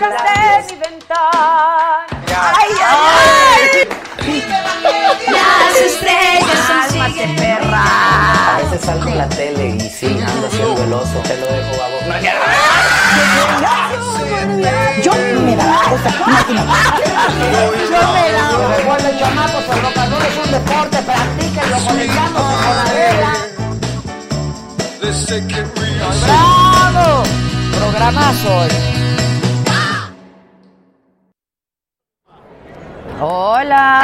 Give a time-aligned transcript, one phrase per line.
[0.00, 2.06] Detrás de mi ventana.
[2.56, 3.88] Ay, ay, ay.
[5.26, 7.82] Las estrellas perra.
[7.82, 11.18] A veces salgo en la tele y sí, ando haciendo el oso.
[11.24, 12.02] Te lo dejo a vos.
[15.02, 15.12] Yo
[15.44, 16.52] me daba cosa, Yo
[18.12, 18.76] me daba.
[18.76, 23.32] Recuerden, chamacos, el rock and roll es un deporte, practíquenlo conectándose con la vela.
[26.22, 27.24] ¡Bravo!
[27.76, 28.97] Programazo hoy.
[33.20, 34.00] Hola.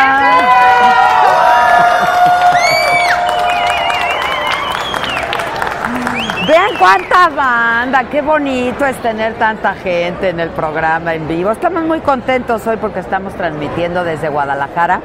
[6.48, 11.52] Vean cuánta banda, qué bonito es tener tanta gente en el programa en vivo.
[11.52, 15.00] Estamos muy contentos hoy porque estamos transmitiendo desde Guadalajara,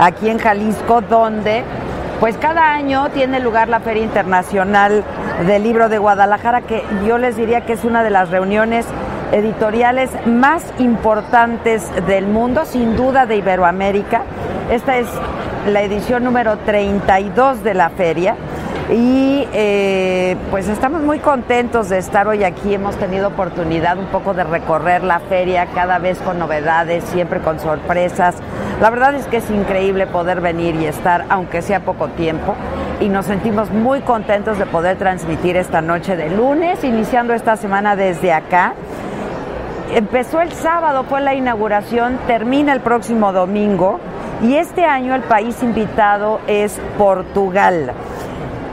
[0.00, 1.62] aquí en Jalisco, donde
[2.18, 5.04] pues cada año tiene lugar la Feria Internacional
[5.46, 8.86] del Libro de Guadalajara, que yo les diría que es una de las reuniones
[9.32, 14.22] editoriales más importantes del mundo, sin duda de Iberoamérica.
[14.70, 15.08] Esta es
[15.66, 18.36] la edición número 32 de la feria.
[18.90, 22.74] Y eh, pues estamos muy contentos de estar hoy aquí.
[22.74, 27.58] Hemos tenido oportunidad un poco de recorrer la feria, cada vez con novedades, siempre con
[27.58, 28.34] sorpresas.
[28.80, 32.54] La verdad es que es increíble poder venir y estar, aunque sea poco tiempo.
[33.00, 37.96] Y nos sentimos muy contentos de poder transmitir esta noche de lunes, iniciando esta semana
[37.96, 38.74] desde acá.
[39.94, 44.00] Empezó el sábado, fue la inauguración, termina el próximo domingo.
[44.42, 47.92] Y este año el país invitado es Portugal.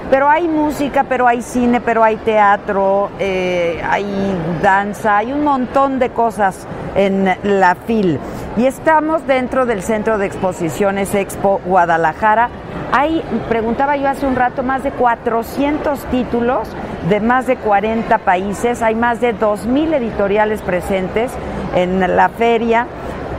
[0.09, 5.99] Pero hay música, pero hay cine, pero hay teatro, eh, hay danza, hay un montón
[5.99, 6.65] de cosas
[6.95, 8.17] en la FIL.
[8.55, 12.49] Y estamos dentro del Centro de Exposiciones Expo Guadalajara.
[12.91, 16.67] Hay, preguntaba yo hace un rato, más de 400 títulos
[17.09, 18.81] de más de 40 países.
[18.81, 21.31] Hay más de 2.000 editoriales presentes
[21.75, 22.87] en la feria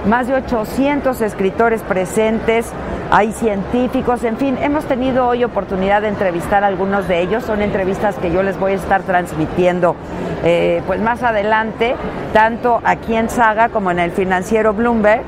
[0.07, 2.73] más de 800 escritores presentes,
[3.11, 7.61] hay científicos, en fin, hemos tenido hoy oportunidad de entrevistar a algunos de ellos, son
[7.61, 9.97] entrevistas que yo les voy a estar transmitiendo
[10.45, 11.97] eh, pues más adelante,
[12.33, 15.23] tanto aquí en Saga como en el financiero Bloomberg.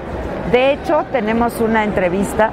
[0.52, 2.50] De hecho, tenemos una entrevista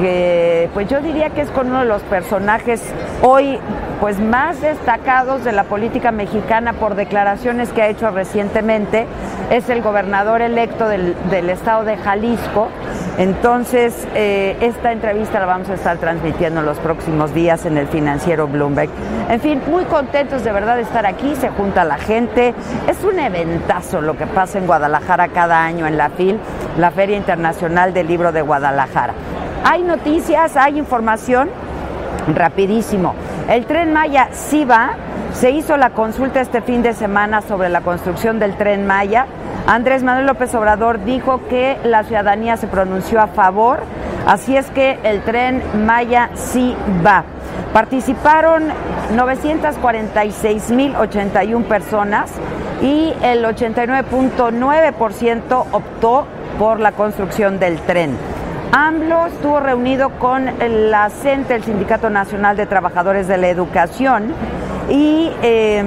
[0.00, 2.82] que pues yo diría que es con uno de los personajes
[3.22, 3.58] hoy
[4.00, 9.06] pues más destacados de la política mexicana por declaraciones que ha hecho recientemente
[9.50, 11.16] es el gobernador electo del,
[11.50, 12.68] estado de Jalisco.
[13.16, 17.88] Entonces, eh, esta entrevista la vamos a estar transmitiendo en los próximos días en el
[17.88, 18.90] financiero Bloomberg.
[19.28, 22.54] En fin, muy contentos de verdad de estar aquí, se junta la gente.
[22.86, 26.38] Es un eventazo lo que pasa en Guadalajara cada año en la FIL,
[26.76, 29.14] la Feria Internacional del Libro de Guadalajara.
[29.64, 31.50] Hay noticias, hay información,
[32.34, 33.14] rapidísimo.
[33.48, 34.92] El tren Maya sí va,
[35.32, 39.26] se hizo la consulta este fin de semana sobre la construcción del tren Maya.
[39.66, 43.80] Andrés Manuel López Obrador dijo que la ciudadanía se pronunció a favor,
[44.26, 47.24] así es que el tren Maya sí va.
[47.72, 48.68] Participaron
[49.14, 52.30] 946.081 personas
[52.80, 56.26] y el 89.9% optó
[56.58, 58.16] por la construcción del tren.
[58.72, 60.46] AMLO estuvo reunido con
[60.90, 64.34] la CENTE, el Sindicato Nacional de Trabajadores de la Educación,
[64.90, 65.82] y eh,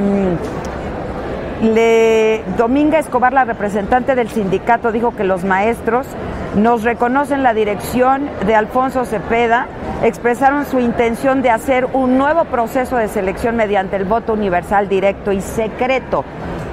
[1.61, 6.07] le, Dominga Escobar, la representante del sindicato, dijo que los maestros
[6.55, 9.67] nos reconocen la dirección de Alfonso Cepeda,
[10.03, 15.31] expresaron su intención de hacer un nuevo proceso de selección mediante el voto universal directo
[15.31, 16.25] y secreto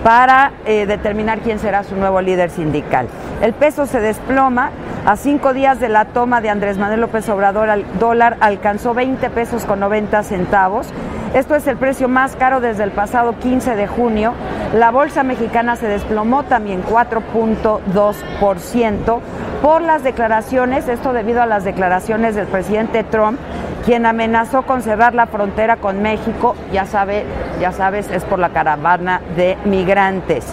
[0.02, 3.08] para eh, determinar quién será su nuevo líder sindical.
[3.42, 4.70] El peso se desploma.
[5.08, 9.30] A cinco días de la toma de Andrés Manuel López Obrador al dólar alcanzó 20
[9.30, 10.86] pesos con 90 centavos.
[11.32, 14.34] Esto es el precio más caro desde el pasado 15 de junio,
[14.74, 19.20] La bolsa mexicana se desplomó también 4.2%
[19.62, 23.40] por las declaraciones, esto debido a las declaraciones del presidente Trump,
[23.86, 27.24] quien amenazó con cerrar la frontera con México, ya sabe,
[27.62, 30.44] ya sabes, es por la caravana de migrantes.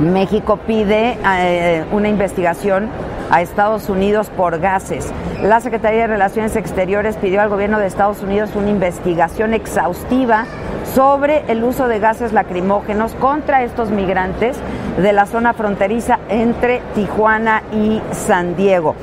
[0.00, 2.90] México pide eh, una investigación
[3.30, 5.12] a Estados Unidos por gases.
[5.42, 10.46] La Secretaría de Relaciones Exteriores pidió al gobierno de Estados Unidos una investigación exhaustiva
[10.94, 14.56] sobre el uso de gases lacrimógenos contra estos migrantes
[14.96, 18.94] de la zona fronteriza entre Tijuana y San Diego.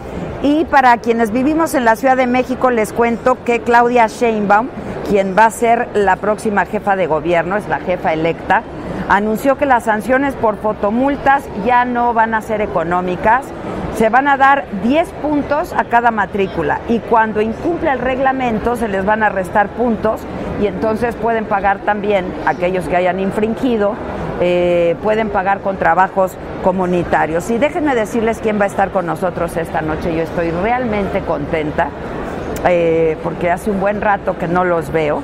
[0.42, 4.68] Y para quienes vivimos en la Ciudad de México les cuento que Claudia Sheinbaum,
[5.10, 8.63] quien va a ser la próxima jefa de gobierno, es la jefa electa,
[9.07, 13.45] anunció que las sanciones por fotomultas ya no van a ser económicas,
[13.97, 18.89] se van a dar 10 puntos a cada matrícula y cuando incumple el reglamento se
[18.89, 20.21] les van a restar puntos
[20.62, 23.95] y entonces pueden pagar también aquellos que hayan infringido,
[24.42, 26.33] eh, pueden pagar con trabajos
[26.63, 27.50] comunitarios.
[27.50, 31.89] Y déjenme decirles quién va a estar con nosotros esta noche, yo estoy realmente contenta
[32.68, 35.21] eh, porque hace un buen rato que no los veo,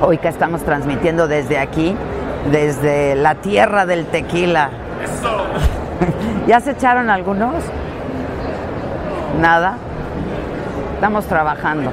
[0.00, 1.94] hoy que estamos transmitiendo desde aquí,
[2.50, 4.70] desde la tierra del tequila.
[6.46, 7.54] ¿Ya se echaron algunos?
[9.40, 9.76] Nada.
[10.94, 11.90] Estamos trabajando.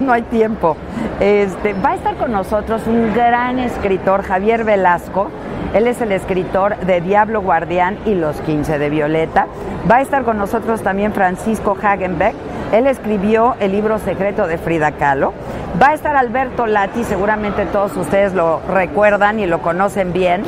[0.00, 0.76] no hay tiempo.
[1.20, 5.30] Este, va a estar con nosotros un gran escritor, Javier Velasco.
[5.72, 9.46] Él es el escritor de Diablo Guardián y Los 15 de Violeta.
[9.90, 12.34] Va a estar con nosotros también Francisco Hagenbeck.
[12.72, 15.32] Él escribió el libro secreto de Frida Kahlo.
[15.80, 20.44] Va a estar Alberto Lati, seguramente todos ustedes lo recuerdan y lo conocen bien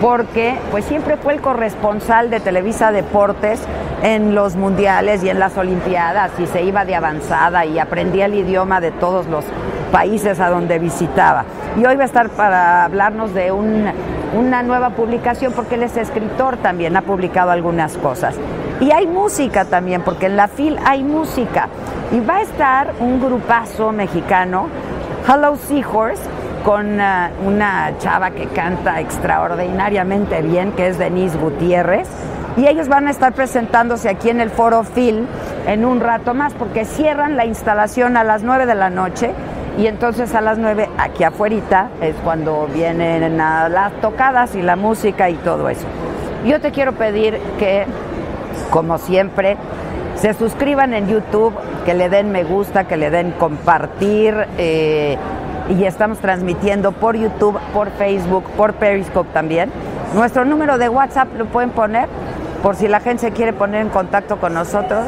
[0.00, 3.60] porque pues siempre fue el corresponsal de Televisa Deportes
[4.02, 8.34] en los mundiales y en las olimpiadas y se iba de avanzada y aprendía el
[8.34, 9.44] idioma de todos los
[9.92, 11.44] países a donde visitaba.
[11.76, 16.56] Y hoy va a estar para hablarnos de una nueva publicación porque él es escritor
[16.56, 18.36] también, ha publicado algunas cosas.
[18.80, 21.68] Y hay música también, porque en la FIL hay música.
[22.12, 24.68] Y va a estar un grupazo mexicano,
[25.28, 26.22] Hello Seahorse,
[26.64, 32.08] con uh, una chava que canta extraordinariamente bien, que es Denise Gutiérrez.
[32.56, 35.26] Y ellos van a estar presentándose aquí en el Foro Phil
[35.66, 39.32] en un rato más, porque cierran la instalación a las 9 de la noche.
[39.78, 45.30] Y entonces a las 9 aquí afuera es cuando vienen las tocadas y la música
[45.30, 45.86] y todo eso.
[46.44, 47.86] Yo te quiero pedir que,
[48.70, 49.56] como siempre,
[50.16, 51.54] se suscriban en YouTube,
[51.84, 54.34] que le den me gusta, que le den compartir.
[54.58, 55.16] Eh,
[55.70, 59.70] y estamos transmitiendo por YouTube, por Facebook, por Periscope también.
[60.14, 62.08] Nuestro número de WhatsApp lo pueden poner
[62.62, 65.06] por si la gente se quiere poner en contacto con nosotros.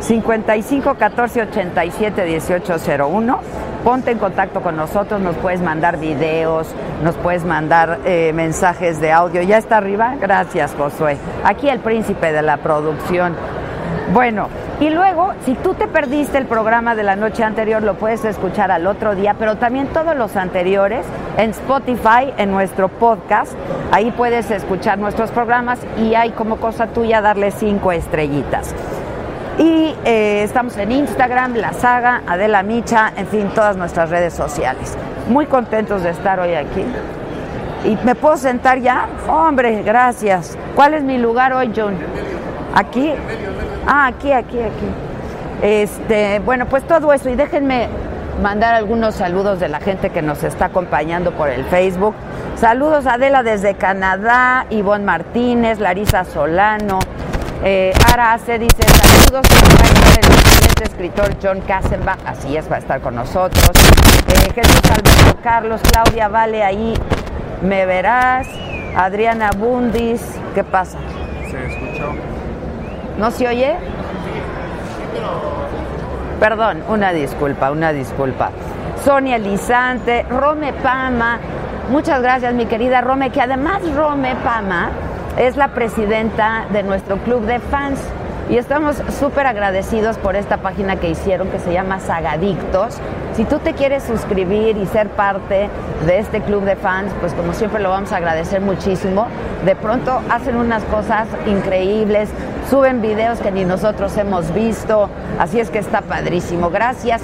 [0.00, 3.40] 55 14 87 18 01.
[3.84, 6.68] Ponte en contacto con nosotros, nos puedes mandar videos,
[7.02, 9.40] nos puedes mandar eh, mensajes de audio.
[9.40, 10.16] ¿Ya está arriba?
[10.20, 11.16] Gracias, Josué.
[11.44, 13.34] Aquí el príncipe de la producción.
[14.12, 14.48] Bueno,
[14.80, 18.70] y luego, si tú te perdiste el programa de la noche anterior, lo puedes escuchar
[18.70, 21.04] al otro día, pero también todos los anteriores
[21.36, 23.52] en Spotify, en nuestro podcast.
[23.92, 28.74] Ahí puedes escuchar nuestros programas y hay como cosa tuya darle cinco estrellitas.
[29.58, 34.96] Y eh, estamos en Instagram, La Saga, Adela Micha, en fin, todas nuestras redes sociales.
[35.28, 36.86] Muy contentos de estar hoy aquí.
[37.84, 39.06] ¿Y me puedo sentar ya?
[39.28, 40.56] Hombre, gracias.
[40.74, 41.98] ¿Cuál es mi lugar hoy, John?
[42.74, 43.12] Aquí.
[43.86, 44.86] Ah, aquí, aquí, aquí.
[45.62, 47.88] Este, bueno, pues todo eso y déjenme
[48.42, 52.14] mandar algunos saludos de la gente que nos está acompañando por el Facebook.
[52.56, 56.98] Saludos a Adela desde Canadá, Ivonne Martínez, Larisa Solano,
[57.62, 59.46] eh, Ara Ace dice saludos
[60.18, 63.70] el excelente escritor John Kassenbach, así es, va a estar con nosotros.
[64.28, 66.94] Eh, Jesús Alberto Carlos, Claudia Vale ahí,
[67.62, 68.46] me verás.
[68.96, 70.22] Adriana Bundis,
[70.54, 70.98] ¿qué pasa?
[71.50, 72.29] Se escuchó.
[73.18, 73.76] ¿No se oye?
[76.38, 78.50] Perdón, una disculpa, una disculpa.
[79.04, 81.38] Sonia Lizante, Rome Pama,
[81.90, 84.90] muchas gracias mi querida Rome, que además Rome Pama
[85.36, 87.98] es la presidenta de nuestro club de fans
[88.50, 92.98] y estamos súper agradecidos por esta página que hicieron que se llama Sagadictos.
[93.34, 95.70] Si tú te quieres suscribir y ser parte
[96.04, 99.28] de este club de fans, pues como siempre lo vamos a agradecer muchísimo.
[99.64, 102.28] De pronto hacen unas cosas increíbles,
[102.70, 105.10] suben videos que ni nosotros hemos visto,
[105.40, 106.70] así es que está padrísimo.
[106.70, 107.20] Gracias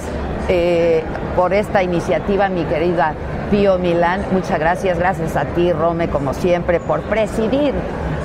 [0.49, 1.03] eh,
[1.37, 3.13] por esta iniciativa, mi querida
[3.49, 4.25] Pío Milán.
[4.33, 7.73] Muchas gracias, gracias a ti, Rome, como siempre, por presidir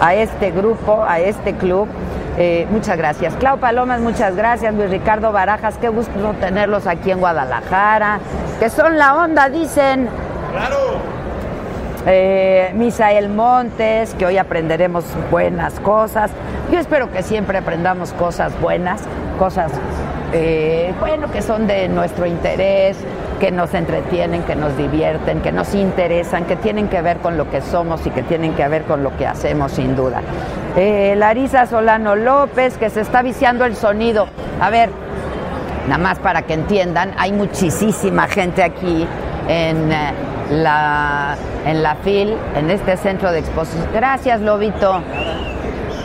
[0.01, 1.87] a este grupo, a este club.
[2.39, 3.35] Eh, muchas gracias.
[3.37, 4.75] Clau Palomas, muchas gracias.
[4.75, 8.19] Luis Ricardo Barajas, qué gusto tenerlos aquí en Guadalajara.
[8.59, 10.09] Que son la onda, dicen.
[10.51, 11.22] Claro.
[12.07, 16.31] Eh, Misael Montes, que hoy aprenderemos buenas cosas.
[16.71, 19.03] Yo espero que siempre aprendamos cosas buenas,
[19.39, 19.71] cosas,
[20.33, 22.97] eh, bueno, que son de nuestro interés,
[23.39, 27.51] que nos entretienen, que nos divierten, que nos interesan, que tienen que ver con lo
[27.51, 30.23] que somos y que tienen que ver con lo que hacemos, sin duda.
[30.77, 34.27] Eh, Larisa Solano López, que se está viciando el sonido.
[34.61, 34.91] A ver,
[35.89, 39.07] nada más para que entiendan, hay muchísima gente aquí
[39.49, 39.91] en
[40.53, 43.89] la, en la FIL, en este centro de exposición.
[43.93, 45.03] Gracias, Lobito.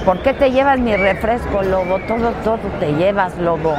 [0.06, 2.00] ¿Por qué te llevas mi refresco, Lobo?
[2.08, 3.76] Todo, todo te llevas, Lobo.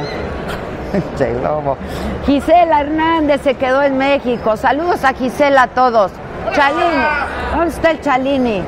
[1.17, 1.77] Che, Lobo.
[2.25, 4.55] Gisela Hernández se quedó en México.
[4.57, 6.11] Saludos a Gisela a todos.
[6.53, 7.03] Chalini,
[7.51, 8.63] ¿dónde está el Chalini?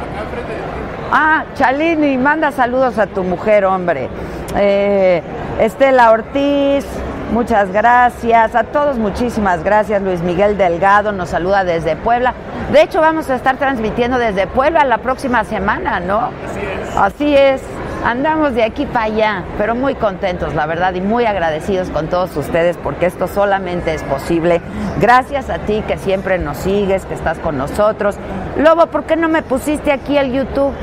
[1.12, 4.10] Ah, Chalini, manda saludos a tu mujer, hombre.
[4.56, 5.22] Eh,
[5.60, 6.86] Estela Ortiz,
[7.32, 8.56] muchas gracias.
[8.56, 10.02] A todos, muchísimas gracias.
[10.02, 12.34] Luis Miguel Delgado nos saluda desde Puebla.
[12.72, 16.20] De hecho, vamos a estar transmitiendo desde Puebla la próxima semana, ¿no?
[16.20, 16.98] Así es.
[16.98, 17.62] Así es.
[18.04, 22.36] Andamos de aquí para allá, pero muy contentos, la verdad, y muy agradecidos con todos
[22.36, 24.60] ustedes porque esto solamente es posible
[25.00, 28.16] gracias a ti que siempre nos sigues, que estás con nosotros.
[28.58, 30.74] Lobo, ¿por qué no me pusiste aquí el YouTube?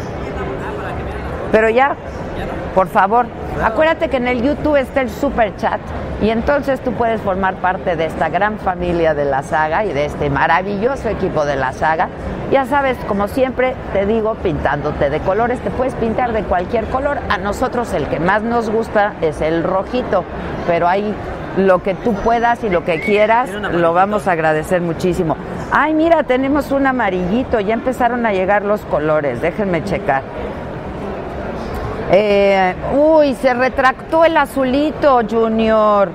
[1.51, 1.97] Pero ya,
[2.73, 3.27] por favor,
[3.65, 5.81] acuérdate que en el YouTube está el super chat
[6.21, 10.07] y entonces tú puedes formar parte de esta gran familia de la saga y de
[10.07, 12.09] este maravilloso equipo de la saga.
[12.51, 17.19] Ya sabes, como siempre te digo, pintándote de colores, te puedes pintar de cualquier color.
[17.29, 20.25] A nosotros el que más nos gusta es el rojito,
[20.67, 21.15] pero hay
[21.57, 25.37] lo que tú puedas y lo que quieras, lo vamos a agradecer muchísimo.
[25.71, 30.23] Ay, mira, tenemos un amarillito, ya empezaron a llegar los colores, déjenme checar.
[32.11, 36.11] Eh, uy, se retractó el azulito, Junior.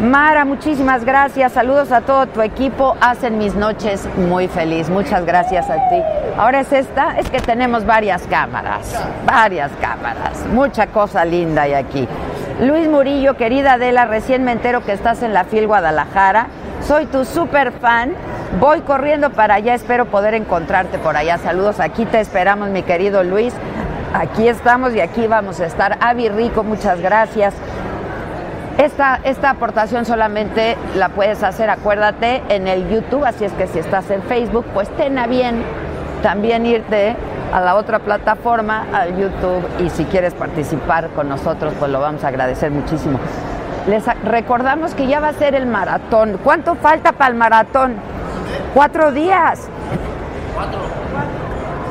[0.00, 1.52] Mara, muchísimas gracias.
[1.52, 2.96] Saludos a todo tu equipo.
[3.00, 4.88] Hacen mis noches muy feliz.
[4.88, 6.00] Muchas gracias a ti.
[6.36, 8.94] Ahora es esta, es que tenemos varias cámaras,
[9.26, 10.46] varias cámaras.
[10.52, 12.06] Mucha cosa linda hay aquí.
[12.60, 16.46] Luis Murillo, querida Adela, recién me entero que estás en la FIL Guadalajara.
[16.86, 18.12] Soy tu super fan.
[18.60, 21.38] Voy corriendo para allá, espero poder encontrarte por allá.
[21.38, 23.52] Saludos, aquí te esperamos, mi querido Luis.
[24.14, 25.98] Aquí estamos y aquí vamos a estar.
[26.00, 27.54] Avi Rico, muchas gracias.
[28.78, 33.80] Esta, esta aportación solamente la puedes hacer, acuérdate, en el YouTube, así es que si
[33.80, 35.64] estás en Facebook, pues ten a bien
[36.22, 37.16] también irte
[37.52, 42.22] a la otra plataforma, al YouTube, y si quieres participar con nosotros, pues lo vamos
[42.22, 43.18] a agradecer muchísimo.
[43.88, 46.38] Les recordamos que ya va a ser el maratón.
[46.44, 47.96] ¿Cuánto falta para el maratón?
[48.74, 49.66] Cuatro días.
[50.54, 51.07] Cuatro.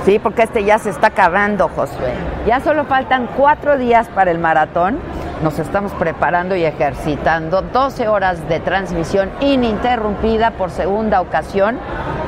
[0.07, 2.13] Sí, porque este ya se está acabando, Josué.
[2.45, 4.99] Ya solo faltan cuatro días para el maratón.
[5.43, 11.77] Nos estamos preparando y ejercitando 12 horas de transmisión ininterrumpida por segunda ocasión.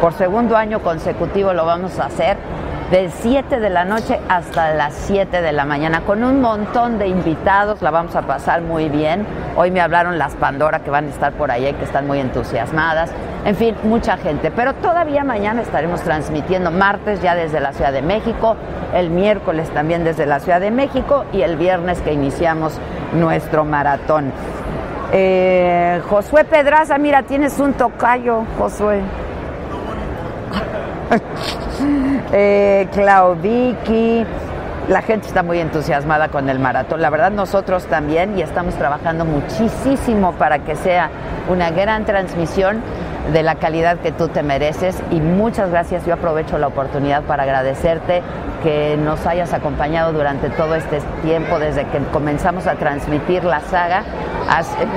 [0.01, 2.35] Por segundo año consecutivo lo vamos a hacer
[2.91, 7.07] de 7 de la noche hasta las 7 de la mañana con un montón de
[7.07, 9.27] invitados, la vamos a pasar muy bien.
[9.55, 12.19] Hoy me hablaron las Pandora que van a estar por ahí y que están muy
[12.19, 13.11] entusiasmadas.
[13.45, 18.01] En fin, mucha gente, pero todavía mañana estaremos transmitiendo martes ya desde la Ciudad de
[18.01, 18.55] México,
[18.95, 22.73] el miércoles también desde la Ciudad de México y el viernes que iniciamos
[23.13, 24.31] nuestro maratón.
[25.11, 29.01] Eh, Josué Pedraza, mira, tienes un tocayo, Josué.
[32.31, 32.87] eh,
[34.89, 37.01] la gente está muy entusiasmada con el maratón.
[37.01, 41.09] La verdad nosotros también y estamos trabajando muchísimo para que sea
[41.47, 42.81] una gran transmisión
[43.31, 46.05] de la calidad que tú te mereces y muchas gracias.
[46.05, 48.23] Yo aprovecho la oportunidad para agradecerte
[48.63, 54.03] que nos hayas acompañado durante todo este tiempo desde que comenzamos a transmitir la saga
[54.49, 54.87] hace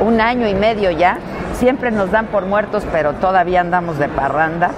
[0.00, 1.18] un año y medio ya.
[1.54, 4.70] Siempre nos dan por muertos, pero todavía andamos de parranda.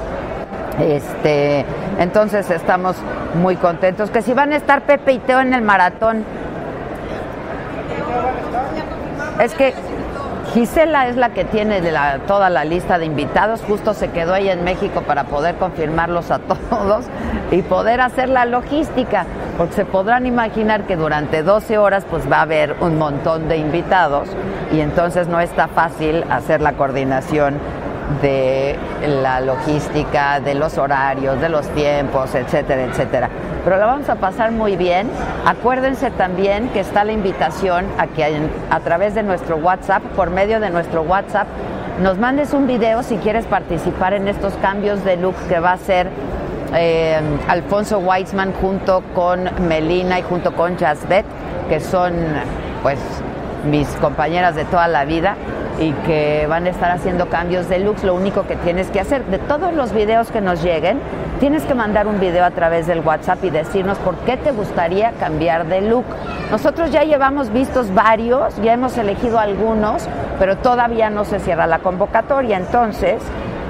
[0.80, 1.64] Este,
[1.98, 2.96] entonces estamos
[3.34, 4.10] muy contentos.
[4.10, 6.24] Que si van a estar Pepe y Teo en el maratón.
[9.40, 9.72] Es que
[10.54, 14.48] Gisela es la que tiene la, toda la lista de invitados, justo se quedó ahí
[14.48, 16.38] en México para poder confirmarlos a
[16.70, 17.04] todos
[17.50, 19.26] y poder hacer la logística,
[19.58, 23.58] porque se podrán imaginar que durante 12 horas pues va a haber un montón de
[23.58, 24.28] invitados
[24.72, 27.58] y entonces no está fácil hacer la coordinación
[28.22, 33.28] de la logística, de los horarios, de los tiempos, etcétera, etcétera.
[33.64, 35.10] Pero la vamos a pasar muy bien.
[35.44, 40.58] Acuérdense también que está la invitación a que a través de nuestro WhatsApp, por medio
[40.60, 41.46] de nuestro WhatsApp,
[42.00, 45.74] nos mandes un video si quieres participar en estos cambios de look que va a
[45.74, 46.08] hacer
[46.74, 51.24] eh, Alfonso Weitzman junto con Melina y junto con Jasbet,
[51.68, 52.14] que son
[52.82, 52.98] pues
[53.68, 55.36] mis compañeras de toda la vida
[55.80, 58.04] y que van a estar haciendo cambios de looks.
[58.04, 61.00] Lo único que tienes que hacer, de todos los videos que nos lleguen,
[61.40, 65.12] tienes que mandar un video a través del WhatsApp y decirnos por qué te gustaría
[65.12, 66.04] cambiar de look.
[66.50, 70.08] Nosotros ya llevamos vistos varios, ya hemos elegido algunos,
[70.38, 72.56] pero todavía no se cierra la convocatoria.
[72.56, 73.22] Entonces,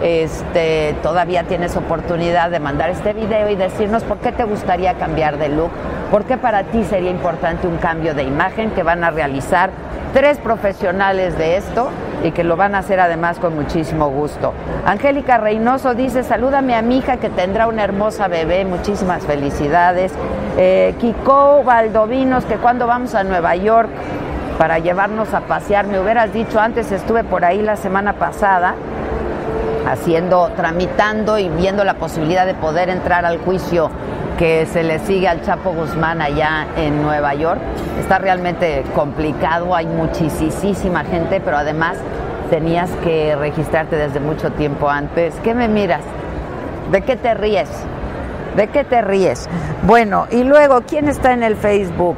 [0.02, 5.38] este, todavía tienes oportunidad de mandar este video y decirnos por qué te gustaría cambiar
[5.38, 5.70] de look,
[6.10, 9.70] por qué para ti sería importante un cambio de imagen que van a realizar
[10.12, 11.90] tres profesionales de esto
[12.24, 14.52] y que lo van a hacer además con muchísimo gusto.
[14.84, 20.12] Angélica Reynoso dice, salúdame a mi hija que tendrá una hermosa bebé, muchísimas felicidades.
[20.56, 23.90] Eh, Kiko Valdovinos, que cuando vamos a Nueva York
[24.58, 28.74] para llevarnos a pasear, me hubieras dicho antes, estuve por ahí la semana pasada
[29.88, 33.90] haciendo, tramitando y viendo la posibilidad de poder entrar al juicio
[34.38, 37.61] que se le sigue al Chapo Guzmán allá en Nueva York.
[37.99, 41.97] Está realmente complicado, hay muchísima gente, pero además
[42.49, 45.35] tenías que registrarte desde mucho tiempo antes.
[45.42, 46.02] ¿Qué me miras?
[46.92, 47.68] ¿De qué te ríes?
[48.57, 49.49] ¿De qué te ríes?
[49.83, 52.16] Bueno, y luego, ¿quién está en el Facebook?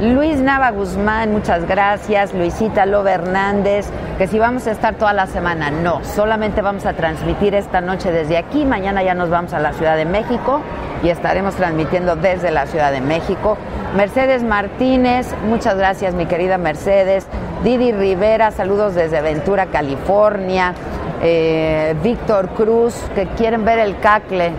[0.00, 2.34] Luis Nava Guzmán, muchas gracias.
[2.34, 3.86] Luisita Lobe Hernández,
[4.18, 8.10] que si vamos a estar toda la semana, no, solamente vamos a transmitir esta noche
[8.10, 8.64] desde aquí.
[8.64, 10.60] Mañana ya nos vamos a la Ciudad de México
[11.04, 13.56] y estaremos transmitiendo desde la Ciudad de México.
[13.96, 17.28] Mercedes Martínez, muchas gracias, mi querida Mercedes.
[17.62, 20.74] Didi Rivera, saludos desde Ventura, California.
[21.22, 24.52] Eh, Víctor Cruz, que quieren ver el cacle.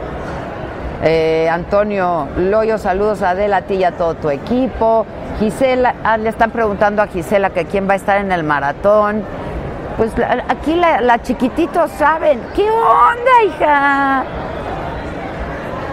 [1.04, 5.06] Eh, Antonio Loyo, saludos a Adela, a ti y a todo tu equipo.
[5.40, 9.24] Gisela, ah, le están preguntando a Gisela que quién va a estar en el maratón.
[9.98, 12.42] Pues la- aquí la, la chiquititos saben.
[12.56, 14.24] ¿Qué onda, hija?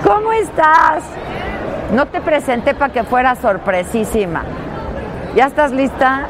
[0.05, 1.05] ¿Cómo estás?
[1.93, 4.43] No te presenté para que fuera sorpresísima.
[5.35, 6.23] ¿Ya estás lista?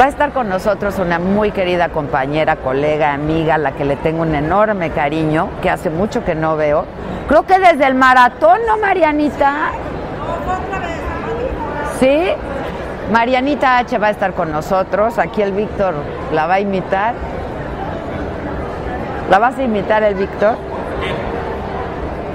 [0.00, 3.96] Va a estar con nosotros una muy querida compañera, colega, amiga, a la que le
[3.96, 6.84] tengo un enorme cariño, que hace mucho que no veo.
[7.28, 9.70] Creo que desde el maratón, ¿no, Marianita?
[12.00, 12.28] Sí.
[13.12, 15.18] Marianita H va a estar con nosotros.
[15.18, 15.94] Aquí el Víctor
[16.32, 17.14] la va a imitar.
[19.30, 20.56] ¿La vas a imitar el Víctor?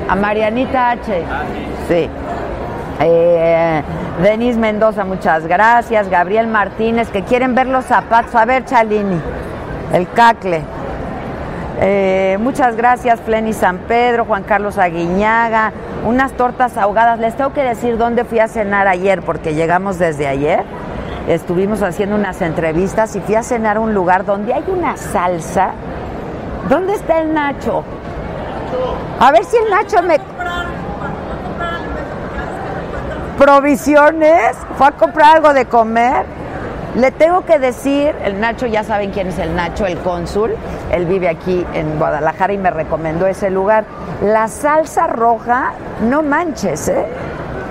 [0.09, 1.23] A Marianita H.
[1.88, 2.09] Sí.
[2.99, 3.83] Eh,
[4.21, 6.09] Denis Mendoza, muchas gracias.
[6.09, 8.36] Gabriel Martínez, que quieren ver los zapatos.
[8.36, 9.19] A ver, Chalini,
[9.93, 10.62] el cacle.
[11.79, 15.71] Eh, muchas gracias, Flenny San Pedro, Juan Carlos Aguiñaga.
[16.05, 17.19] Unas tortas ahogadas.
[17.19, 20.63] Les tengo que decir dónde fui a cenar ayer, porque llegamos desde ayer.
[21.27, 25.71] Estuvimos haciendo unas entrevistas y fui a cenar a un lugar donde hay una salsa.
[26.67, 27.83] ¿Dónde está el Nacho?
[29.19, 30.19] A ver si el Nacho me.
[33.37, 34.57] Provisiones.
[34.77, 36.40] Fue a comprar algo de comer.
[36.95, 40.56] Le tengo que decir, el Nacho, ya saben quién es el Nacho, el cónsul.
[40.91, 43.86] Él vive aquí en Guadalajara y me recomendó ese lugar.
[44.21, 47.06] La salsa roja, no manches, ¿eh?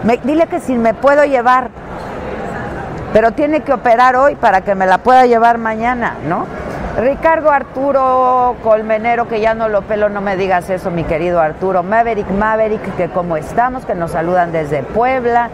[0.05, 1.69] Me- dile que si me puedo llevar.
[3.13, 6.47] Pero tiene que operar hoy para que me la pueda llevar mañana, ¿no?
[6.99, 11.83] Ricardo Arturo Colmenero, que ya no lo pelo, no me digas eso, mi querido Arturo.
[11.83, 15.51] Maverick, Maverick, que como estamos, que nos saludan desde Puebla.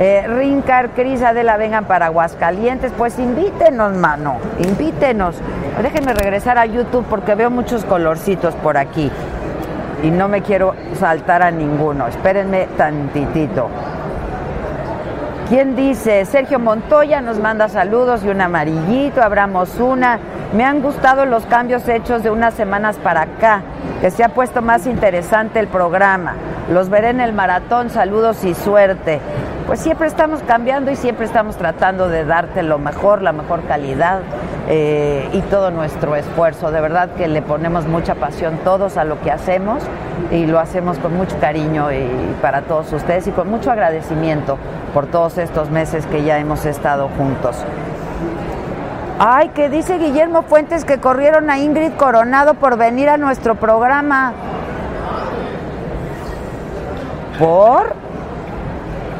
[0.00, 2.92] Eh, Rincar, Cris, Adela, vengan para Aguascalientes.
[2.96, 5.36] Pues invítenos, mano, invítenos.
[5.82, 9.10] Déjenme regresar a YouTube porque veo muchos colorcitos por aquí.
[10.02, 12.08] Y no me quiero saltar a ninguno.
[12.08, 13.68] Espérenme tantitito.
[15.48, 16.24] ¿Quién dice?
[16.24, 20.18] Sergio Montoya nos manda saludos y un amarillito, abramos una.
[20.52, 23.62] Me han gustado los cambios hechos de unas semanas para acá,
[24.02, 26.34] que se ha puesto más interesante el programa.
[26.70, 29.18] Los veré en el maratón, saludos y suerte.
[29.66, 34.20] Pues siempre estamos cambiando y siempre estamos tratando de darte lo mejor, la mejor calidad
[34.68, 36.70] eh, y todo nuestro esfuerzo.
[36.70, 39.82] De verdad que le ponemos mucha pasión todos a lo que hacemos
[40.30, 44.58] y lo hacemos con mucho cariño y para todos ustedes y con mucho agradecimiento
[44.92, 47.64] por todos estos meses que ya hemos estado juntos.
[49.24, 54.32] Ay, que dice Guillermo Fuentes que corrieron a Ingrid Coronado por venir a nuestro programa.
[57.38, 57.94] ¿Por?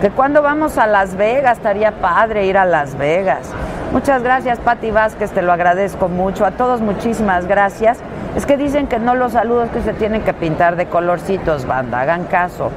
[0.00, 3.52] Que cuando vamos a Las Vegas estaría padre ir a Las Vegas.
[3.92, 6.44] Muchas gracias, Pati Vázquez, te lo agradezco mucho.
[6.46, 8.00] A todos muchísimas gracias.
[8.34, 12.00] Es que dicen que no los saludos que se tienen que pintar de colorcitos, banda,
[12.00, 12.72] hagan caso.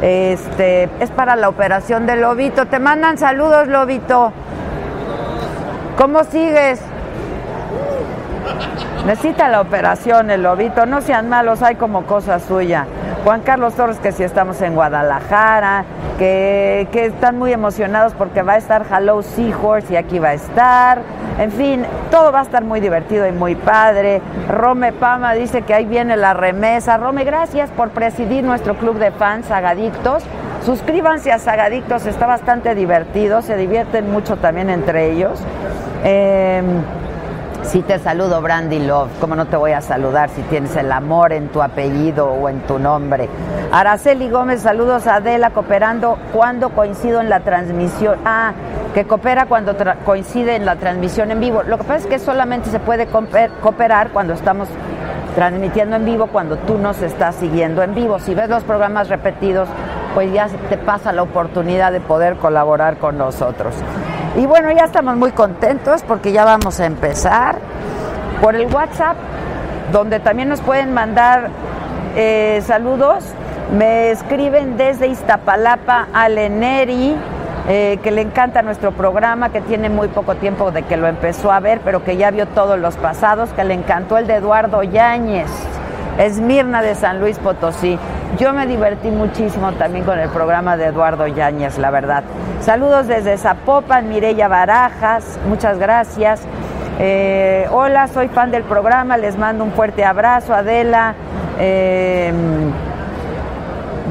[0.00, 2.66] Este, es para la operación del lobito.
[2.66, 4.32] Te mandan saludos, lobito.
[5.98, 6.80] ¿Cómo sigues?
[9.04, 12.86] Necesita la operación el lobito, no sean malos, hay como cosa suya.
[13.24, 15.84] Juan Carlos Torres, que si estamos en Guadalajara,
[16.18, 20.34] que, que están muy emocionados porque va a estar Hello Seahorse y aquí va a
[20.34, 21.02] estar.
[21.38, 24.20] En fin, todo va a estar muy divertido y muy padre.
[24.48, 26.96] Rome Pama dice que ahí viene la remesa.
[26.96, 30.24] Rome, gracias por presidir nuestro club de fans Sagadictos.
[30.64, 35.40] Suscríbanse a Sagadictos, está bastante divertido, se divierten mucho también entre ellos.
[36.04, 36.62] Eh,
[37.62, 39.10] Sí te saludo, Brandy Love.
[39.20, 42.60] ¿Cómo no te voy a saludar si tienes el amor en tu apellido o en
[42.60, 43.28] tu nombre?
[43.72, 48.16] Araceli Gómez, saludos a Adela, cooperando cuando coincido en la transmisión.
[48.24, 48.52] Ah,
[48.94, 49.74] que coopera cuando
[50.06, 51.62] coincide en la transmisión en vivo.
[51.62, 54.68] Lo que pasa es que solamente se puede cooper- cooperar cuando estamos
[55.34, 58.18] transmitiendo en vivo, cuando tú nos estás siguiendo en vivo.
[58.18, 59.68] Si ves los programas repetidos,
[60.14, 63.74] pues ya te pasa la oportunidad de poder colaborar con nosotros.
[64.36, 67.56] Y bueno, ya estamos muy contentos porque ya vamos a empezar
[68.42, 69.16] por el WhatsApp,
[69.92, 71.48] donde también nos pueden mandar
[72.16, 73.24] eh, saludos.
[73.76, 77.16] Me escriben desde Iztapalapa a Leneri,
[77.68, 81.52] eh, que le encanta nuestro programa, que tiene muy poco tiempo de que lo empezó
[81.52, 84.82] a ver, pero que ya vio todos los pasados, que le encantó el de Eduardo
[84.82, 85.50] Yáñez.
[86.18, 87.98] Esmirna de San Luis Potosí.
[88.36, 92.22] Yo me divertí muchísimo también con el programa de Eduardo Yáñez, la verdad.
[92.60, 96.42] Saludos desde Zapopan, Mireya Barajas, muchas gracias.
[97.00, 101.14] Eh, hola, soy fan del programa, les mando un fuerte abrazo, Adela.
[101.58, 102.32] Eh,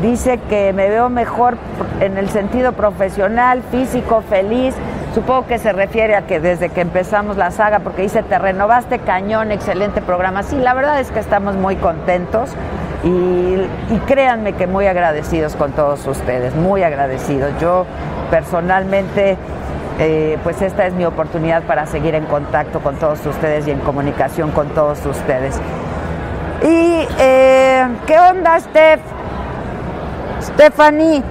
[0.01, 1.58] dice que me veo mejor
[1.99, 4.73] en el sentido profesional, físico, feliz.
[5.13, 8.99] Supongo que se refiere a que desde que empezamos la saga, porque dice, te renovaste
[8.99, 10.43] cañón, excelente programa.
[10.43, 12.56] Sí, la verdad es que estamos muy contentos
[13.08, 17.52] y, créanme que muy agradecidos con todos ustedes, muy agradecidos.
[17.60, 17.86] Yo
[18.30, 19.38] personalmente,
[20.00, 23.80] eh, pues esta es mi oportunidad para seguir en contacto con todos ustedes y en
[23.80, 25.60] comunicación con todos ustedes.
[26.63, 29.02] Y, eh, ¿qué onda, Steph?
[30.41, 31.24] Stephanie.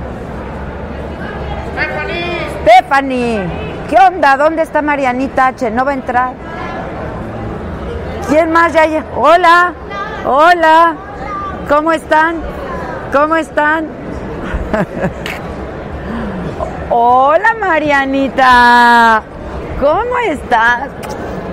[2.62, 3.46] Stephanie.
[3.90, 4.36] ¿Qué onda?
[4.36, 5.70] ¿Dónde está Marianita H?
[5.70, 6.32] ¿No va a entrar?
[8.28, 9.04] ¿Quién más ya?
[9.16, 9.72] Hola.
[10.24, 11.05] Hola.
[11.68, 12.36] ¿Cómo están?
[13.12, 13.86] ¿Cómo están?
[16.90, 19.22] Hola, Marianita.
[19.80, 20.88] ¿Cómo estás?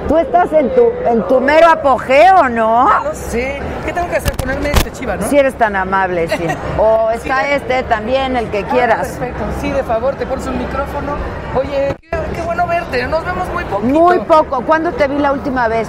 [0.08, 2.90] Tú estás en tu, en tu mero apogeo, ¿no?
[3.14, 3.60] Sé.
[3.86, 4.34] ¿Qué tengo que hacer?
[4.36, 5.24] Ponerme este chiva, ¿no?
[5.28, 6.46] Si eres tan amable, sí.
[6.78, 9.08] O está este también, el que Ah, quieras.
[9.08, 9.44] perfecto.
[9.62, 11.14] Sí, de favor, te pones un micrófono.
[11.56, 13.08] Oye, qué, qué bueno verte.
[13.08, 13.94] Nos vemos muy poquito.
[14.00, 14.62] Muy poco.
[14.62, 15.88] ¿Cuándo te vi la última vez?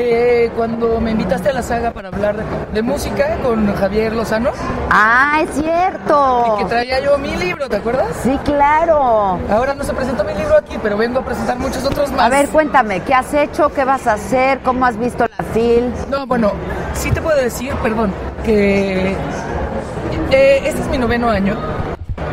[0.00, 2.36] Eh, cuando me invitaste a la saga para hablar
[2.72, 4.50] de, música con Javier Lozano,
[4.90, 6.54] Ah, es cierto.
[6.60, 8.06] que traía yo mi libro, ¿te acuerdas?
[8.22, 9.40] Sí, claro.
[9.50, 12.20] Ahora no se presentó mi libro aquí, pero vengo a presentar muchos otros más.
[12.20, 13.70] A ver, cuéntame, ¿qué has hecho?
[13.70, 14.60] ¿Qué vas a hacer?
[14.60, 15.92] ¿Cómo has visto la fil?
[16.08, 16.52] No, bueno,
[16.94, 18.12] sí te puedo decir, perdón,
[18.44, 19.16] que
[20.30, 21.56] eh, este es mi noveno año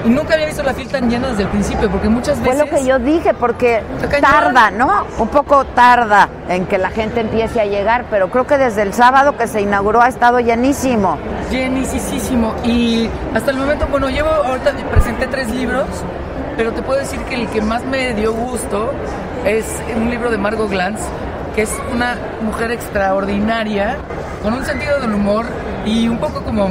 [0.05, 2.71] y nunca había visto la fil tan llena desde el principio, porque muchas Fue veces...
[2.71, 3.81] lo que yo dije, porque
[4.21, 5.05] tarda, ¿no?
[5.17, 8.93] Un poco tarda en que la gente empiece a llegar, pero creo que desde el
[8.93, 11.17] sábado que se inauguró ha estado llenísimo.
[11.49, 12.53] Llenísimo.
[12.63, 15.85] Y hasta el momento, bueno, llevo, ahorita presenté tres libros,
[16.55, 18.91] pero te puedo decir que el que más me dio gusto
[19.43, 19.65] es
[19.95, 21.01] un libro de Margot Glantz,
[21.55, 23.97] que es una mujer extraordinaria,
[24.43, 25.45] con un sentido del humor
[25.85, 26.69] y un poco como...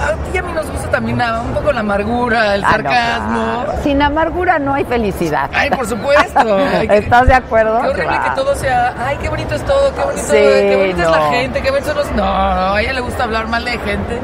[0.00, 2.72] A ti y a mí nos gusta también un poco la amargura, el Ah, no,
[2.72, 3.62] sarcasmo.
[3.64, 3.82] claro.
[3.82, 5.50] Sin amargura no hay felicidad.
[5.54, 6.56] Ay, por supuesto.
[6.78, 7.80] Ay, que- ¿Estás de acuerdo?
[7.80, 8.24] Qué horrible Claro.
[8.34, 11.18] que todo sea, ay, qué bonito es todo, qué bonito, Sí, qué bonita es la
[11.18, 11.30] no.
[11.30, 12.12] gente, qué bonitos son los...
[12.12, 14.18] No, no, a ella le gusta hablar mal de gente.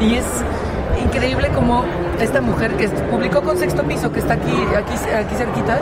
[0.00, 0.24] Y es
[1.02, 1.84] increíble como
[2.20, 5.78] esta mujer que publicó con Sexto Piso, que está aquí, aquí, aquí cerquita,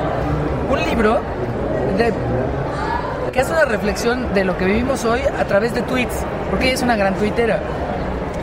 [0.71, 1.21] un libro
[1.97, 2.13] de,
[3.33, 6.15] que hace una reflexión de lo que vivimos hoy a través de tweets,
[6.51, 7.61] porque ella es una gran tuitera.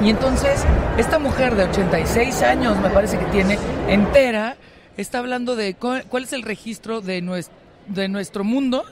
[0.03, 0.63] Y entonces,
[0.97, 4.57] esta mujer de 86 años, me parece que tiene, entera,
[4.97, 7.55] está hablando de cuál, es el registro de nuestro,
[7.87, 8.83] de nuestro mundo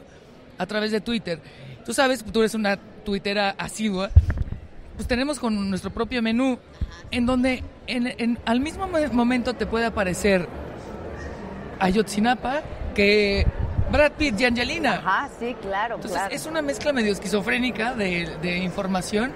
[0.58, 1.40] a través de Twitter.
[1.86, 4.10] Tú sabes, tú eres una tuitera asidua,
[4.96, 6.60] pues tenemos con nuestro propio menú,
[7.10, 10.48] en donde en, en- al mismo mo- momento te puede aparecer
[11.80, 12.62] Ayotzinapa
[12.96, 13.46] que
[13.92, 14.96] Brad Pitt y Angelina.
[15.06, 16.34] Ajá, sí, claro, Entonces claro.
[16.36, 19.32] es una mezcla medio esquizofrénica de, de información.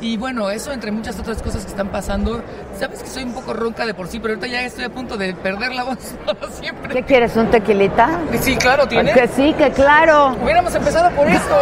[0.00, 2.40] Y bueno, eso entre muchas otras cosas que están pasando.
[2.78, 5.16] Sabes que soy un poco ronca de por sí, pero ahorita ya estoy a punto
[5.16, 6.94] de perder la voz para siempre.
[6.94, 8.08] ¿Qué quieres, un tequilita?
[8.40, 9.12] Sí, claro, tiene.
[9.12, 10.36] Que sí, que claro.
[10.40, 11.54] Hubiéramos empezado por esto.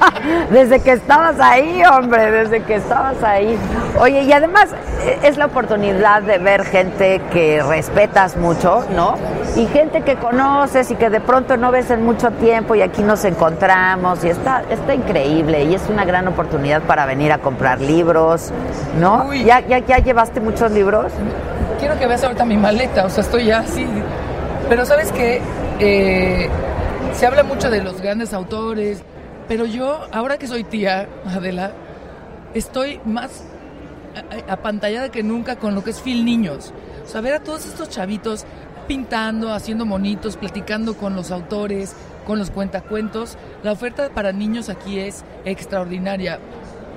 [0.50, 3.58] Desde que estabas ahí, hombre, desde que estabas ahí.
[4.00, 4.70] Oye, y además
[5.02, 9.16] eh, es la oportunidad de ver gente que respetas mucho, ¿no?
[9.56, 13.02] Y gente que conoces y que de pronto no ves en mucho tiempo y aquí
[13.02, 17.80] nos encontramos y está, está increíble y es una gran oportunidad para venir a comprar
[17.84, 18.50] libros,
[18.98, 19.26] ¿no?
[19.28, 19.44] Uy.
[19.44, 21.12] ¿Ya, ya, ¿Ya llevaste muchos libros?
[21.78, 23.86] Quiero que veas ahorita mi maleta, o sea, estoy ya así.
[24.68, 25.40] Pero sabes que
[27.12, 29.02] se habla mucho de los grandes autores,
[29.46, 31.72] pero yo, ahora que soy tía, Adela,
[32.54, 33.44] estoy más
[34.48, 36.72] apantallada que nunca con lo que es Phil Niños.
[37.04, 38.46] O sea, ver a todos estos chavitos
[38.88, 41.94] pintando, haciendo monitos, platicando con los autores,
[42.26, 43.36] con los cuentacuentos.
[43.62, 46.38] La oferta para niños aquí es extraordinaria.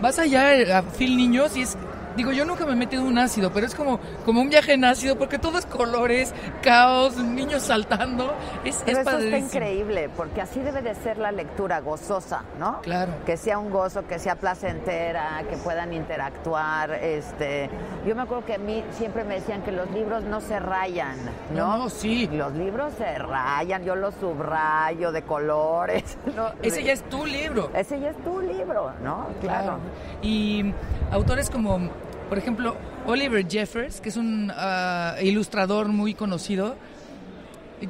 [0.01, 1.77] Vas allá a Phil Niños y es...
[2.17, 4.73] Digo, yo nunca me he metido en un ácido, pero es como, como un viaje
[4.73, 8.33] en ácido porque todo es colores, caos, niños saltando.
[8.65, 12.81] Es, Pero es eso está increíble, porque así debe de ser la lectura gozosa, ¿no?
[12.81, 13.11] Claro.
[13.23, 16.91] Que sea un gozo, que sea placentera, que puedan interactuar.
[16.91, 17.69] Este,
[18.07, 21.17] yo me acuerdo que a mí siempre me decían que los libros no se rayan,
[21.53, 21.77] ¿no?
[21.77, 22.27] No, sí.
[22.31, 26.17] Los libros se rayan, yo los subrayo de colores.
[26.35, 26.49] ¿no?
[26.63, 27.69] Ese ya es tu libro.
[27.75, 29.27] Ese ya es tu libro, ¿no?
[29.39, 29.77] Claro.
[30.23, 30.73] Y
[31.11, 31.89] autores como,
[32.29, 36.75] por ejemplo, Oliver Jeffers, que es un ah, ilustrador muy conocido.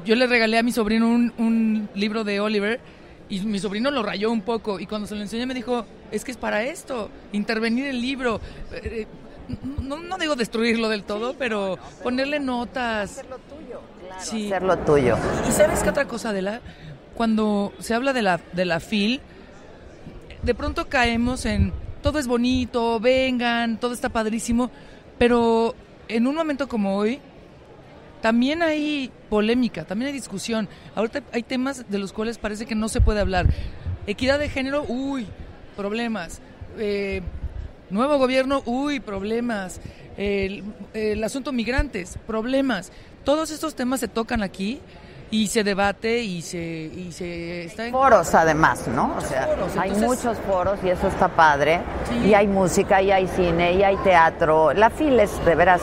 [0.04, 2.80] Yo le regalé a mi sobrino un, un libro de Oliver
[3.28, 6.24] y mi sobrino lo rayó un poco y cuando se lo enseñé me dijo, es
[6.24, 8.40] que es para esto, intervenir el libro.
[8.72, 9.06] Eh,
[9.82, 13.22] no, no digo destruirlo del todo, pero ponerle notas.
[14.20, 14.46] Sí.
[14.46, 15.16] Hacer lo tuyo.
[15.48, 16.60] ¿Y sabes qué otra cosa, Adela?
[17.14, 19.20] Cuando se habla de la, de la FIL,
[20.42, 21.72] de pronto caemos en
[22.02, 24.70] todo es bonito, vengan, todo está padrísimo,
[25.18, 25.74] pero
[26.08, 27.20] en un momento como hoy,
[28.20, 30.68] también hay polémica, también hay discusión.
[30.94, 33.46] Ahorita hay temas de los cuales parece que no se puede hablar.
[34.06, 35.26] Equidad de género, uy,
[35.76, 36.40] problemas.
[36.78, 37.22] Eh,
[37.90, 39.80] nuevo gobierno, uy, problemas.
[40.16, 42.90] El, el asunto migrantes, problemas.
[43.22, 44.80] Todos estos temas se tocan aquí
[45.30, 47.92] y se debate y se, y se está en...
[47.92, 49.14] Foros además, ¿no?
[49.16, 51.80] O sea, foros, hay entonces- muchos foros y eso está padre.
[52.08, 52.28] Sí.
[52.28, 54.72] Y hay música, y hay cine, y hay teatro.
[54.72, 55.82] La FIL es, de veras,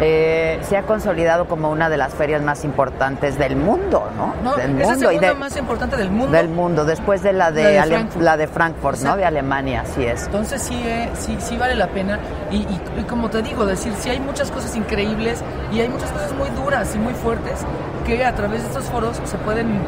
[0.00, 4.34] eh, se ha consolidado como una de las ferias más importantes del mundo, ¿no?
[4.42, 6.32] No, del es la y de- más importante del mundo.
[6.36, 8.24] del mundo, después de la de, La de Ale- Frankfurt.
[8.24, 9.16] la de Frankfurt, ¿no?
[9.16, 10.24] De Alemania, así es.
[10.26, 12.18] Entonces sí, eh, sí, sí vale la pena.
[12.50, 16.10] Y, y- y como te digo, decir, sí hay muchas cosas increíbles y hay muchas
[16.10, 17.60] cosas muy duras y muy fuertes
[18.04, 19.78] que a través de estos foros se pueden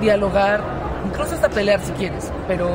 [0.00, 0.60] dialogar,
[1.06, 2.68] incluso hasta pelear si quieres, pero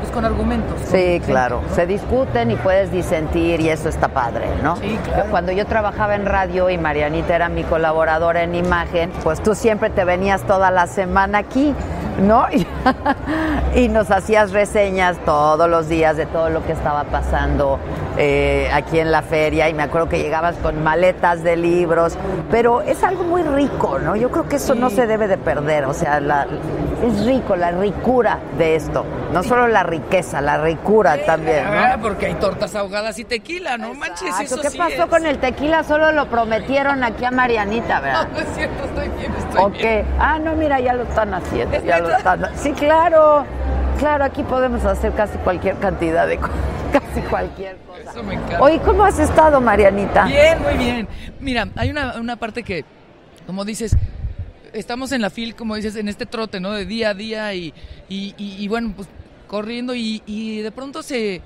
[0.00, 0.80] pues con argumentos.
[0.90, 1.62] Sí, claro.
[1.68, 1.74] ¿no?
[1.74, 4.76] Se discuten y puedes disentir y eso está padre, ¿no?
[4.76, 5.30] Sí, claro.
[5.30, 9.90] Cuando yo trabajaba en radio y Marianita era mi colaboradora en imagen, pues tú siempre
[9.90, 11.74] te venías toda la semana aquí,
[12.20, 12.46] ¿no?
[12.52, 12.66] Y,
[13.90, 17.78] nos hacías reseñas todos los días de todo lo que estaba pasando
[18.16, 22.16] eh, aquí en la feria y me acuerdo que llegabas con maletas de libros,
[22.50, 24.16] pero es algo muy rico, ¿no?
[24.16, 26.46] Yo creo que eso no se debe de perder, o sea, la-
[27.02, 32.02] es rico, la ricura de esto, no solo la riqueza, la ricura también, Ah, ¿no?
[32.02, 34.54] porque hay tortas ahogadas y tequila, no manches, Exacto.
[34.54, 35.06] eso ¿Qué pasó es.
[35.06, 35.82] con el tequila?
[35.82, 38.28] Solo lo prometieron aquí a Marianita, No, ¿verdad?
[38.32, 40.06] no es cierto, estoy bien, estoy ¿O bien.
[40.20, 41.76] Ah, no, mira, ya lo están haciendo.
[41.76, 42.18] ¿Es Ya lo neta?
[42.18, 42.50] están...
[42.56, 43.44] Sí, claro.
[43.98, 46.56] Claro, aquí podemos hacer casi cualquier cantidad de cosas.
[46.92, 48.10] Casi cualquier cosa.
[48.10, 48.60] Eso me encanta.
[48.60, 50.24] Oye, ¿cómo has estado, Marianita?
[50.26, 51.08] Bien, muy bien.
[51.40, 52.84] Mira, hay una, una parte que,
[53.46, 53.96] como dices,
[54.74, 56.72] estamos en la fil, como dices, en este trote, ¿no?
[56.72, 57.72] De día a día y,
[58.10, 59.08] y, y- y bueno, pues
[59.46, 61.40] corriendo y, y de pronto se,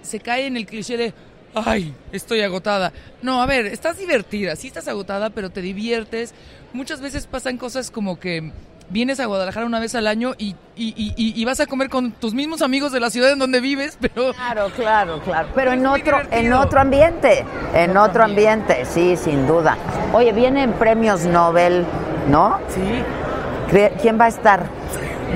[0.00, 1.12] se cae en el cliché de,
[1.54, 2.92] ay, estoy agotada.
[3.20, 6.32] No, a ver, estás divertida, sí estás agotada, pero te diviertes.
[6.72, 8.52] Muchas veces pasan cosas como que
[8.92, 12.34] vienes a Guadalajara una vez al año y, y, y- vas a comer con tus
[12.34, 14.32] mismos amigos de la ciudad en donde vives, pero...
[14.34, 15.48] Claro, claro, claro.
[15.54, 18.74] Pero en otro, en otro ambiente, en otro otro ambiente.
[18.74, 19.76] ambiente, sí, sin duda.
[20.12, 21.84] Oye, vienen premios Nobel,
[22.28, 22.58] ¿no?
[22.68, 22.80] Sí,
[24.02, 24.66] ¿Quién va a estar?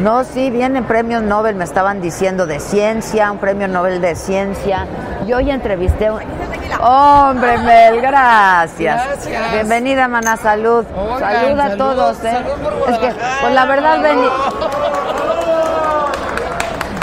[0.01, 4.87] No, sí, vienen premios Nobel, me estaban diciendo de ciencia, un premio Nobel de ciencia.
[5.27, 6.21] Yo hoy entrevisté a un...
[6.81, 9.03] Hombre, Mel, gracias.
[9.07, 9.53] Gracias.
[9.55, 10.85] Bienvenida, Maná, salud.
[10.95, 12.33] Oigan, salud a todos, ¿eh?
[12.33, 14.31] salud por es que, pues la verdad, veni-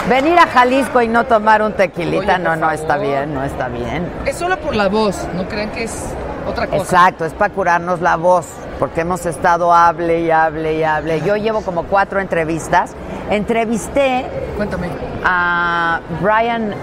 [0.08, 3.66] venir a Jalisco y no tomar un tequilita, Oye, no, no está bien, no está
[3.68, 4.08] bien.
[4.24, 6.04] Es solo por la voz, no crean que es
[6.46, 6.82] otra cosa.
[6.82, 8.46] Exacto, es para curarnos la voz,
[8.78, 11.20] porque hemos estado hable y hable y hable.
[11.22, 12.92] Yo llevo como cuatro entrevistas.
[13.30, 14.26] Entrevisté
[14.56, 14.88] Cuéntame.
[15.24, 16.74] a Brian,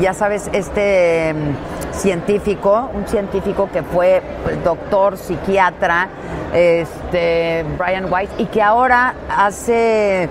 [0.00, 4.22] ya sabes, este mm, científico, un científico que fue
[4.62, 6.08] doctor, psiquiatra,
[6.52, 10.28] este Brian White, y que ahora hace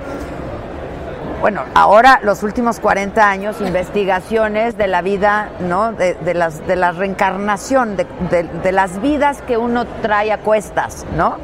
[1.42, 5.92] bueno, ahora los últimos 40 años, investigaciones de la vida, ¿no?
[5.94, 10.40] De, de las, de la reencarnación, de, de- de las vidas que uno trae a
[10.40, 11.38] cuestas, ¿no?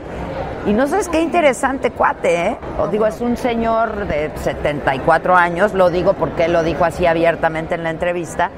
[0.66, 2.58] Y no sabes qué interesante cuate, ¿eh?
[2.80, 7.06] Os digo, es un señor de 74 años, lo digo porque él lo dijo así
[7.06, 8.50] abiertamente en la entrevista,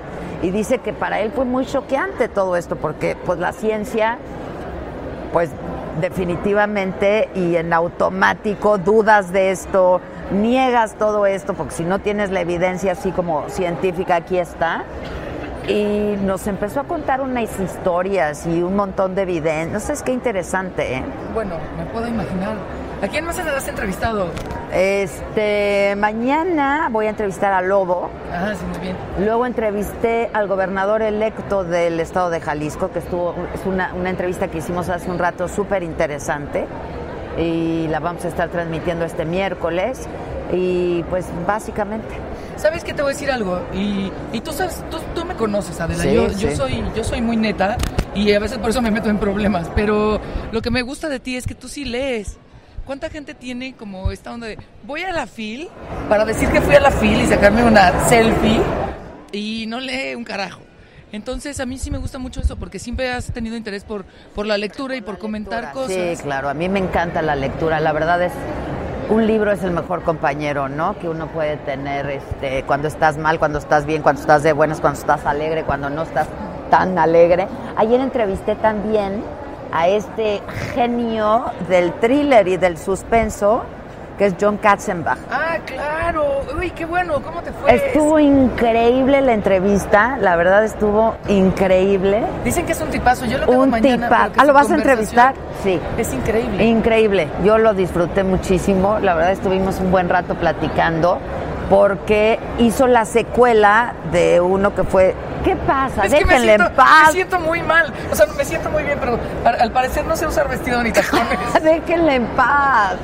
[0.42, 4.20] y dice que para él fue muy choqueante todo esto, porque pues la ciencia,
[5.34, 5.50] pues
[6.00, 10.00] definitivamente y en automático dudas de esto,
[10.32, 14.84] niegas todo esto, porque si no tienes la evidencia así como científica, aquí está.
[15.68, 19.74] Y nos empezó a contar unas historias y un montón de evidencia.
[19.74, 21.04] No sé, es que interesante, ¿eh?
[21.34, 22.56] Bueno, me puedo imaginar.
[23.02, 24.30] ¿A quién más has entrevistado?
[24.72, 28.10] Este, mañana voy a entrevistar a Lobo.
[28.32, 28.96] Ah, sí, muy bien.
[29.20, 34.48] Luego entrevisté al gobernador electo del estado de Jalisco, que estuvo, es una, una entrevista
[34.48, 36.68] que hicimos hace un rato súper interesante
[37.38, 40.08] y la vamos a estar transmitiendo este miércoles.
[40.52, 42.16] Y pues básicamente.
[42.56, 43.62] ¿Sabes qué te voy a decir algo?
[43.74, 46.04] Y, y tú sabes, tú, tú me conoces, Adela.
[46.04, 46.46] Sí, yo, sí.
[46.46, 47.78] yo soy, yo soy muy neta
[48.14, 49.70] y a veces por eso me meto en problemas.
[49.76, 50.22] Pero
[50.52, 52.38] lo que me gusta de ti es que tú sí lees.
[52.86, 55.70] ¿Cuánta gente tiene como esta onda de voy a la fil
[56.08, 58.62] para decir que fui a la fil y sacarme una selfie
[59.32, 60.62] y no lee un carajo?
[61.16, 64.46] Entonces a mí sí me gusta mucho eso porque siempre has tenido interés por, por
[64.46, 66.18] la lectura y por comentar cosas.
[66.18, 67.80] Sí, claro, a mí me encanta la lectura.
[67.80, 68.34] La verdad es,
[69.10, 71.00] un libro es el mejor compañero, ¿no?
[71.00, 74.82] Que uno puede tener este, cuando estás mal, cuando estás bien, cuando estás de buenas,
[74.82, 76.28] cuando estás alegre, cuando no estás
[76.70, 77.48] tan alegre.
[77.78, 79.24] Ayer entrevisté también
[79.72, 80.42] a este
[80.74, 83.64] genio del thriller y del suspenso,
[84.18, 85.18] que es John Katzenbach.
[85.32, 86.42] Ah, claro.
[86.58, 87.22] Uy, qué bueno.
[87.22, 87.74] ¿Cómo te fue?
[87.76, 92.24] Estuvo increíble la entrevista, la verdad estuvo increíble.
[92.44, 93.26] Dicen que es un tipazo.
[93.26, 94.08] Yo lo tengo Un mañana.
[94.08, 94.32] tipazo.
[94.38, 95.34] Ah, ¿lo vas a entrevistar?
[95.64, 95.80] Sí.
[95.98, 96.64] Es increíble.
[96.64, 101.20] Increíble, yo lo disfruté muchísimo, la verdad estuvimos un buen rato platicando
[101.70, 106.06] porque hizo la secuela de uno que fue ¿Qué pasa?
[106.06, 107.06] Es que me Déjenle siento, en paz.
[107.08, 107.94] me siento muy mal.
[108.12, 110.92] O sea, me siento muy bien, pero al, al parecer no sé usar vestido ni
[110.94, 111.38] tacones.
[111.62, 112.96] Déjenle en paz.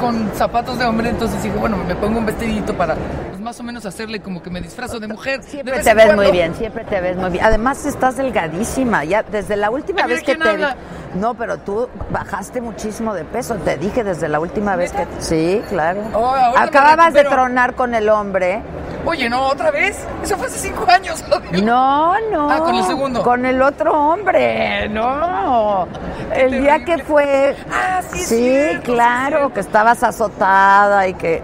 [0.00, 3.62] Con zapatos de hombre, entonces digo, bueno, me pongo un vestidito para pues, más o
[3.62, 5.40] menos hacerle como que me disfrazo de mujer.
[5.42, 6.22] de Siempre vez te ves cuando.
[6.22, 7.44] muy bien, siempre te ves muy bien.
[7.44, 10.76] Además estás delgadísima, ya desde la última Ay, vez que te habla.
[11.14, 15.62] No, pero tú bajaste muchísimo de peso, te dije desde la última vez que Sí,
[15.68, 16.00] claro.
[16.14, 18.62] Oh, Acababas de tronar con el hombre.
[19.04, 19.98] Oye, no, otra vez.
[20.22, 21.24] Eso fue hace cinco años.
[21.62, 22.50] No, no.
[22.50, 23.22] Ah, con el segundo.
[23.22, 25.88] Con el otro hombre, no.
[26.32, 27.56] El día que fue.
[27.70, 31.42] Ah, sí, Sí, sí, claro, que estabas azotada y que.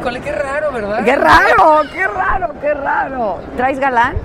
[0.00, 1.04] Híjole, qué raro, ¿verdad?
[1.04, 1.82] ¡Qué raro!
[1.92, 2.54] ¡Qué raro!
[2.60, 3.38] ¡Qué raro!
[3.56, 4.16] ¿Traes galán?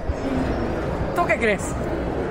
[1.15, 1.63] ¿Tú qué crees?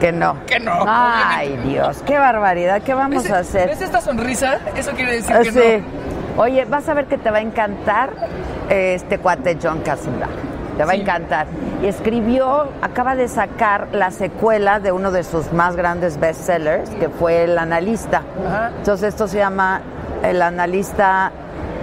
[0.01, 0.37] Que no.
[0.47, 1.57] Que no, Ay.
[1.65, 2.83] Dios, qué barbaridad.
[2.83, 3.69] ¿Qué vamos ¿Ves- a hacer?
[3.69, 4.59] ¿Ves esta sonrisa?
[4.77, 5.85] Eso quiere decir Ah, que sí.
[6.37, 6.43] no.
[6.43, 8.11] Oye, vas a ver que te va a encantar
[8.69, 10.29] este cuate John Casimba.
[10.79, 11.49] Te va a encantar.
[11.83, 17.09] Y escribió, acaba de sacar la secuela de uno de sus más grandes bestsellers, que
[17.09, 18.23] fue El Analista.
[18.47, 18.71] Ajá.
[18.79, 19.81] Entonces esto se llama
[20.23, 21.33] El Analista,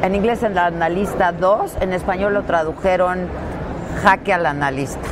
[0.01, 3.27] en inglés El Analista 2, en español lo tradujeron
[4.01, 5.10] Jaque al Analista.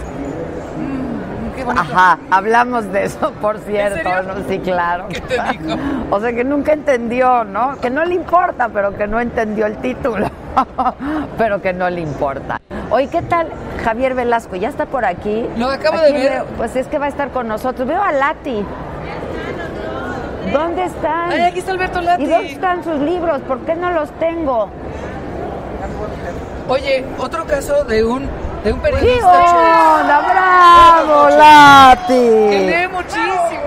[1.66, 1.82] Bonito.
[1.82, 4.10] Ajá, hablamos de eso, por cierto.
[4.24, 4.48] ¿no?
[4.48, 5.08] Sí, claro.
[5.10, 5.78] ¿Qué te dijo?
[6.10, 7.80] O sea, que nunca entendió, ¿no?
[7.82, 10.28] Que no le importa, pero que no entendió el título.
[11.38, 12.60] pero que no le importa.
[12.90, 13.48] Oye, ¿qué tal
[13.84, 14.56] Javier Velasco?
[14.56, 15.48] ¿Ya está por aquí?
[15.58, 16.32] Lo acabo Aquí de ver.
[16.32, 17.88] veo- pues es que va a estar con nosotros.
[17.88, 18.66] Veo a Lati.
[20.52, 21.32] ¿Dónde están?
[21.32, 22.24] Ay, aquí está Alberto Lati.
[22.24, 23.42] ¿Y dónde están sus libros?
[23.42, 24.70] ¿Por qué no los tengo?
[26.68, 28.30] Oye, otro caso de un,
[28.64, 30.20] de un ¡Qué periodista onda!
[30.22, 32.14] ¡Bravo, Lati!
[32.50, 33.64] que lee muchísimo.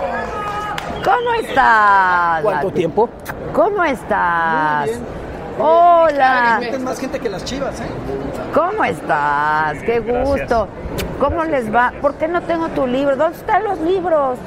[1.04, 2.42] ¿Cómo estás?
[2.42, 2.76] ¿Cuánto Lati?
[2.78, 3.08] tiempo?
[3.52, 4.86] ¿Cómo estás?
[4.86, 5.25] Muy bien.
[5.58, 6.60] Hola.
[6.62, 7.84] Es más gente que las chivas, ¿eh?
[8.54, 9.78] ¿Cómo estás?
[9.84, 10.68] Qué gusto.
[11.18, 11.92] ¿Cómo les va?
[12.02, 13.16] ¿Por qué no tengo tu libro?
[13.16, 14.38] ¿Dónde están los libros?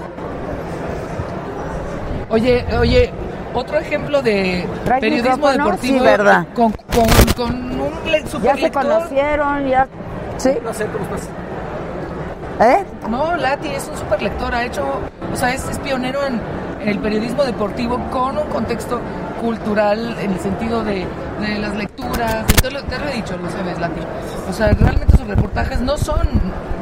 [2.29, 3.11] Oye, oye,
[3.55, 5.63] otro ejemplo de ¿Traes periodismo micrófono?
[5.65, 5.97] deportivo.
[5.97, 6.45] Sí, ¿verdad?
[6.53, 8.83] Con, con, con un le- Ya se lector.
[8.83, 9.87] conocieron, ya.
[10.37, 10.51] ¿Sí?
[10.63, 11.29] No sé, ¿cómo estás?
[12.61, 12.85] ¿Eh?
[13.09, 14.83] No, Lati es un super lector, ha hecho,
[15.33, 16.39] o sea, es, es pionero en,
[16.81, 18.99] en el periodismo deportivo con un contexto
[19.41, 21.05] cultural en el sentido de,
[21.39, 24.01] de las lecturas, de todo lo, te lo he dicho, lo sabes, Lati.
[24.49, 26.27] O sea, realmente sus reportajes no son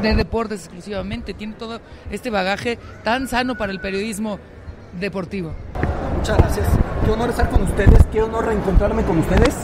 [0.01, 1.79] de deportes exclusivamente, tiene todo
[2.11, 4.39] este bagaje tan sano para el periodismo
[4.99, 5.53] deportivo.
[6.17, 6.67] Muchas gracias.
[7.05, 9.55] Qué honor estar con ustedes, qué honor reencontrarme con ustedes.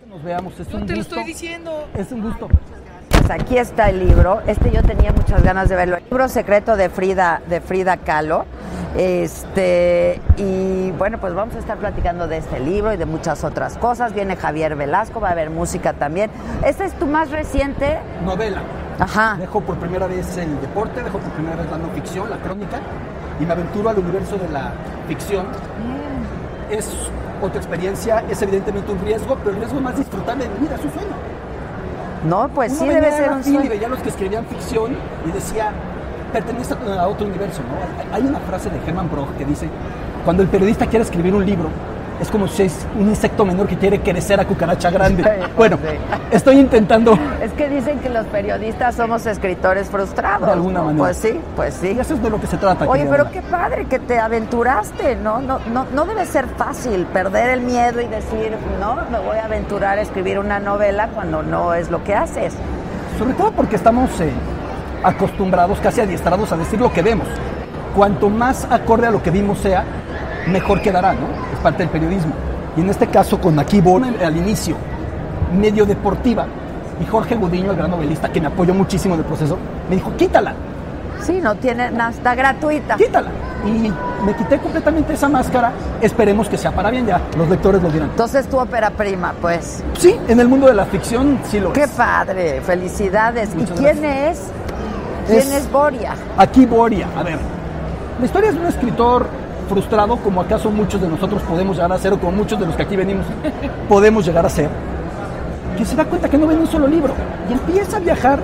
[0.00, 1.88] Que nos veamos, es Yo un te lo estoy diciendo.
[1.94, 2.48] Es un gusto.
[3.22, 4.40] Pues aquí está el libro.
[4.48, 5.96] Este yo tenía muchas ganas de verlo.
[5.96, 8.46] El libro secreto de Frida, de Frida Kahlo.
[8.96, 13.78] Este, y bueno, pues vamos a estar platicando de este libro y de muchas otras
[13.78, 14.12] cosas.
[14.12, 16.32] Viene Javier Velasco, va a haber música también.
[16.64, 18.00] ¿Este es tu más reciente?
[18.24, 18.62] Novela.
[18.98, 19.36] Ajá.
[19.38, 22.80] Dejo por primera vez el deporte, dejo por primera vez la no ficción, la crónica,
[23.38, 24.72] y me aventuro al universo de la
[25.06, 25.46] ficción.
[26.68, 26.90] Es
[27.40, 30.84] otra experiencia, es evidentemente un riesgo, pero el riesgo más disfrutable de mi vida, es
[30.84, 31.31] un sueño.
[32.24, 33.70] No, pues Uno sí debe de ser un fila y sueño.
[33.70, 34.96] veía a los que escribían ficción
[35.26, 35.72] y decía,
[36.32, 38.14] pertenece a otro universo, ¿no?
[38.14, 39.68] Hay una frase de Hermann Broch que dice,
[40.24, 41.68] cuando el periodista quiere escribir un libro,
[42.22, 45.22] es como si es un insecto menor que quiere crecer a cucaracha grande.
[45.56, 45.78] Bueno,
[46.30, 50.46] estoy intentando, Es que dicen que los periodistas somos escritores frustrados.
[50.46, 50.84] De alguna ¿no?
[50.86, 51.04] manera.
[51.04, 51.94] Pues sí, pues sí.
[51.96, 52.88] y eso es de lo que se trata.
[52.88, 55.40] Oye, pero qué padre que te aventuraste, ¿no?
[55.40, 59.44] No, no, no debe ser fácil perder el miedo y decir, no, me voy a
[59.44, 62.54] aventurar a escribir una novela cuando no es lo que haces.
[63.18, 64.32] Sobre todo porque estamos eh,
[65.02, 67.28] acostumbrados, casi adiestrados a decir lo que vemos.
[67.94, 69.84] Cuanto más acorde a lo que vimos sea,
[70.48, 71.26] mejor quedará, ¿no?
[71.52, 72.32] Es parte del periodismo.
[72.76, 74.76] Y en este caso con Aquí Bon, al inicio,
[75.58, 76.46] medio deportiva,
[77.00, 80.14] y Jorge Gudiño, el gran novelista, que me apoyó muchísimo en el proceso, me dijo,
[80.16, 80.54] quítala,
[81.20, 82.96] Sí, no tiene, no, está gratuita.
[82.96, 83.28] quítala.
[83.64, 83.92] Y
[84.26, 85.70] me quité completamente esa máscara,
[86.00, 88.08] esperemos que sea para bien ya, los lectores lo dirán.
[88.10, 89.84] Entonces tu ópera prima, pues.
[89.98, 91.90] Sí, en el mundo de la ficción sí lo Qué es.
[91.90, 93.54] padre, felicidades.
[93.54, 94.40] Muchas ¿Y quién es?
[95.28, 96.14] ¿Quién es, Es- Boria?
[96.36, 97.38] Aquí Boria, a ver,
[98.18, 99.26] la historia es de un escritor
[99.72, 102.76] frustrado, como acaso muchos de nosotros podemos llegar a ser, o como muchos de los
[102.76, 103.24] que aquí venimos
[103.88, 104.68] podemos llegar a ser,
[105.78, 107.14] que se da cuenta que no vende un solo libro
[107.48, 108.38] y empieza a viajar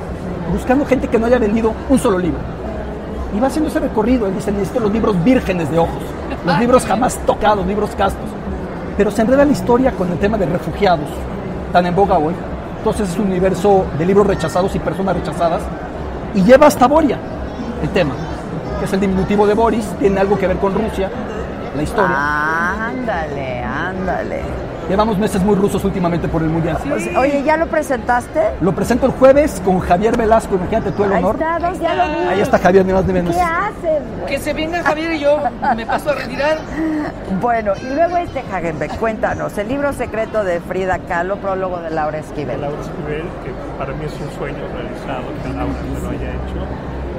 [0.50, 2.40] buscando gente que no haya vendido un solo libro.
[3.36, 6.02] Y va haciendo ese recorrido, él dice, necesito los libros vírgenes de ojos,
[6.46, 8.30] los libros jamás tocados, libros castos.
[8.96, 11.08] Pero se enreda la historia con el tema de refugiados,
[11.74, 12.32] tan en boga hoy.
[12.78, 15.60] Entonces es un universo de libros rechazados y personas rechazadas.
[16.34, 17.18] Y lleva hasta Boria
[17.82, 18.14] el tema,
[18.78, 21.10] que es el diminutivo de Boris, tiene algo que ver con Rusia,
[21.76, 22.16] la historia.
[22.88, 24.40] Ándale, ándale.
[24.88, 26.78] Llevamos meses muy rusos últimamente por el Mundial.
[26.88, 28.40] Pues, Oye, ¿ya lo presentaste?
[28.62, 31.34] Lo presento el jueves con Javier Velasco, imagínate tú el Ahí honor.
[31.34, 32.26] está, dos, ya lo vi.
[32.26, 33.36] Ahí está Javier, ni más ni menos.
[33.36, 34.02] ¿Qué haces?
[34.18, 34.26] güey?
[34.26, 35.36] Que se venga Javier y yo
[35.76, 36.56] me paso a retirar.
[37.38, 42.16] Bueno, y luego este Hagenbeck, cuéntanos, el libro secreto de Frida Kahlo, prólogo de Laura
[42.18, 42.58] Esquivel.
[42.58, 46.64] Laura Esquivel, que para mí es un sueño realizado que Laura me lo haya hecho.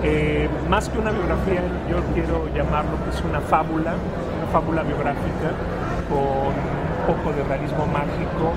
[0.02, 5.52] Eh, más que una biografía, yo quiero llamarlo que es una fábula, una fábula biográfica
[6.08, 8.56] con un poco de realismo mágico,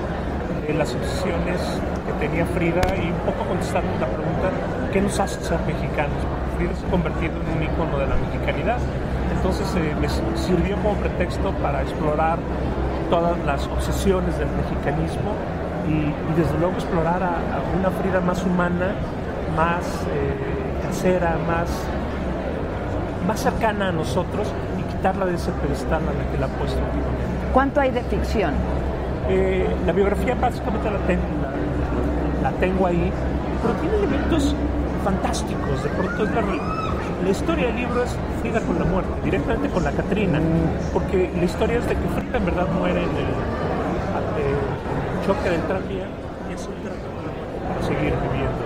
[0.65, 1.59] de las obsesiones
[2.07, 4.49] que tenía Frida y un poco contestando la pregunta,
[4.93, 6.15] ¿qué nos hace ser mexicanos?
[6.55, 8.77] Frida se ha convertido en un icono de la mexicanidad.
[9.35, 12.39] Entonces eh, me sirvió como pretexto para explorar
[13.09, 15.35] todas las obsesiones del mexicanismo
[15.89, 18.95] y, desde luego explorar a, a una Frida más humana,
[19.57, 21.67] más eh, casera, más,
[23.27, 24.47] más cercana a nosotros
[24.79, 27.23] y quitarla de ese pedestal a la que la ha puesto últimamente.
[27.51, 28.53] ¿Cuánto hay de ficción?
[29.29, 33.11] Eh, la biografía básicamente la, ten- la- la tengo ahí,
[33.61, 34.55] pero tiene elementos
[35.03, 35.83] fantásticos.
[35.83, 36.41] De pronto es la,
[37.23, 40.39] la historia del libro es Frida con la muerte, directamente con la Catrina,
[40.93, 43.31] porque la historia es de que Frida en verdad muere en el,
[44.37, 46.05] eh, choque del tranvía
[46.49, 47.07] y es un trato
[47.67, 48.63] para seguir viviendo.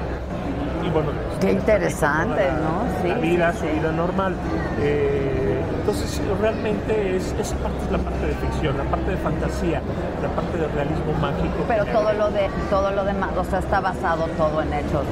[0.84, 1.09] Y bueno,
[1.39, 3.01] Qué interesante, ¿no?
[3.01, 4.35] Sí, La vida, sí, su vida normal.
[4.81, 9.81] Eh, entonces, realmente es, esa parte es la parte de ficción, la parte de fantasía,
[10.21, 11.63] la parte de realismo mágico.
[11.67, 15.05] Pero todo lo de todo lo demás, o sea, está basado todo en hechos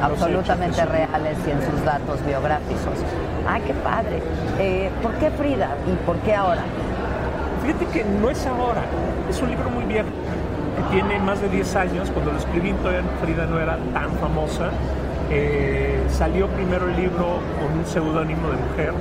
[0.00, 2.98] absolutamente hechos, reales y en sus datos biográficos.
[3.46, 4.22] ¡Ay, qué padre!
[4.58, 6.62] Eh, ¿Por qué Frida y por qué ahora?
[7.62, 8.82] Fíjate que no es ahora,
[9.28, 10.08] es un libro muy viejo,
[10.76, 14.70] que tiene más de 10 años, cuando lo escribí todavía Frida no era tan famosa.
[15.34, 18.92] Eh, salió primero el libro con un seudónimo de mujer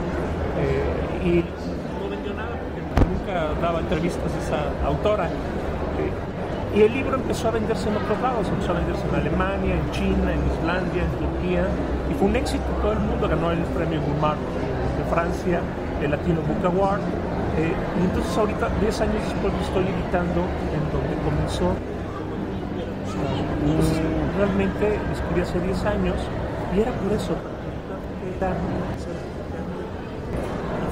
[0.58, 5.26] eh, y no vendió nada porque nunca daba entrevistas esa autora.
[5.26, 9.76] Eh, y el libro empezó a venderse en otros lados, empezó a venderse en Alemania,
[9.76, 11.68] en China, en Islandia, en Turquía,
[12.10, 15.60] y fue un éxito, todo el mundo ganó el premio Gourmand de Francia,
[16.02, 17.02] el Latino Book Award,
[17.60, 21.76] y entonces ahorita, 10 años después, lo estoy editando en donde comenzó.
[24.46, 26.16] Realmente escribí hace 10 años,
[26.76, 27.34] y era por eso,
[28.38, 28.54] era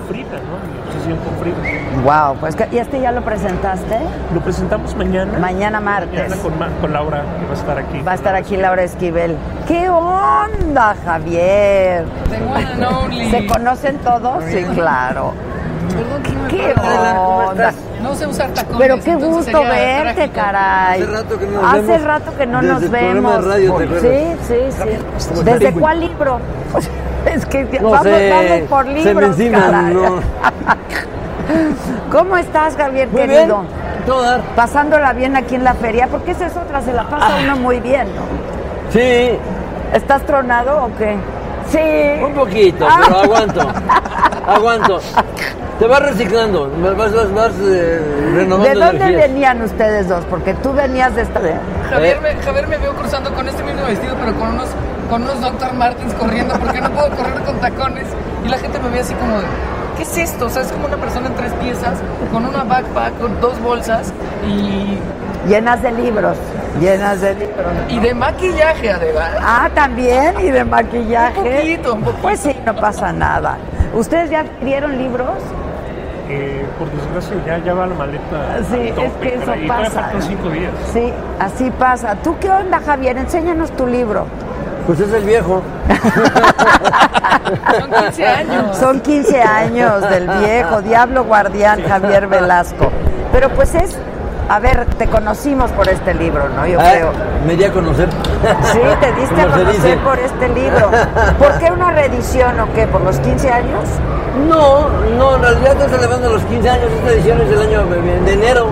[0.08, 0.74] Frida, ¿no?
[0.74, 1.56] Mi obsesión con Frida.
[2.04, 3.97] Wow, pues que- ¿y este ya lo presentaste?
[4.34, 5.38] Lo presentamos mañana.
[5.38, 6.20] Mañana martes.
[6.30, 8.02] Mañana con, Ma- con Laura, que va a estar aquí.
[8.02, 9.36] Va a estar aquí Laura Esquivel.
[9.68, 12.06] ¿Qué onda, Javier?
[12.56, 13.30] And only.
[13.30, 14.43] ¿Se conocen todos?
[14.45, 15.34] Sí, claro.
[16.50, 17.72] ¿Qué onda?
[18.02, 18.80] No sé usar tacones.
[18.80, 20.36] Pero qué gusto verte, trágico.
[20.36, 21.02] caray.
[21.02, 22.04] Hace rato que no nos Hace vemos.
[22.04, 23.43] rato que no Desde nos vemos.
[23.45, 24.38] de radio, ¿te acuerdas?
[24.47, 24.84] sí, sí,
[25.28, 25.43] sí.
[25.43, 26.39] ¿Desde cuál libro?
[27.26, 29.93] Es que No vamos, sé, vamos por se libros, me caray.
[29.93, 30.20] no.
[32.12, 33.45] ¿Cómo estás, Javier, Muy querido?
[33.62, 34.41] bien, todo dar.
[34.56, 37.80] Pasándola bien aquí en la feria, porque esa es otra, se la pasa uno muy
[37.82, 38.22] bien, ¿no?
[38.91, 39.38] Sí,
[39.93, 41.18] ¿Estás tronado o qué?
[41.70, 42.24] Sí.
[42.24, 43.62] Un poquito, pero aguanto.
[44.47, 45.00] Aguanto.
[45.80, 48.02] Te vas reciclando, vas, vas, vas eh,
[48.36, 49.30] renovando ¿De dónde energías.
[49.30, 50.26] venían ustedes dos?
[50.30, 51.40] Porque tú venías de esta...
[51.90, 52.20] Javier, Eh.
[52.36, 54.68] me, Javier me veo cruzando con este mismo vestido, pero con unos,
[55.10, 55.74] con unos Dr.
[55.74, 58.08] Martins corriendo, porque no puedo correr con tacones.
[58.46, 59.46] Y la gente me ve así como de,
[59.96, 60.48] ¿qué es esto?
[60.48, 61.98] O sea, es como una persona en tres piezas,
[62.34, 64.12] con una backpack, con dos bolsas
[64.46, 64.98] y,
[65.48, 66.36] Llenas de libros,
[66.82, 67.66] llenas de libros.
[67.88, 69.32] y de maquillaje, además.
[69.42, 71.40] Ah, también, y de maquillaje.
[71.40, 72.22] Un poquito, un poquito.
[72.22, 73.58] Pues sí, no pasa nada.
[73.94, 75.30] ¿Ustedes ya adquirieron libros?
[76.32, 78.60] Eh, por desgracia ya, ya va la maleta.
[78.70, 80.12] Sí, a tope, es que eso pasa.
[80.20, 80.72] cinco días.
[80.94, 82.16] Sí, así pasa.
[82.24, 83.18] ¿Tú qué onda, Javier?
[83.18, 84.28] Enséñanos tu libro.
[84.86, 85.64] Pues es el viejo.
[87.80, 88.78] Son 15 años.
[88.78, 92.92] Son 15 años del viejo Diablo Guardián Javier Velasco.
[93.32, 93.98] Pero pues es,
[94.50, 96.66] a ver, te conocimos por este libro, ¿no?
[96.66, 97.12] Yo Ah, creo.
[97.45, 98.10] Me di a conocer.
[98.72, 100.89] Sí, te diste a conocer por este libro.
[101.38, 102.88] ¿Por qué una reedición o qué?
[102.88, 103.84] ¿Por los 15 años?
[104.47, 104.88] No,
[105.18, 106.91] no, en realidad está celebrando los 15 años.
[106.91, 108.68] Esta edición es del año de de enero.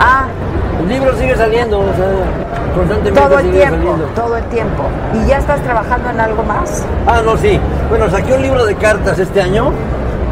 [0.00, 0.26] Ah,
[0.82, 2.06] El libro sigue saliendo, o sea,
[2.74, 4.04] constantemente todo el sigue tiempo, saliendo.
[4.14, 4.82] todo el tiempo.
[5.14, 6.84] ¿Y ya estás trabajando en algo más?
[7.06, 7.60] Ah, no, sí.
[7.88, 9.70] Bueno, saqué un libro de cartas este año,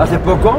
[0.01, 0.59] hace poco,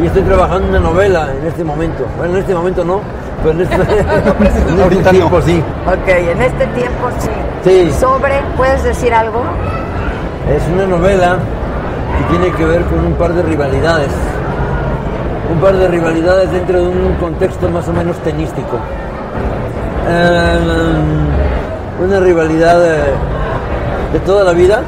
[0.00, 2.04] y estoy trabajando en una novela en este momento.
[2.16, 3.00] Bueno, en este momento no,
[3.42, 5.62] pero en este, en este tiempo sí.
[5.86, 7.30] Ok, en este tiempo sí.
[7.64, 7.92] Sí.
[7.98, 9.42] Sobre, ¿puedes decir algo?
[10.54, 11.38] Es una novela
[12.18, 14.10] que tiene que ver con un par de rivalidades.
[15.52, 18.78] Un par de rivalidades dentro de un contexto más o menos tenístico.
[20.08, 20.58] Eh,
[22.04, 22.96] una rivalidad de,
[24.12, 24.82] de toda la vida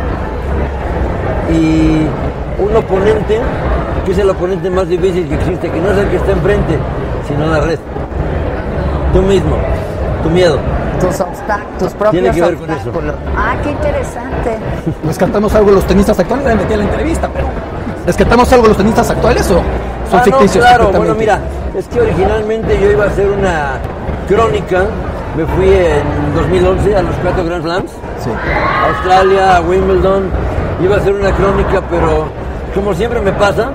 [1.51, 2.07] y
[2.59, 3.41] un oponente
[4.07, 6.79] que es el oponente más difícil que existe, que no es el que está enfrente,
[7.29, 7.79] sino la red.
[9.13, 9.57] Tú mismo,
[10.23, 10.59] tu miedo.
[11.01, 11.17] Tus,
[11.79, 12.91] tus propios Tiene que ver con eso.
[13.37, 14.59] Ah, qué interesante.
[15.05, 16.47] ¿Rescatamos algo de los tenistas actuales?
[16.47, 17.47] Ya me metí a la entrevista, pero
[18.07, 20.65] ¿rescatamos algo de los tenistas actuales o son Ah, no, ficticios?
[20.65, 20.99] claro, completamente?
[21.27, 23.73] bueno, mira, es que originalmente yo iba a hacer una
[24.29, 24.85] crónica,
[25.37, 27.91] me fui en 2011 a los cuatro Grand Slams,
[28.23, 28.31] Sí.
[28.31, 30.31] a Australia, a Wimbledon,
[30.83, 32.27] iba a hacer una crónica, pero
[32.77, 33.70] como siempre me pasa,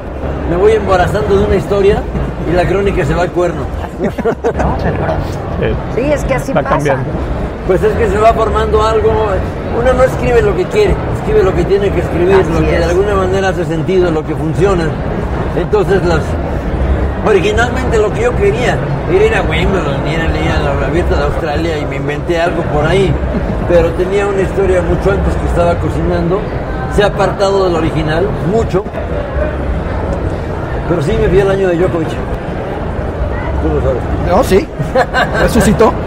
[0.49, 2.01] me voy embarazando de una historia
[2.49, 3.63] y la crónica se va al cuerno.
[5.95, 6.75] Sí, es que así va pasa.
[6.75, 7.03] cambiando.
[7.67, 9.11] Pues es que se va formando algo,
[9.79, 12.73] uno no escribe lo que quiere, escribe lo que tiene que escribir, Así lo que
[12.73, 12.79] es.
[12.79, 14.85] de alguna manera hace sentido, lo que funciona.
[15.59, 16.21] Entonces las
[17.27, 18.77] originalmente lo que yo quería
[19.11, 22.85] era ir a Wimbledon, ir a la abierta de Australia y me inventé algo por
[22.85, 23.11] ahí,
[23.69, 26.39] pero tenía una historia mucho antes que estaba cocinando,
[26.95, 28.83] se ha apartado del original, mucho,
[30.89, 32.09] pero sí me vi el año de Djokovic.
[32.09, 34.03] Tú lo sabes.
[34.27, 34.67] No, sí.
[35.41, 35.93] Resucitó.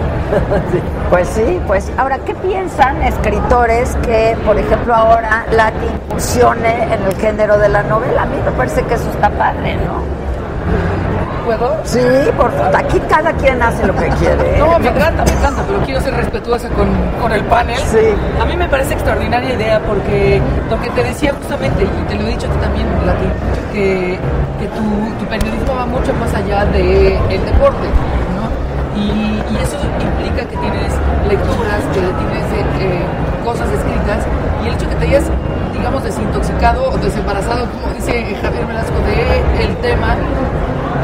[1.11, 7.14] Pues sí, pues ahora, ¿qué piensan escritores que, por ejemplo, ahora Latin funcione en el
[7.16, 8.22] género de la novela?
[8.22, 10.24] A mí me parece que eso está padre, ¿no?
[11.45, 11.76] ¿Puedo?
[11.84, 12.01] Sí,
[12.36, 14.59] por favor, aquí cada quien hace lo que quiere.
[14.59, 16.88] No, me encanta, me encanta, pero quiero ser respetuosa con,
[17.20, 17.78] con el panel.
[17.78, 18.14] Sí.
[18.40, 20.40] A mí me parece extraordinaria idea porque
[20.70, 23.26] lo que te decía justamente, y te lo he dicho ti también, Lati,
[23.72, 24.18] que,
[24.59, 27.86] que tu, tu periodismo va mucho más allá del el deporte,
[28.36, 28.49] ¿no?
[28.99, 30.92] Y, y eso implica que tienes
[31.28, 33.05] lecturas, que tienes eh, eh,
[33.45, 34.24] cosas escritas,
[34.64, 35.24] y el hecho que te hayas,
[35.76, 40.16] digamos, desintoxicado o desembarazado, como dice Javier Velasco, de el tema,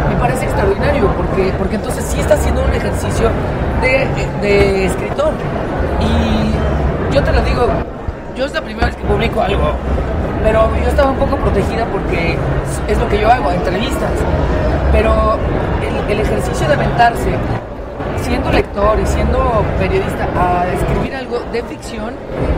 [0.08, 3.28] me parece extraordinario porque, porque entonces sí está haciendo un ejercicio
[3.80, 4.06] de,
[4.46, 5.32] de escritor.
[6.00, 7.66] Y yo te lo digo,
[8.36, 9.72] yo es la primera vez que publico algo,
[10.42, 12.36] pero yo estaba un poco protegida porque
[12.88, 14.10] es, lo que yo hago, entrevistas.
[14.92, 15.36] Pero
[16.08, 17.30] el, ejercicio de aventarse,
[18.22, 22.14] siendo lector y siendo periodista, a escribir algo de ficción,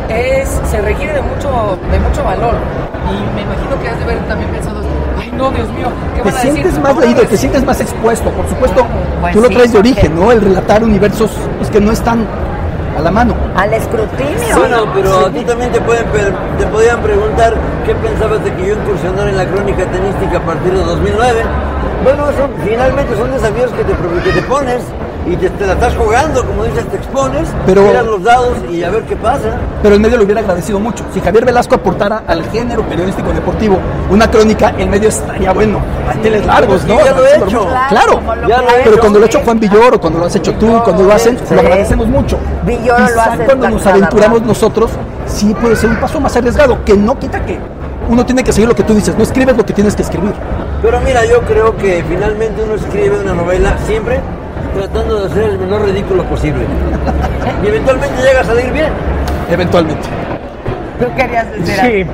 [0.08, 2.54] es, se requiere de mucho, de mucho valor.
[3.10, 4.80] Y me imagino que has de haber también pensado,
[5.42, 6.52] no, Dios mío, ¿qué Te van a decir?
[6.52, 8.30] sientes ¿Cómo más leído, te sientes más expuesto.
[8.30, 8.86] Por supuesto,
[9.20, 10.32] Pues tú lo sí, traes de origen, ¿no?
[10.32, 12.26] El relatar universos pues, que no están
[12.96, 13.34] a la mano.
[13.56, 14.56] Al escrutinio.
[14.56, 16.04] Bueno, pero a ti también te pueden
[16.58, 17.54] te podían preguntar
[17.86, 21.42] qué pensabas de que yo incursionara en la crónica tenística a partir de 2009.
[22.04, 23.92] Bueno, son, finalmente son desafíos que te,
[24.24, 24.82] que te pones
[25.24, 28.82] y te, te la estás jugando, como dices, te expones, Pero- tiras los dados y
[28.82, 29.56] a ver qué pasa.
[29.82, 31.04] Pero el medio lo hubiera agradecido mucho.
[31.14, 33.78] Si Javier Velasco aportara al género periodístico deportivo
[34.10, 35.80] una crónica, el medio estaría bueno.
[36.06, 37.04] Manteles largos, ¿no?
[37.04, 37.66] ya lo he hecho.
[37.88, 39.00] Claro, ya lo he ha pero hecho.
[39.00, 41.38] cuando lo ha hecho Juan Villoro, cuando lo has hecho tú, Villoro, cuando lo hacen,
[41.38, 41.54] sí.
[41.54, 42.38] lo agradecemos mucho.
[42.64, 44.90] Villoro Quizá lo hace cuando nos aventuramos nosotros,
[45.26, 47.58] sí puede ser un paso más arriesgado, que no quita que
[48.08, 50.32] uno tiene que seguir lo que tú dices, no escribes lo que tienes que escribir.
[50.82, 54.20] Pero mira, yo creo que finalmente uno escribe una novela siempre
[54.74, 56.64] tratando de hacer el menor ridículo posible.
[57.62, 58.90] Y eventualmente llega a salir bien.
[59.50, 60.08] Eventualmente.
[60.98, 62.06] Tú querías decir Sí,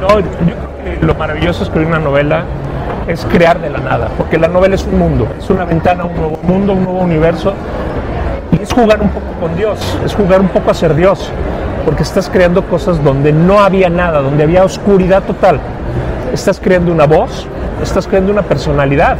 [0.00, 2.44] no, yo creo que lo maravilloso de escribir una novela
[3.06, 6.06] es crear de la nada, porque la novela es un mundo, es una ventana a
[6.06, 7.54] un nuevo mundo, un nuevo universo,
[8.52, 11.30] y es jugar un poco con Dios, es jugar un poco a ser Dios,
[11.84, 15.60] porque estás creando cosas donde no había nada, donde había oscuridad total.
[16.32, 17.46] Estás creando una voz,
[17.82, 19.16] estás creando una personalidad,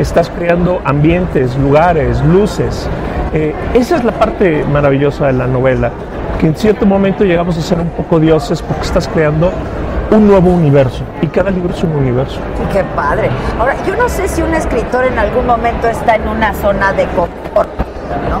[0.00, 2.88] estás creando ambientes, lugares, luces.
[3.32, 5.90] Eh, esa es la parte maravillosa de la novela,
[6.38, 9.52] que en cierto momento llegamos a ser un poco dioses porque estás creando
[10.10, 12.40] un nuevo universo y cada libro es un universo.
[12.72, 13.28] Qué padre.
[13.58, 17.04] Ahora, yo no sé si un escritor en algún momento está en una zona de
[17.08, 17.70] confort,
[18.28, 18.40] ¿no?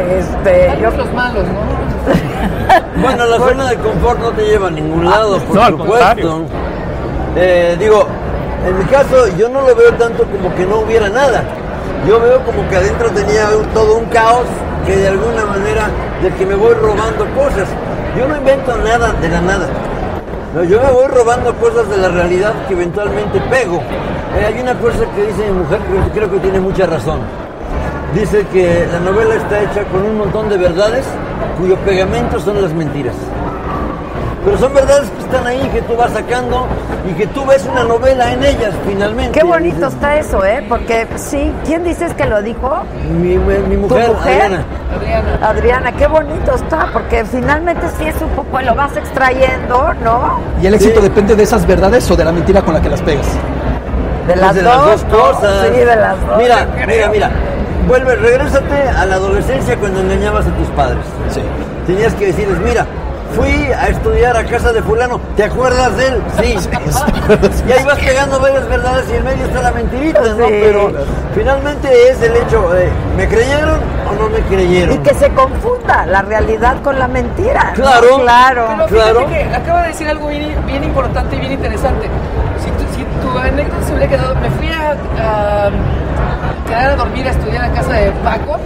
[0.00, 0.90] Este, yo...
[0.92, 1.80] los malos, ¿no?
[3.02, 5.92] Bueno, la zona de confort no te lleva a ningún lado, por No, al supuesto.
[5.96, 6.42] contrario.
[7.36, 8.06] Eh, digo,
[8.66, 11.44] en mi caso yo no lo veo tanto como que no hubiera nada.
[12.06, 14.46] Yo veo como que adentro tenía todo un caos
[14.86, 15.88] que de alguna manera
[16.22, 17.68] del que me voy robando cosas.
[18.18, 19.68] Yo no invento nada de la nada.
[20.54, 23.80] No, yo me voy robando cosas de la realidad que eventualmente pego.
[24.36, 27.20] Eh, hay una cosa que dice mi mujer que creo que tiene mucha razón.
[28.14, 31.06] Dice que la novela está hecha con un montón de verdades
[31.58, 33.14] cuyo pegamento son las mentiras.
[34.44, 36.66] Pero son verdades que están ahí, que tú vas sacando
[37.08, 39.38] y que tú ves una novela en ellas finalmente.
[39.38, 40.64] Qué bonito Dices, está eso, ¿eh?
[40.66, 42.82] Porque sí, ¿quién dices que lo dijo?
[43.10, 44.42] Mi, mi- mi ¿Tu mujer, mujer?
[44.42, 44.64] Adriana.
[44.96, 45.38] Adriana.
[45.48, 50.40] Adriana, qué bonito está, porque finalmente sí es un poco, lo vas extrayendo, ¿no?
[50.62, 51.08] Y el éxito Sí.
[51.08, 53.26] depende de esas verdades o de la mentira con la que las pegas.
[54.26, 55.66] De las, Pues de dos, las dos cosas.
[55.66, 56.38] Sí, de las dos.
[56.38, 57.30] Mira, mira, mira.
[57.86, 61.04] Vuelve, regrésate a la adolescencia cuando engañabas a tus padres.
[61.30, 61.42] Sí.
[61.86, 62.86] Tenías que decirles, mira,
[63.34, 66.22] fui a estudiar a casa de fulano, ¿te acuerdas de él?
[66.40, 66.54] Sí.
[67.68, 70.46] y ahí vas pegando varias verdades y en medio está la mentirita, ¿no?
[70.46, 70.58] Sí.
[70.62, 70.92] Pero
[71.34, 73.78] finalmente es el hecho de, ¿me creyeron
[74.10, 74.94] o no me creyeron?
[74.94, 77.72] Y que se confunda la realidad con la mentira.
[77.76, 77.82] ¿no?
[77.82, 78.18] Claro.
[78.20, 78.66] Claro.
[78.68, 79.20] Pero Claro.
[79.28, 82.08] fíjate que acaba de decir algo bien, bien importante y bien interesante.
[82.62, 84.90] Si tu, si tu anécdota se hubiera quedado, me fui a,
[85.22, 85.70] a
[86.66, 88.58] quedar a dormir a estudiar a casa de Paco,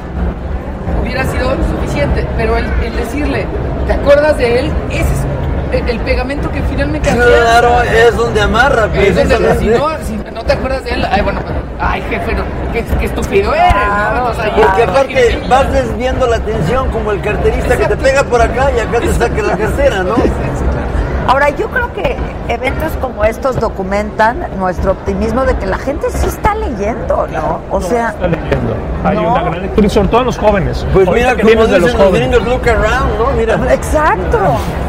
[1.02, 2.26] hubiera sido suficiente.
[2.36, 3.46] Pero el, el decirle,
[3.86, 4.72] ¿te acuerdas de él?
[4.90, 8.08] Ese es el, el pegamento que finalmente Claro, afianza.
[8.08, 8.84] es donde amarra.
[8.94, 9.58] Es donde, precisamente.
[9.58, 9.88] si, no,
[10.26, 13.54] si no te acuerdas de él, ay, bueno, pues, ay, jefe, no, qué, qué estúpido
[13.54, 14.18] eres, ¿no?
[14.18, 18.40] Entonces, ahí- Porque aparte vas desviando la atención como el carterista que te pega por
[18.40, 20.14] acá y acá te saca la cartera, ¿no?
[21.26, 22.16] Ahora, yo creo que
[22.48, 27.60] eventos como estos documentan nuestro optimismo de que la gente sí está leyendo, ¿no?
[27.70, 28.74] O sea, Está leyendo.
[29.04, 29.32] Hay No.
[29.32, 30.86] una gran lectura y sobre todo los jóvenes.
[30.92, 32.28] Pues Ahorita mira, que vienes de dicen los los jóvenes.
[32.30, 33.26] gringos, look around, ¿no?
[33.38, 33.54] Mira.
[33.74, 34.38] exacto.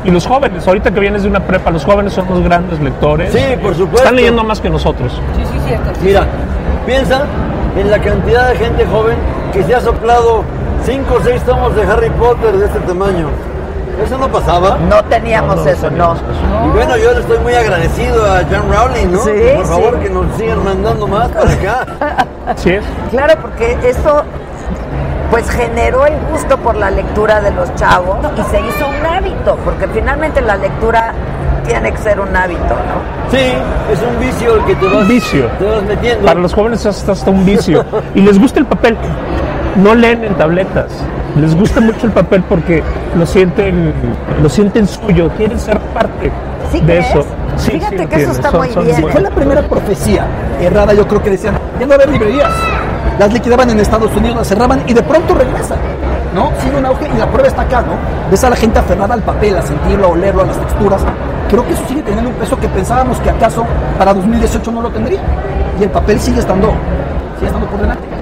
[0.04, 3.32] Y los jóvenes, ahorita que vienes de una prepa, los jóvenes son los grandes lectores.
[3.32, 3.98] Sí, por supuesto.
[4.04, 5.22] Están leyendo más que nosotros.
[5.38, 5.90] Sí, sí, cierto.
[5.96, 6.02] sí.
[6.04, 6.26] Mira,
[6.86, 7.24] piensa
[7.78, 9.16] en la cantidad de gente joven
[9.54, 10.44] que se ha soplado
[10.84, 13.28] cinco o seis tomos de Harry Potter de este tamaño.
[14.04, 14.78] Eso no pasaba.
[14.90, 16.16] No teníamos No, no eso, no.
[16.66, 19.24] Y bueno, yo le estoy muy agradecido a John Rowling, ¿no?
[19.24, 20.04] Sí, Por favor, sí.
[20.04, 21.86] que nos sigan mandando más para acá.
[22.64, 22.84] Es.
[23.10, 24.24] Claro, porque eso
[25.32, 29.58] pues generó el gusto por la lectura de los chavos y se hizo un hábito,
[29.66, 31.14] porque finalmente la lectura
[31.66, 33.32] tiene que ser un hábito, ¿no?
[33.32, 33.52] Sí,
[33.92, 35.48] es un vicio el que te vas, Un vicio.
[35.58, 36.26] Te vas metiendo.
[36.26, 37.84] Para los jóvenes es hasta un vicio.
[38.16, 38.96] Y les gusta el papel.
[39.76, 40.88] No leen en tabletas.
[41.36, 42.82] Les gusta mucho el papel porque
[43.18, 43.94] lo sienten,
[44.42, 46.32] lo sienten suyo, quieren ser parte
[46.72, 47.10] ¿Sí de crees?
[47.10, 47.26] eso.
[47.58, 49.08] Sí, Fíjate sí que eso está muy bien.
[49.12, 50.26] Fue la primera profecía
[50.62, 52.52] errada, yo creo que decían, ya no va a haber librerías.
[53.20, 55.78] Las liquidaban en Estados Unidos, las cerraban y de pronto regresan.
[56.34, 56.52] ¿No?
[56.62, 57.94] Sigue un auge y la prueba está acá, ¿no?
[58.30, 61.02] Ves a la gente aferrada al papel, a sentirlo, a olerlo, a las texturas.
[61.50, 63.66] Creo que eso sigue teniendo un peso que pensábamos que acaso
[63.98, 65.20] para 2018 no lo tendría.
[65.80, 66.74] Y el papel sigue estando,
[67.36, 68.15] sigue estando por delante.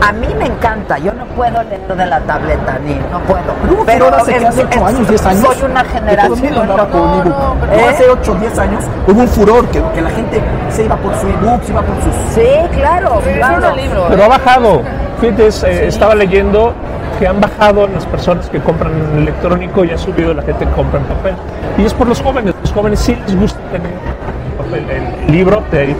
[0.00, 3.42] A mí me encanta, yo no puedo leer de la tableta, ni no puedo.
[3.62, 5.40] Pero hubo furor hace, que hace 8 años, 10 años.
[5.40, 6.66] Soy una que todo el mundo generación.
[6.66, 7.88] no, No, ¿eh?
[7.88, 11.14] Hace 8 o 10 años hubo un furor que, que la gente se iba por
[11.16, 12.14] su ebook, se iba por sus...
[12.34, 13.70] Sí, claro, claro.
[13.70, 14.06] un libro.
[14.08, 14.82] Pero ha bajado.
[15.20, 16.74] Fíjate, eh, estaba leyendo
[17.18, 20.72] que han bajado las personas que compran en electrónico y ha subido la gente que
[20.72, 21.34] compra en papel.
[21.78, 22.54] Y es por los jóvenes.
[22.60, 25.94] Los jóvenes sí les gusta tener el papel, el libro, de,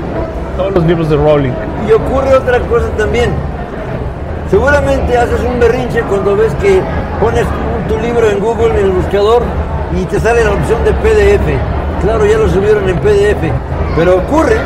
[0.56, 1.52] todos los libros de Rowling.
[1.88, 3.30] Y ocurre otra cosa también.
[4.52, 6.78] Seguramente haces un berrinche cuando ves que
[7.18, 7.46] pones
[7.88, 9.42] tu libro en Google en el buscador
[9.98, 11.58] y te sale la opción de PDF.
[12.02, 13.50] Claro, ya lo subieron en PDF.
[13.96, 14.56] Pero ocurre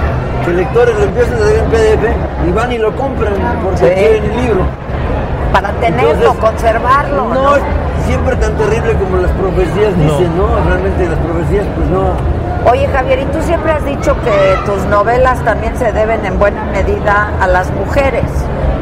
[0.44, 3.94] que lectores lo empiezan a leer en PDF y van y lo compran porque Sí.
[3.94, 4.60] quieren el libro.
[5.52, 7.28] Para tenerlo, Entonces, conservarlo.
[7.28, 7.54] No ¿no?
[7.54, 7.62] es
[8.08, 10.48] siempre tan terrible como las profecías dicen, ¿no?
[10.66, 12.10] Realmente las profecías, pues no.
[12.70, 16.64] Oye Javier, y tú siempre has dicho que tus novelas también se deben en buena
[16.64, 18.24] medida a las mujeres.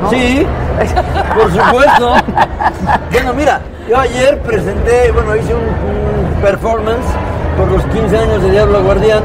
[0.03, 0.11] ¿no?
[0.11, 0.47] Sí,
[1.35, 2.15] por supuesto.
[3.13, 7.05] bueno, mira, yo ayer presenté, bueno, hice un, un performance
[7.59, 9.23] por los 15 años de Diablo Guardián.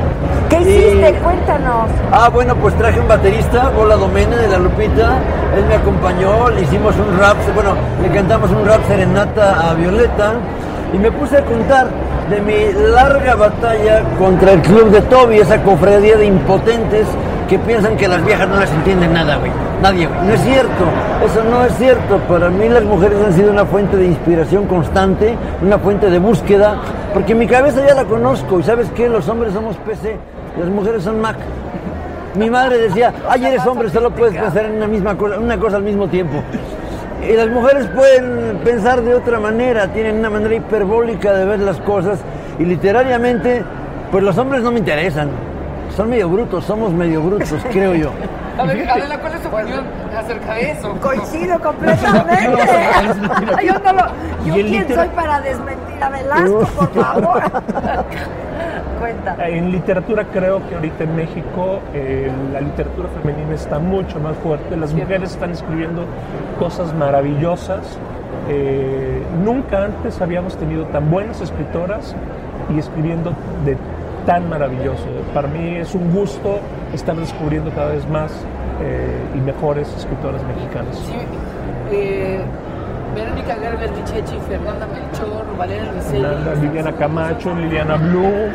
[0.49, 1.14] ¿Qué Y- hiciste?
[1.24, 1.88] Cuéntanos.
[2.12, 5.20] Ah, bueno, pues traje un baterista, Bola Domene de la Lupita.
[5.55, 10.34] Él me acompañó, le hicimos un rap, bueno, le cantamos un rap serenata a Violeta.
[10.93, 11.88] Y me puse a contar
[12.30, 17.08] de mi larga batalla contra el club de Toby, esa cofradía de impotentes
[17.50, 19.52] que piensan que las viejas no les entienden nada, güey.
[19.82, 20.20] Nadie, güey.
[20.22, 20.86] No es cierto,
[21.26, 22.18] eso no es cierto.
[22.28, 26.78] Para mí las mujeres han sido una fuente de inspiración constante, una fuente de búsqueda,
[27.14, 30.16] porque mi cabeza ya la conozco y sabes qué, los hombres somos PC,
[30.60, 31.38] las mujeres son Mac.
[32.36, 35.78] Mi madre decía, ay, eres hombre, solo puedes pensar en una misma cosa, una cosa
[35.78, 36.44] al mismo tiempo.
[37.28, 41.78] Y las mujeres pueden pensar de otra manera, tienen una manera hiperbólica de ver las
[41.82, 42.20] cosas
[42.57, 43.63] y literariamente,
[44.11, 45.30] pues los hombres no me interesan.
[45.95, 48.11] Son medio brutos, somos medio brutos, creo yo.
[48.57, 49.86] A ver, Adela, ¿cuál es tu opinión
[50.17, 50.93] acerca de eso?
[51.01, 52.47] Coincido completamente.
[53.65, 54.05] yo no lo,
[54.45, 57.43] yo quién soy para desmentir a Velasco, por favor.
[59.00, 59.36] Cuenta.
[59.47, 64.76] En literatura creo que ahorita en México eh, la literatura femenina está mucho más fuerte.
[64.76, 66.06] Las mujeres están escribiendo
[66.60, 67.97] cosas maravillosas.
[68.50, 72.16] Eh, nunca antes habíamos tenido tan buenas escritoras
[72.74, 73.34] y escribiendo
[73.66, 73.78] de
[74.26, 75.06] tan maravilloso.
[75.34, 76.60] Para mí es un gusto
[76.93, 78.32] estar descubriendo cada vez más
[78.82, 80.95] eh, y mejores escritoras mexicanas.
[80.97, 81.16] Sí,
[81.91, 82.41] eh,
[83.16, 85.91] Verónica Gerber Michechi, Fernanda Melchor, Valeria
[86.62, 88.52] Viviana Camacho, Liliana Blue,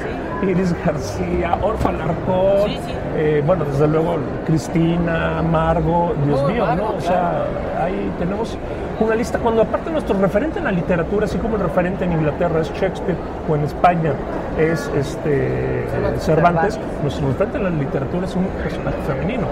[0.50, 2.92] Iris García, Orfa Larcón, Sí, sí.
[3.16, 4.16] eh, bueno, desde luego
[4.46, 6.96] Cristina, Margo, Dios Oh, mío, Margo, ¿no?
[6.96, 7.44] O sea,
[7.82, 8.56] ahí tenemos
[9.00, 9.38] una lista.
[9.38, 13.16] Cuando aparte nuestro referente en la literatura, así como el referente en Inglaterra es Shakespeare
[13.48, 14.12] o en España
[14.58, 16.22] es este Cervantes.
[16.24, 19.46] Cervantes, nuestro referente en la literatura es un personaje femenino.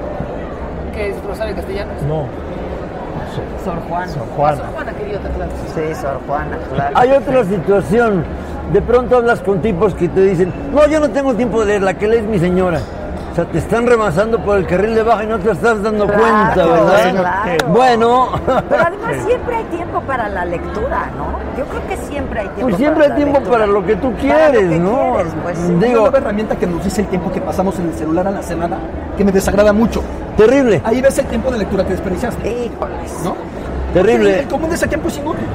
[0.95, 2.03] Que es Rosario Castellanos.
[2.03, 2.27] No,
[3.65, 4.09] Sor Juana.
[4.09, 4.57] Sor Ah, Juana.
[4.59, 5.51] Sor Juana, querida, claro.
[5.75, 6.97] Sí, Sor Juana, claro.
[6.99, 8.25] Hay otra situación.
[8.73, 11.83] De pronto hablas con tipos que te dicen, no, yo no tengo tiempo de leer,
[11.83, 12.81] la que lee es mi señora.
[13.31, 16.07] O sea, te están remasando por el carril de baja y no te estás dando
[16.07, 17.11] Claro, cuenta, ¿verdad?
[17.13, 17.67] claro.
[17.69, 18.29] Bueno,
[18.69, 21.39] Pero además siempre hay tiempo para la lectura, ¿no?
[21.59, 23.59] Yo creo que siempre hay tiempo pues siempre hay para la tiempo lectura.
[23.59, 25.13] para lo que tú Para lo quieres, que ¿no?
[25.15, 25.73] quieres, pues, sí.
[25.73, 28.31] Una Digo, nueva herramienta que nos dice el tiempo que pasamos en el celular a
[28.33, 28.77] la semana,
[29.17, 30.03] que me desagrada mucho.
[30.37, 33.21] terrible, Ahí ves el tiempo de lectura que desperdiciaste, Híjoles.
[33.25, 33.35] ¿no?
[33.95, 34.41] terrible.
[34.41, 35.47] El común de ese tiempo es inútil.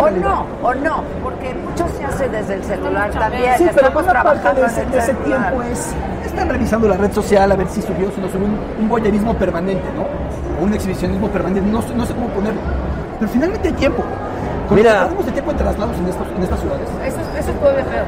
[0.00, 0.28] O realidad.
[0.28, 3.52] no, o no, porque mucho se hace desde el celular también.
[3.58, 5.94] Sí, pero Estamos buena parte de ese, de tiempo es...
[6.26, 9.34] Están revisando la red social a ver si subió, si no subió, un, un voyerismo
[9.34, 10.02] permanente, ¿no?
[10.60, 12.60] O un exhibicionismo permanente, no, sé- no sé cómo ponerlo.
[13.18, 14.02] Pero finalmente hay tiempo.
[14.70, 15.00] Mira.
[15.02, 16.88] perdemos de tiempo en traslados en, estos, en estas ciudades.
[17.04, 18.04] Eso, es- eso es todavía feo.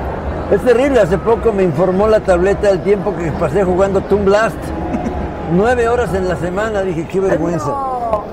[0.53, 4.57] Es terrible, hace poco me informó la tableta del tiempo que pasé jugando Toon Blast.
[5.53, 7.67] Nueve horas en la semana, dije, qué vergüenza.
[7.67, 8.25] No.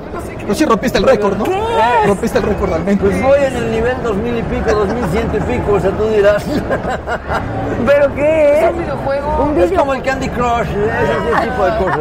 [0.52, 1.43] No sí rompiste el récord, ¿no?
[1.45, 1.60] ¿Qué?
[2.08, 3.02] Rompiste el récord al menos.
[3.02, 5.80] Pues voy en el nivel dos mil y pico, dos mil ciento y pico, o
[5.80, 6.45] sea, tú dirás.
[7.86, 8.72] ¿Pero qué Es es?
[8.72, 9.43] un videojuego.
[9.43, 11.99] Un Es como el Candy Crush, ese, ese tipo de cosas.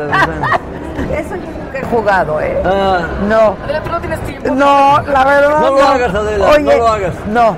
[1.17, 2.63] Eso yo nunca he jugado, ¿eh?
[2.65, 3.57] Ah, No.
[3.65, 4.55] Adela, tú no tienes tiempo.
[4.55, 5.61] No, la verdad.
[5.61, 7.15] No lo hagas, Adela, Oye, no lo hagas.
[7.31, 7.57] No,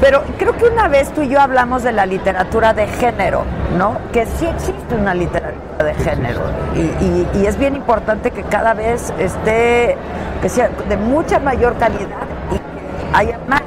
[0.00, 3.42] pero creo que una vez tú y yo hablamos de la literatura de género,
[3.76, 3.96] ¿no?
[4.12, 6.40] Que sí existe una literatura de género.
[6.74, 9.96] Y, y- y es bien importante que cada vez esté,
[10.44, 12.20] que sea de mucha mayor calidad
[12.52, 13.62] y que haya más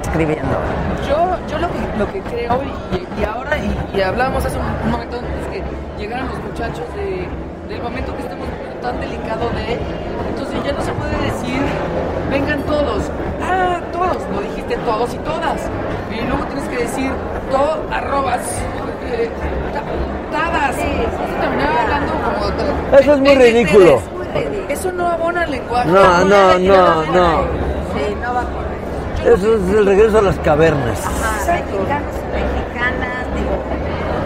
[0.00, 0.56] escribiendo.
[1.06, 2.62] Yo, yo lo, que, lo que creo,
[2.94, 5.62] y, y ahora, y, y hablábamos hace un, momento antes que
[6.00, 7.28] llegaran los muchachos de,
[7.68, 9.76] del momento que estamos viviendo tan delicado de.
[10.30, 11.60] Entonces ya no se puede decir,
[12.30, 13.10] vengan todos.
[13.42, 14.16] Ah, todos.
[14.32, 15.60] No dijiste todos y todas.
[16.10, 17.12] Y luego tienes que decir,
[17.50, 18.40] todo, arrobas,
[19.12, 19.28] eh,
[19.74, 20.74] ta- tadas.
[21.84, 22.96] Hablando como.
[22.98, 24.17] Eso es muy ridículo.
[24.68, 25.88] Eso no abona el lenguaje.
[25.88, 27.42] No, no, no, no.
[27.94, 29.34] Sí, no va por ahí.
[29.34, 31.04] Eso es el regreso a las cavernas.
[31.04, 33.54] Ajá, mexicanos, mexicanas, digo,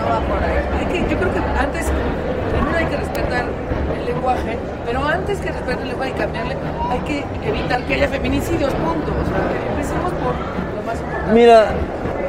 [0.02, 0.58] no va por ahí.
[0.78, 1.86] Hay que- yo creo que antes,
[2.52, 3.44] primero hay que respetar
[3.98, 6.56] el lenguaje, pero antes que respetar el lenguaje y cambiarle,
[6.90, 9.12] hay que evitar que haya feminicidios, punto.
[9.12, 10.34] O sea, empecemos por
[10.76, 11.32] lo más importante.
[11.32, 11.66] Mira,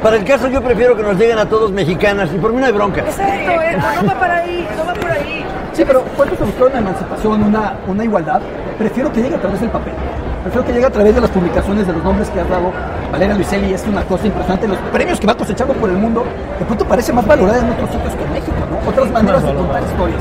[0.04, 2.66] para el caso yo prefiero que nos lleguen a todos mexicanas y por mí no
[2.66, 3.00] hay bronca.
[3.00, 5.46] Exacto, eh, no va para ahí, no va por ahí.
[5.72, 8.42] Sí, pero ¿cuánto se buscó una emancipación, una, una igualdad?
[8.76, 9.94] Prefiero que llegue a través del papel.
[10.42, 12.70] Prefiero que llegue a través de las publicaciones de los nombres que has dado.
[13.10, 14.68] Valeria Luiselli es una cosa impresionante.
[14.68, 16.22] Los premios que va cosechando por el mundo,
[16.58, 18.90] de pronto parece más valorada en otros sitios que en México, ¿no?
[18.90, 20.20] Otras maneras de contar historias.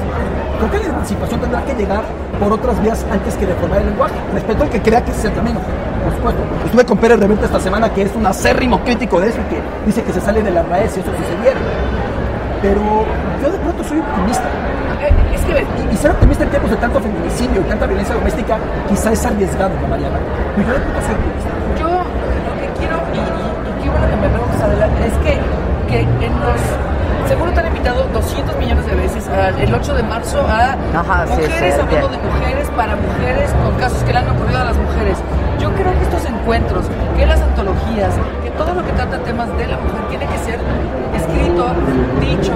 [0.70, 2.03] Creo que la emancipación tendrá que llegar
[2.39, 4.14] por otras vías antes que deformar el lenguaje.
[4.34, 5.59] Respeto al que crea que ese es el camino,
[6.03, 6.41] por supuesto.
[6.66, 9.61] Estuve con Pérez Reverte esta semana, que es un acérrimo crítico de eso y que
[9.86, 11.59] dice que se sale de la raíz si eso sucediera.
[12.61, 12.80] Pero
[13.43, 14.43] yo de pronto soy optimista.
[15.03, 18.16] Eh, es que Y, y ser optimista en tiempos de tanto feminicidio y tanta violencia
[18.16, 18.57] doméstica
[18.88, 20.16] quizá es arriesgado, ¿no, Mariana?
[20.55, 21.51] Pero yo de pronto soy optimista.
[21.76, 25.34] yo lo que quiero, y, y- y qué bueno que me preguntas, Adela, es que,
[25.91, 26.61] que en los
[27.28, 31.26] seguro te han invitado 200 millones de veces al- el 8 de marzo a Ajá,
[31.30, 32.18] mujeres sí, hablando sí.
[32.18, 35.18] de mujeres para mujeres con casos que le han ocurrido a las mujeres.
[35.60, 36.86] Yo creo que estos encuentros,
[37.18, 38.14] que las antologías,
[38.44, 40.60] que todo lo que trata temas de la mujer tiene que ser
[41.16, 41.68] escrito,
[42.20, 42.54] dicho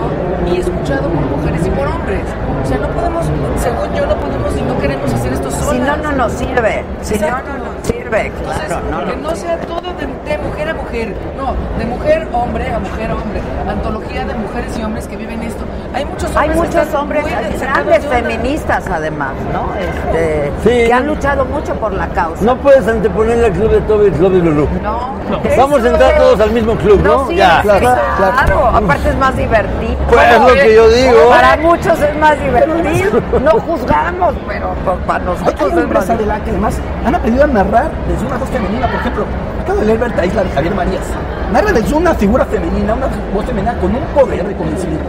[0.51, 2.21] y escuchado por mujeres y por hombres.
[2.63, 3.25] O sea, no podemos,
[3.61, 5.69] según yo, no podemos y no queremos hacer esto solas.
[5.75, 6.83] Si no, no nos sirve.
[7.01, 7.49] Si no, Exacto.
[7.57, 8.81] no nos sirve, Entonces, claro.
[8.91, 9.29] No, que no.
[9.29, 9.57] no sea
[9.97, 14.77] de, de mujer a mujer, no, de mujer hombre a mujer hombre, antología de mujeres
[14.77, 15.63] y hombres que viven esto.
[15.93, 17.25] Hay muchos hombres, Hay muchos hombres
[17.59, 19.73] grandes feministas además, ¿no?
[19.75, 20.87] Este, Sí.
[20.87, 22.43] que han luchado mucho por la causa.
[22.43, 24.67] No puedes anteponer el club de Toby y el club de Lulú.
[24.83, 25.17] No,
[25.57, 27.27] Vamos a entrar todos al mismo club, ¿no?
[27.27, 27.61] sí, ya.
[27.61, 27.79] claro,
[28.17, 28.65] claro.
[28.67, 29.95] Aparte es más divertido.
[30.09, 31.29] Pues es lo que yo digo.
[31.29, 33.21] Para muchos es más divertido.
[33.47, 37.91] No juzgamos, pero pues, para nosotros hay es más que además han aprendido a narrar
[38.07, 38.87] desde una voz femenina.
[38.87, 39.25] Por ejemplo,
[39.67, 41.03] acabo de leer Berta Isla de Javier Marías.
[41.51, 45.05] Narra desde una figura femenina, una voz femenina con un poder de convencimiento.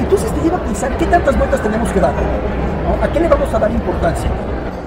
[0.00, 2.12] Entonces te lleva a pensar qué tantas vueltas tenemos que dar.
[2.12, 3.04] ¿no?
[3.04, 4.28] ¿A qué le vamos a dar importancia?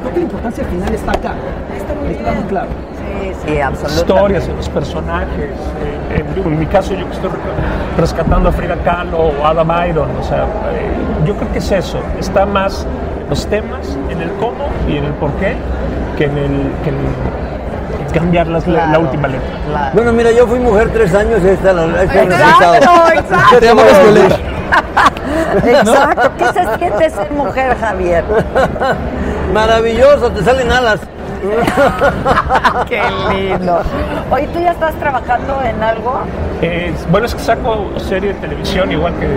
[0.01, 1.33] Creo que la importancia al final está acá.
[1.77, 2.67] Está muy, está muy claro.
[2.99, 4.01] Sí, sí, absolutamente.
[4.13, 5.49] historias, en los personajes.
[6.11, 7.37] eh, en, en mi caso, yo que estoy re-
[8.01, 10.43] rescatando a Frida Kahlo o a Ada Byron, o sea,
[10.73, 10.91] eh,
[11.25, 11.99] yo creo que es eso.
[12.19, 12.85] Está más
[13.29, 15.55] los temas en el cómo y en el por qué
[16.17, 17.52] que en el, que en en
[18.13, 19.49] cambiar las- la- la Claro, última letra.
[19.67, 19.91] claro.
[19.93, 23.09] Bueno, mira, yo fui mujer tres años está, la- el Exacto, resultado.
[23.13, 23.59] exacto.
[23.59, 23.69] Te.
[25.69, 26.31] Exacto.
[26.37, 28.23] ¿Qué se siente ser mujer, Javier?
[29.53, 30.99] Maravilloso, te salen alas.
[32.87, 33.01] Qué
[33.33, 33.81] lindo.
[34.31, 36.21] Oye, ¿tú ya estás trabajando en algo?
[36.61, 39.27] Eh, bueno, es que saco serie de televisión igual que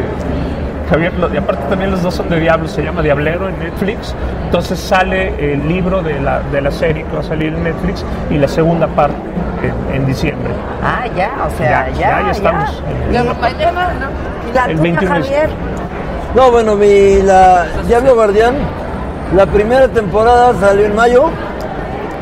[0.91, 4.14] Javier, y aparte también los dos son de Diablo, se llama Diablero en Netflix.
[4.45, 8.05] Entonces sale el libro de la, de la serie que va a salir en Netflix
[8.30, 9.16] y la segunda parte
[9.91, 10.51] en, en diciembre.
[10.84, 11.99] Ah, ya, o sea, Ya, ya.
[12.20, 12.82] ya, ya estamos.
[13.11, 14.51] Y, Ya, mañana, ¿no?
[14.51, 15.51] y la El tuya, 21 de- Javier.
[16.34, 18.55] No, bueno, mi la Diablo Guardián,
[19.34, 21.30] la primera temporada salió en mayo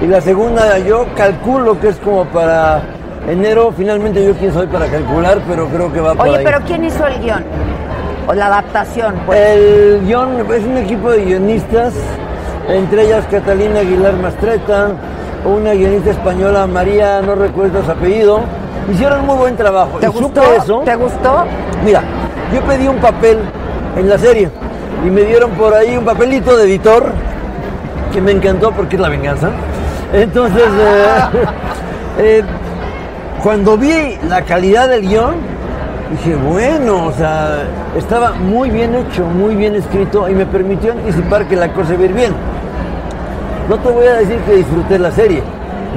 [0.00, 2.80] y la segunda yo calculo que es como para
[3.28, 3.72] enero.
[3.76, 6.44] Finalmente yo quién soy para calcular, pero creo que va por Oye, ahí.
[6.44, 7.44] pero ¿quién hizo el guion?
[8.26, 9.38] O la adaptación, pues.
[9.38, 11.92] El guion es un equipo de guionistas,
[12.68, 14.92] entre ellas Catalina Aguilar Mastreta,
[15.44, 18.40] una guionista española, María, no recuerdo su apellido.
[18.90, 19.98] Hicieron muy buen trabajo.
[19.98, 20.42] ¿Te y gustó?
[20.42, 20.78] eso.
[20.80, 21.44] ¿Te gustó?
[21.84, 22.02] Mira,
[22.52, 23.38] yo pedí un papel
[23.96, 24.48] en la serie
[25.04, 27.12] y me dieron por ahí un papelito de editor
[28.12, 29.50] que me encantó porque es la venganza.
[30.12, 31.18] Entonces, eh,
[32.18, 32.42] eh,
[33.42, 35.53] cuando vi la calidad del guion,
[36.10, 37.64] dije, bueno, o sea,
[37.96, 42.02] estaba muy bien hecho, muy bien escrito y me permitió anticipar que la cosa iba
[42.02, 42.32] a ir bien.
[43.68, 45.42] No te voy a decir que disfruté la serie.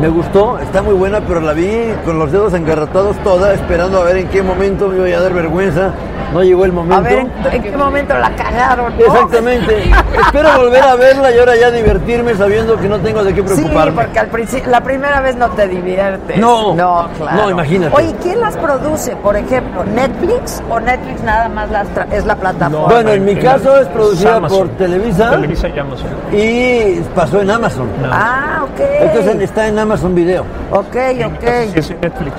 [0.01, 4.03] Me gustó, está muy buena, pero la vi con los dedos engarratados toda, esperando a
[4.03, 5.91] ver en qué momento me iba a dar vergüenza.
[6.33, 6.97] No llegó el momento.
[6.97, 8.93] A ver, ¿en, en qué momento la cagaron?
[8.97, 9.05] no?
[9.05, 9.89] Exactamente.
[10.25, 13.55] Espero volver a verla y ahora ya divertirme sabiendo que no tengo de qué Sí,
[13.55, 13.93] preocuparme.
[14.03, 16.37] porque al principio, la primera vez no te diviertes.
[16.37, 17.43] No, no, claro.
[17.43, 17.95] no, imagínate.
[17.95, 19.15] Oye, ¿quién las produce?
[19.15, 22.87] Por ejemplo, ¿Netflix o Netflix nada más las tra- es la plataforma?
[22.93, 24.57] Bueno, en mi caso es producida Amazon.
[24.67, 26.07] por Televisa Televisa y Amazon.
[26.33, 27.87] y pasó en Amazon.
[28.11, 28.79] Ah, ok.
[28.99, 30.43] Entonces está en Amazon Video.
[30.71, 31.49] Ok, ok.
[31.71, 32.33] Sí, es Netflix.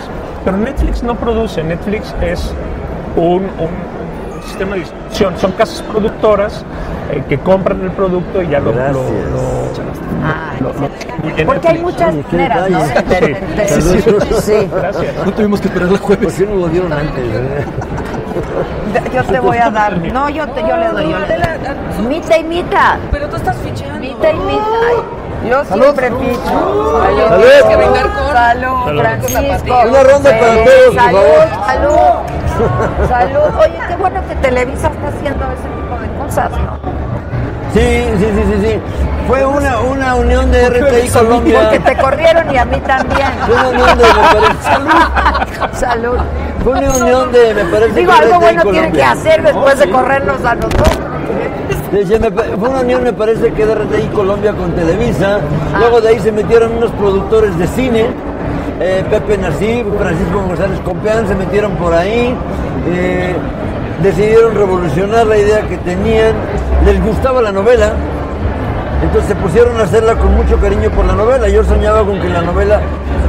[0.44, 2.52] Pero Netflix no produce, Netflix es
[3.16, 5.34] un, un sistema de distribución.
[5.38, 6.64] Son casas productoras
[7.10, 8.96] eh, que compran el producto y ya lo, lo, Gracias.
[10.24, 12.80] Ah, lo- lo- lo distribuye Porque hay muchas Oye, maneras, ¿no?
[12.84, 14.34] Sí, sí, sí.
[14.42, 14.68] sí.
[14.72, 15.26] Gracias.
[15.26, 16.34] No tuvimos que esperar el ¿Por jueves.
[16.34, 17.18] qué no lo dieron antes?
[17.18, 17.64] eh?
[19.14, 19.98] Yo te voy a dar.
[20.12, 21.10] No, yo, te, yo le doy.
[21.10, 22.06] Yo le doy.
[22.08, 22.98] Mita y mita.
[23.10, 23.98] Pero tú estás fichando.
[24.00, 24.62] Mita y mita.
[25.46, 25.82] Yo Salud.
[25.84, 26.40] siempre picho.
[26.44, 27.28] Salud.
[27.28, 27.42] Salud.
[27.42, 29.00] Tienes que brindar con- Salud, Salud.
[29.00, 29.82] Francisco.
[29.88, 31.66] Una ronda para todos, por salud, favor.
[31.66, 31.98] Salud.
[33.08, 33.60] Salud.
[33.60, 36.78] Oye, qué bueno que Televisa está haciendo ese tipo de cosas, ¿no?
[37.72, 38.80] Sí, sí, sí, sí, sí.
[39.28, 41.60] Fue una, una unión de RTI Colombia.
[41.64, 43.28] Porque te corrieron y a mí también.
[43.46, 44.12] Fue una unión de, me
[45.60, 46.18] parece, Salud.
[46.64, 49.90] fue una unión de, me parece Digo, algo RTI bueno tiene que hacer después de
[49.90, 50.98] corrernos a nosotros.
[52.20, 55.38] Me pa- fue una unión, me parece que de RTI Colombia con Televisa.
[55.74, 55.78] Ah.
[55.80, 58.06] Luego de ahí se metieron unos productores de cine.
[58.80, 62.34] eh, Pepe Nasif, Francisco González Compeán se metieron por ahí.
[62.90, 63.34] eh,
[64.02, 66.32] decidieron revolucionar la idea que tenían.
[66.84, 67.92] Les gustaba la novela.
[69.02, 71.48] Entonces se pusieron a hacerla con mucho cariño por la novela.
[71.48, 72.80] Yo soñaba con que la novela,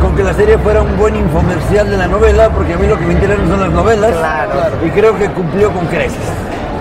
[0.01, 2.97] con que la serie fuera un buen infomercial de la novela, porque a mí lo
[2.97, 4.11] que me interesan son las novelas.
[4.11, 4.51] Claro.
[4.85, 6.17] Y creo que cumplió con creces.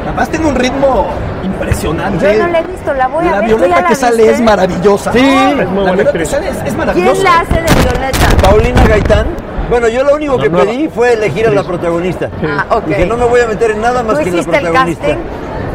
[0.08, 1.06] Además tiene un ritmo
[1.44, 2.32] impresionante.
[2.34, 3.50] Yo no la he visto, la voy a La ver.
[3.50, 5.12] ¿tú ya Violeta la que sale es maravillosa.
[5.12, 7.22] Sí, es muy la buena que sale es, es ¿Quién maravillosa.
[7.22, 8.26] la hace de Violeta?
[8.42, 9.26] Paulina Gaitán.
[9.68, 10.58] Bueno, yo lo único No, que no.
[10.60, 12.30] pedí fue elegir a la protagonista.
[12.42, 12.86] Ah, ok.
[12.86, 15.06] Dije, no me voy a meter en nada más ¿Tú que en la el protagonista.
[15.08, 15.22] casting?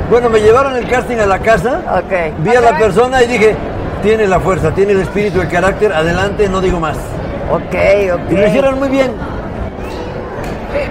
[0.09, 2.33] Bueno, me llevaron el casting a la casa, Ok.
[2.39, 3.55] vi a la persona y dije,
[4.01, 6.97] tiene la fuerza, tiene el espíritu, el carácter, adelante, no digo más.
[7.51, 7.61] Ok,
[8.15, 8.31] ok.
[8.31, 9.11] Y lo hicieron muy bien.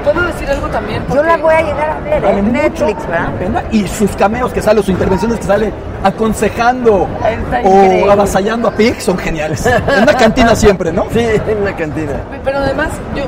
[0.04, 1.02] ¿Puedo decir algo también?
[1.08, 3.62] Yo Porque- la voy a llegar a ver Vale en Netflix, ¿verdad?
[3.70, 5.72] Y sus cameos que sale, sus intervenciones que sale
[6.02, 7.06] aconsejando
[7.64, 9.64] o avasallando a Pig son geniales.
[9.66, 11.06] En una cantina siempre, ¿no?
[11.12, 12.12] Sí, en la cantina.
[12.44, 13.24] Pero además, yo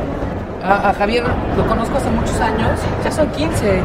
[0.64, 1.24] a, a Javier
[1.56, 2.70] lo conozco hace muchos años,
[3.04, 3.80] ya son 15.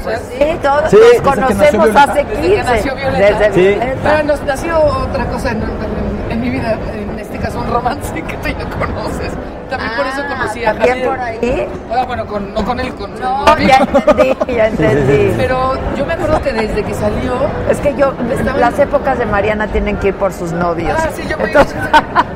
[0.00, 2.48] O sea, Sí, todos Sí, nos que conocemos hace Desde 15.
[2.56, 3.38] que nació Violeta.
[3.38, 3.60] Desde Sí.
[3.60, 3.96] Violeta.
[4.02, 8.12] Pero nos nació otra cosa en, en- en mi vida, en este caso un romance
[8.14, 9.32] que tú ya conoces.
[9.68, 11.08] También por eso conocí a Ah, ¿También Javier.
[11.08, 11.68] por ahí?
[11.92, 15.34] Ah, bueno, con, no con él, con No, ya entendí, ya entendí.
[15.36, 17.32] Pero yo me acuerdo que desde que salió,
[17.68, 20.96] Es que yo, Estaba- las épocas de Mariana tienen que ir por sus novios.
[20.96, 21.74] ah, sí, yo me Entonces-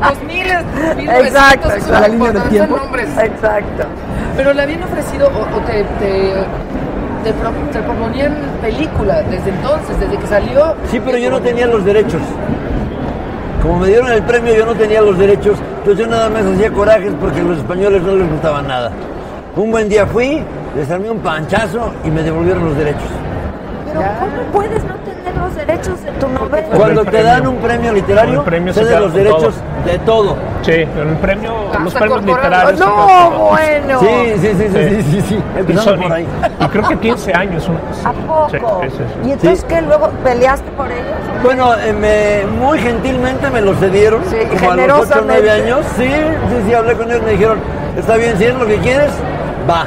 [0.02, 0.64] los miles,
[0.96, 1.92] mil Exacto, exacto.
[2.00, 2.76] La línea no tiempo.
[2.76, 3.08] nombres.
[3.16, 3.84] Exacto.
[4.36, 6.32] Pero le habían ofrecido o, o te, te,
[7.22, 10.74] te, pro- te proponían película desde entonces, desde que salió.
[10.90, 12.22] Sí, pero yo no tenía los derechos.
[13.62, 15.58] Como me dieron el premio, yo no tenía los derechos.
[15.78, 18.90] Entonces yo nada más hacía corajes porque a los españoles no les gustaba nada.
[19.56, 20.42] Un buen día fui,
[20.76, 23.02] les armé un panchazo y me devolvieron los derechos.
[23.86, 25.09] Pero ¿cómo puedes no tener
[25.40, 26.68] los derechos de tu novela?
[26.76, 30.36] Cuando te dan un premio literario, premio se los derechos de todo.
[30.62, 32.70] Sí, el premio, los Hasta premios corporado.
[32.72, 32.80] literarios.
[32.80, 33.48] No, todo.
[33.48, 34.00] bueno.
[34.00, 34.06] Sí,
[34.40, 35.34] sí, sí, sí, sí, sí, sí.
[35.56, 36.26] Y Empezando por ahí.
[36.60, 37.68] Y creo que 15 años.
[37.68, 37.78] una
[38.08, 38.48] ¿A poco?
[38.50, 38.58] Sí.
[39.26, 39.66] ¿Y entonces Sí.
[39.68, 39.80] qué?
[39.82, 41.04] ¿Luego peleaste por ellos?
[41.42, 45.40] Bueno, eh, me- muy gentilmente me lo cedieron, Sí, como a los 8 o 9
[45.40, 45.50] generosamente.
[45.50, 45.86] años.
[45.96, 47.58] Sí, sí, sí, hablé con ellos, me dijeron,
[47.96, 49.10] está bien, si es lo que quieres,
[49.68, 49.86] va.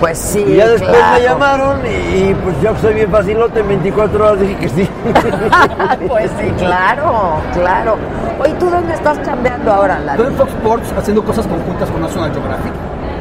[0.00, 1.18] Pues sí, Y ya después claro.
[1.18, 1.88] me llamaron y,
[2.30, 4.88] y, pues yo soy bien facilote, en 24 horas dije que sí.
[6.08, 7.96] pues sí, claro, claro.
[8.40, 10.22] Oye, ¿tú dónde estás chambeando ahora, Lalo?
[10.22, 12.72] Estoy en Fox Sports haciendo cosas conjuntas con National Geographic.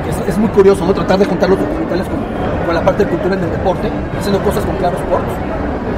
[0.07, 0.93] Es, es muy curioso, ¿no?
[0.93, 2.19] Tratar de juntar los documentales con,
[2.65, 5.33] con la parte cultural del deporte, haciendo cosas con Claro Sports.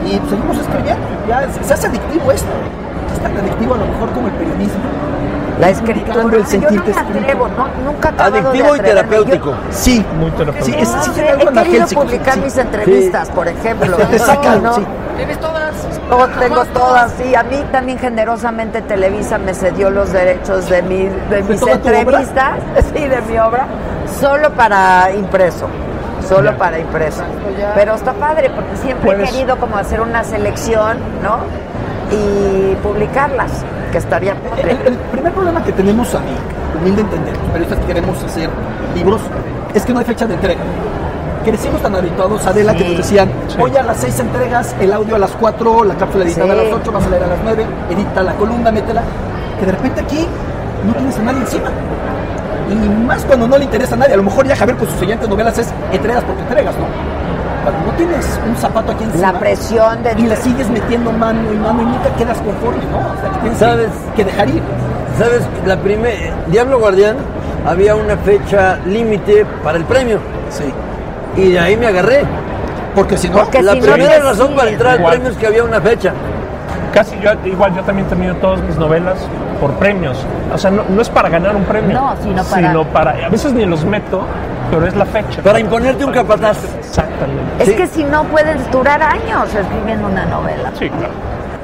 [0.06, 1.04] Y seguimos escribiendo.
[1.28, 2.48] Ya se, se hace adictivo esto.
[3.14, 4.80] Es tan adictivo a lo mejor como el periodismo.
[5.60, 6.22] La escritura.
[6.22, 9.54] el Yo no sentirte me atrevo, no, nunca he acabado de Adictivo y terapéutico.
[9.72, 10.66] Sí, Muy terapéutico.
[10.66, 12.40] Sí, es- Yo, sí no algo he querido publicar sí.
[12.42, 13.98] mis entrevistas, por ejemplo.
[13.98, 14.76] Te sacan, ¿no?
[14.76, 14.86] sí.
[15.18, 15.74] Tienes todas.
[16.10, 17.36] Yo tengo todas, sí.
[17.36, 22.54] A mí también generosamente Televisa me cedió los derechos de, mi, de mis entrevistas,
[22.96, 23.68] sí, de mi obra,
[24.20, 25.68] solo para impreso.
[26.28, 27.24] Solo para impreso.
[27.76, 31.40] Pero está padre porque siempre he querido como hacer una selección, ¿no?
[32.12, 33.52] Y publicarlas,
[33.92, 34.72] que estaría padre.
[34.72, 36.32] El, el primer problema que tenemos a mí,
[36.80, 38.50] humilde entender, los periodistas que queremos hacer
[38.96, 39.22] libros,
[39.74, 40.62] es que no hay fecha de entrega.
[41.46, 42.88] Crecimos tan habituados, Adela, que Sí.
[42.90, 46.46] nos decían, hoy a las seis entregas, el audio a las 4, la cápsula editada
[46.48, 46.52] Sí.
[46.52, 49.02] a las 8, vas a leer a las 9, edita la columna, métela.
[49.60, 50.26] Que de repente aquí
[50.86, 51.70] no tienes a nadie encima.
[52.70, 54.14] Y más cuando no le interesa a nadie.
[54.14, 56.86] A lo mejor ya Javier con sus siguientes novelas es entregas porque entregas, ¿no?
[57.64, 59.32] Cuando no tienes un zapato aquí encima.
[59.32, 60.14] La presión de...
[60.18, 62.98] Y le sigues metiendo mano y mano y nunca quedas conforme, ¿no?
[63.00, 63.90] O sea, que tienes que- ¿Sabes?
[64.16, 64.62] que dejar ir.
[65.18, 65.42] ¿Sabes?
[65.66, 67.18] La primera, Diablo Guardián,
[67.68, 70.20] había una fecha límite para el premio.
[70.50, 70.74] Sí.
[71.42, 72.22] Y de ahí me agarré.
[72.96, 75.64] Porque si no, Porque la si primera razón para entrar al premio es que había
[75.64, 76.14] una fecha.
[76.94, 79.18] Casi yo, igual yo también termino todas mis novelas
[79.62, 80.26] por premios.
[80.54, 82.00] O sea, no, no es para ganar un premio.
[82.00, 83.12] No, sino para- Sino para...
[83.26, 84.24] A veces ni los meto,
[84.72, 85.42] pero es la fecha.
[85.42, 86.58] Para imponerte un capataz.
[86.80, 87.42] Exactamente.
[87.64, 87.76] Es Sí.
[87.76, 90.72] que si no puedes durar años escribiendo una novela.
[90.78, 91.14] Sí, claro.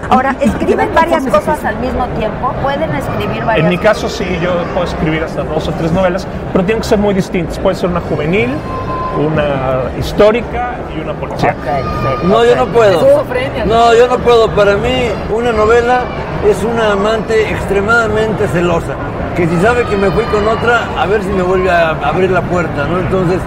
[0.10, 2.52] Ahora, ¿escriben varias cosas al mismo tiempo?
[2.62, 6.28] ¿Pueden escribir varias En mi caso sí, yo puedo escribir hasta dos o tres novelas,
[6.54, 7.58] pero tienen que ser muy distintas.
[7.60, 8.50] Puede ser una juvenil,
[9.18, 11.56] una histórica y una policía.
[12.24, 13.24] No, yo no puedo.
[13.66, 14.50] No, yo no puedo.
[14.50, 16.02] Para mí, una novela
[16.50, 18.96] es una amante extremadamente celosa.
[19.36, 22.32] Que si sabe que me fui con otra, a ver si me vuelve a abrir
[22.32, 23.00] la puerta, ¿no?
[23.00, 23.40] Entonces,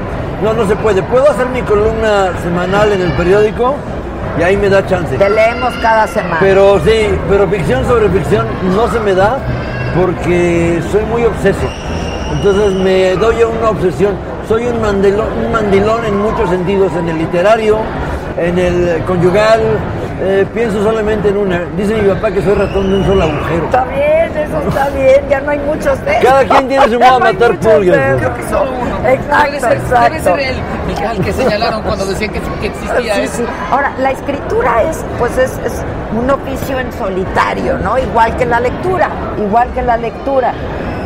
[0.42, 1.02] no, no se puede.
[1.02, 3.74] Puedo hacer mi columna semanal en el periódico
[4.38, 5.16] y ahí me da chance.
[5.16, 6.38] Te leemos cada semana.
[6.40, 9.38] Pero sí, pero ficción sobre ficción no se me da
[9.96, 11.66] porque soy muy obseso.
[12.32, 14.14] Entonces me doy a una obsesión.
[14.48, 17.78] Soy un mandilón, un mandilón en muchos sentidos, en el literario,
[18.38, 19.60] en el conyugal.
[20.22, 21.60] eh, pienso solamente en una.
[21.76, 23.64] Dice mi papá que soy ratón de un solo agujero.
[23.66, 27.18] Está bien, eso está bien, ya no hay muchos de Cada quien tiene su modo
[27.20, 27.98] de matar pulgas.
[28.18, 29.08] Creo que solo uno.
[29.08, 30.04] Exacto, debe ser, exacto.
[30.04, 30.56] Debe ser el,
[30.98, 33.36] el, al que señalaron cuando decían que, que existía Sí, eso.
[33.36, 33.44] sí.
[33.70, 35.84] Ahora, la escritura es, pues es, es
[36.18, 37.98] un oficio en solitario, ¿no?
[37.98, 40.54] Igual que la lectura, igual que la lectura.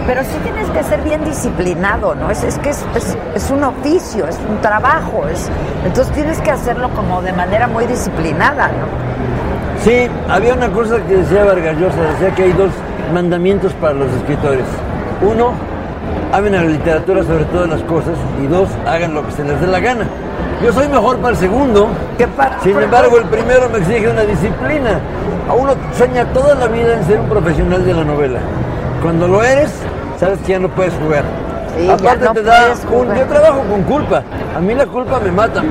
[0.07, 2.31] Pero sí tienes que ser bien disciplinado, ¿no?
[2.31, 5.49] Es, es que es, es- es un oficio, es un trabajo, es,
[5.85, 9.83] entonces tienes que hacerlo como de manera muy disciplinada, ¿no?
[9.85, 12.71] Sí, había una cosa que decía Vargas Llosa, decía que hay dos
[13.15, 14.65] mandamientos para los escritores.
[15.23, 15.53] Uno,
[16.33, 19.61] amen a la literatura sobre todas las cosas y dos, hagan lo que se les
[19.61, 20.05] dé la gana.
[20.65, 21.89] Yo soy mejor para el segundo,
[22.63, 25.01] sin embargo el primero me exige una disciplina.
[25.49, 28.39] A uno sueña toda la vida en ser un profesional de la novela.
[29.03, 29.73] Cuando lo eres,
[30.23, 31.25] sabes que ya no puedes jugar.
[31.77, 34.23] Sí, Aparte no te da un- yo trabajo con culpa.
[34.57, 35.63] A mí la culpa me mata.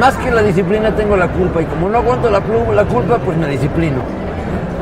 [0.00, 3.48] Más que la disciplina tengo la culpa y como no aguanto la, culpa, pues me
[3.48, 3.96] disciplino.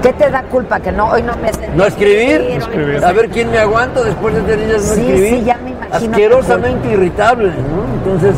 [0.03, 0.79] ¿Qué te da culpa?
[0.79, 2.61] Que no, hoy no me sentí No escribir,
[3.03, 5.31] a ver quién me aguanta después de tres días no Sí, escribir.
[5.31, 7.95] sí, ya me imagino Asquerosamente irritable, ¿no?
[7.95, 8.37] Entonces,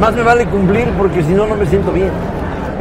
[0.00, 2.10] más me vale cumplir porque si no, no me siento bien.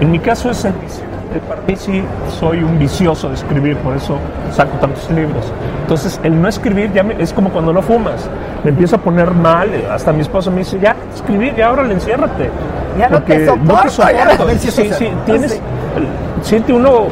[0.02, 1.04] En mi caso es el vicio.
[1.04, 1.07] Eh,
[1.40, 2.04] Para mí sí
[2.40, 4.18] soy un vicioso de escribir, por eso
[4.54, 5.52] saco tantos libros.
[5.82, 8.30] Entonces, el no escribir ya me- es como cuando no fumas.
[8.64, 12.50] Me empiezo a poner mal, hasta mi esposo me dice, ya, escribir, ya ahora enciérrate.
[12.98, 13.90] Ya no te Porque soporto, ya.
[13.90, 14.44] soporto.
[14.44, 17.08] A ver si eso sí, sí, tienes, el- siente uno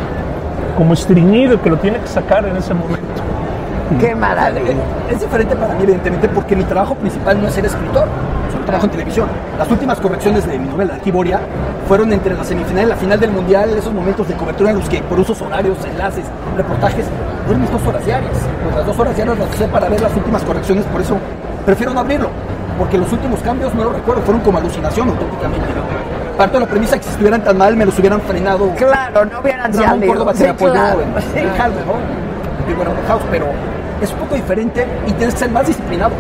[0.78, 3.06] como estreñido que lo tiene que sacar en ese momento.
[4.00, 4.74] Qué maravilla.
[5.12, 8.08] Es diferente para mí, evidentemente, porque mi trabajo principal no es ser escritor,
[8.66, 9.28] trabajo en televisión.
[9.58, 11.40] Las últimas correcciones de mi novela, Aquí Boria,
[11.88, 14.90] fueron entre la semifinal y la final del Mundial, esos momentos de cobertura en los
[14.90, 16.26] que, por usos horarios, enlaces,
[16.58, 17.06] reportajes,
[17.48, 18.34] duermo mis dos horas diarias.
[18.64, 21.18] Pues las dos horas diarias las usé para ver las últimas correcciones, por eso
[21.66, 22.30] prefiero no abrirlo,
[22.78, 25.68] porque los últimos cambios no los recuerdo, fueron como alucinación auténticamente.
[26.38, 28.70] Parto de la premisa que si estuvieran tan mal me los hubieran frenado.
[28.76, 30.08] Claro, no hubieran Ramón salido.
[30.14, 31.02] Córdoba Sí, se apoyó claro.
[31.02, 31.40] en, Sí.
[31.40, 32.72] en ¿no?
[32.72, 33.46] En Brother House, pero
[34.02, 36.12] es un poco diferente y tienes que ser más disciplinado,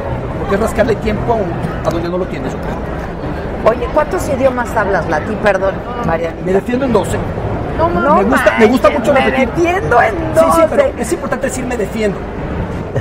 [0.46, 1.52] porque es rascarle tiempo a, un-
[1.88, 2.54] a donde no lo tienes.
[3.68, 5.36] Oye, ¿cuántos idiomas hablas, Lati?
[5.43, 5.74] Perdón,
[6.06, 6.36] Mariana.
[6.46, 7.18] Me defiendo en 12.
[7.80, 9.50] No, me gusta, me gusta mucho me repetir.
[9.50, 10.68] defiendo en Sí, sí, 12.
[10.70, 12.18] pero es importante decir me defiendo.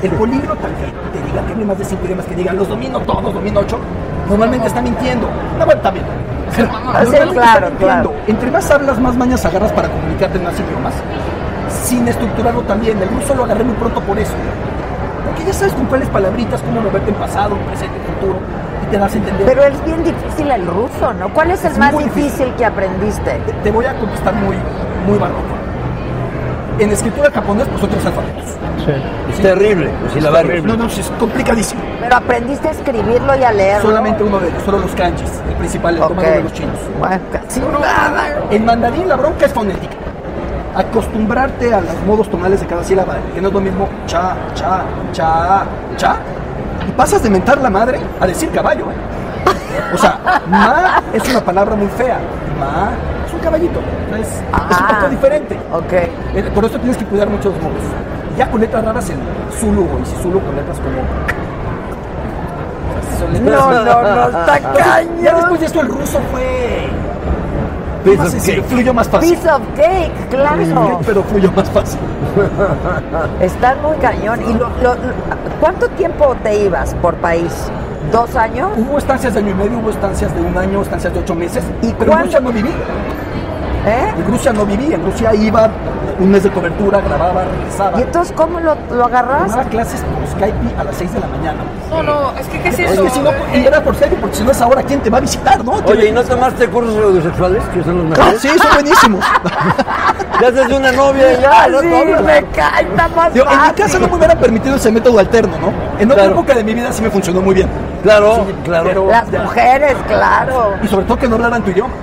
[0.02, 2.98] El políglota que te diga que hable más de cinco idiomas, que diga los domino
[3.00, 3.78] todos, domino ocho,
[4.28, 5.28] normalmente está mintiendo.
[5.58, 6.04] No, bueno, también.
[6.56, 7.78] Pero está claro, mintiendo.
[7.78, 8.12] claro.
[8.26, 10.94] Entre más hablas, más mañas agarras para comunicarte en más idiomas.
[11.84, 13.00] Sin estructurarlo también.
[13.00, 14.32] El ruso lo agarré muy pronto por eso.
[15.24, 18.38] Porque ya sabes con cuáles palabritas, cómo moverte en pasado, presente, futuro,
[18.86, 19.46] y te das a entender.
[19.46, 21.28] Pero es bien difícil el ruso, ¿no?
[21.30, 23.30] ¿Cuál es el Es más difícil que aprendiste?
[23.46, 24.56] Te, te voy a contestar muy,
[25.06, 25.54] muy barroco.
[26.78, 28.44] En escritura japonés, pues otros alfabetos.
[29.30, 30.64] Es terrible, los silabarios.
[30.64, 31.80] No, no, es complicadísimo.
[32.00, 33.88] Pero aprendiste a escribirlo y a leerlo.
[33.88, 36.08] Solamente uno de ellos, solo los kanjis, el principal, el Ok.
[36.10, 36.76] tomado de los chinos.
[36.98, 38.24] Bueno, casi nada.
[38.50, 39.94] En mandarín la bronca es fonética.
[40.74, 44.82] Acostumbrarte a los modos tonales de cada sílaba, que no es lo mismo cha, cha,
[45.12, 45.62] cha,
[45.96, 46.16] cha.
[46.88, 49.94] Y pasas de mentar la madre a decir caballo, ¿eh?
[49.94, 50.18] O sea,
[50.48, 52.18] ma es una palabra muy fea.
[52.58, 52.90] Ma
[53.26, 53.80] es un caballito.
[54.06, 54.96] Entonces, es un Ah.
[54.98, 55.58] poco diferente.
[55.72, 55.92] Ok.
[55.92, 57.82] Eh, Por eso tienes que cuidar mucho los modos.
[58.36, 59.16] Ya con letras raras en
[59.60, 60.96] Zulu o si Zulu con letras como.
[63.40, 65.22] No, no, no, está cañón.
[65.22, 66.88] después de esto el ruso fue.
[68.04, 68.62] Piece of cake.
[68.64, 69.30] fluyó más fácil.
[69.34, 71.00] Piece of cake, claro.
[71.06, 71.98] Pero fluyó más fácil.
[73.40, 74.40] Está muy cañón.
[74.42, 74.96] ¿Y lo, lo-
[75.60, 77.52] cuánto tiempo te ibas por país?
[78.12, 78.70] ¿Dos años?
[78.76, 81.64] Hubo estancias de año y medio, hubo estancias de un año, estancias de ocho meses.
[81.82, 82.68] ¿Y pero en Rusia no viví.
[83.86, 84.12] ¿Eh?
[84.16, 84.92] En Rusia no viví.
[84.92, 85.70] En Rusia iba
[86.18, 87.98] un mes de cobertura, grababa, regresaba.
[87.98, 89.44] ¿Y entonces cómo lo, lo agarras?
[89.50, 91.58] Tomaba clases por Skype a las 6 de la mañana.
[91.90, 93.04] No, no, es que ¿qué es Es eso?
[93.04, 95.18] que si no, y era por serio, porque si no es ahora, ¿quién te va
[95.18, 95.72] a visitar, no?
[95.86, 97.62] Oye, ¿y no tomaste cursos audiosexuales?
[97.72, 98.40] Que son los Ah, mejores.
[98.42, 99.24] sí, son buenísimos.
[100.40, 103.62] Ya haces una novia y ya, Ah, no sí, me cae, está más Digo, en
[103.62, 105.68] mi casa no me hubiera permitido ese método alterno, ¿no?
[106.00, 106.32] En otra Claro.
[106.40, 107.68] época de mi vida sí me funcionó muy bien.
[108.02, 109.06] Claro, Sí, claro.
[109.08, 109.42] Las ya.
[109.44, 110.74] mujeres, claro.
[110.82, 111.94] Y sobre todo que no hablaran tu idioma.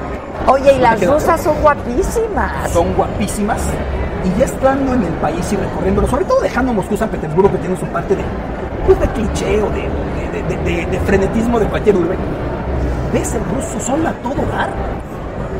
[0.47, 2.69] Oye, y las rusas son guapísimas.
[2.71, 3.59] Son guapísimas.
[4.23, 7.57] Y ya estando en el país y recorriéndolo, sobre todo dejando Moscú, San Petersburgo, que
[7.57, 8.23] tiene su parte de,
[8.85, 9.81] pues, de cliché o de,
[10.31, 12.15] de- de- de- de frenetismo de cualquier urbe,
[13.13, 14.69] ves el ruso, son a todo dar.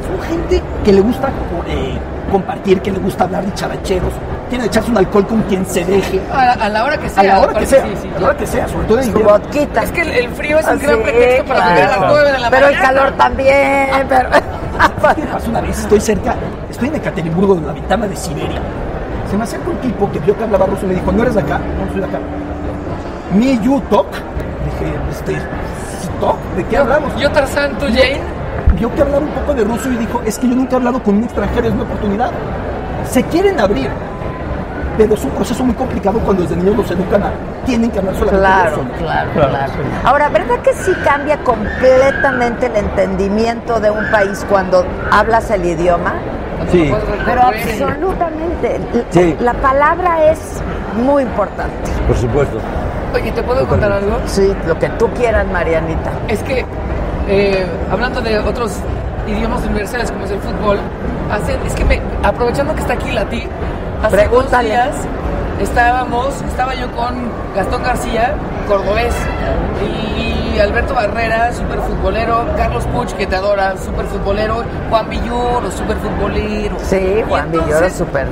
[0.08, 1.30] Son gente que le gusta
[1.68, 1.98] eh,
[2.32, 4.14] compartir, que le gusta hablar de characheros,
[4.50, 6.22] quieren echarse un alcohol con quien se deje.
[6.32, 7.22] A, a la hora que sea.
[7.22, 9.14] A la hora que sea, sí, sí, a la hora que sea, sobre todo en
[9.24, 9.84] vodquita.
[9.84, 11.76] Es que el, el frío es un Sí, gran pretexto para claro.
[11.76, 13.90] comer a las 9 de la Pero el calor también.
[14.08, 14.30] Pero...
[15.16, 15.80] ¿Qué pasó una vez?
[15.80, 16.36] Estoy cerca,
[16.70, 18.62] estoy en Ekaterimburgo, en la ventana de Siberia.
[19.30, 21.36] Se me acerca un tipo que vio que hablaba ruso y me dijo, ¿no eres
[21.36, 21.58] de acá?
[21.58, 22.20] No, soy de acá.
[23.34, 24.08] Mi you talk.
[24.12, 25.38] Dije, este,
[26.20, 26.38] ¿talk?
[26.56, 27.16] ¿De qué hablamos?
[27.20, 28.20] Yo Tarzán, tú Jane.
[28.78, 31.02] Vio que hablaba un poco de ruso y dijo, es que yo nunca he hablado
[31.04, 32.32] con un extranjero, es mi oportunidad.
[33.10, 33.90] Se quieren abrir,
[34.98, 37.32] pero es un proceso muy complicado cuando desde niños los educan a,
[37.66, 38.90] tienen que hablar solamente Claro, ruso.
[38.98, 39.72] claro, Claro, claro.
[39.74, 39.80] sí.
[40.04, 46.14] Ahora, ¿verdad que sí cambia completamente el entendimiento de un país cuando hablas el idioma?
[46.72, 46.94] Sí.
[47.26, 48.80] Pero absolutamente.
[49.10, 49.36] Sí.
[49.40, 50.40] La palabra es
[50.96, 51.90] muy importante.
[52.08, 52.58] Por supuesto.
[53.14, 54.18] Oye, ¿te puedo contar algo?
[54.26, 56.12] Sí, lo que tú quieras, Marianita.
[56.28, 56.64] Es que,
[57.28, 58.78] eh, hablando de otros
[59.28, 60.78] idiomas universales como es el fútbol,
[61.66, 63.44] es que me, aprovechando que está aquí Lati,
[64.04, 64.70] hace Pregúntale.
[64.70, 65.08] dos días
[65.62, 67.16] estábamos, estaba yo con
[67.56, 68.34] Gastón García,
[68.68, 69.14] cordobés,
[69.86, 76.78] y Alberto Barrera, superfutbolero, Carlos Puch, que te adora, superfutbolero, Juan Villoro, superfutbolero.
[76.80, 78.28] Sí, Juan Villoro, entonces, súper.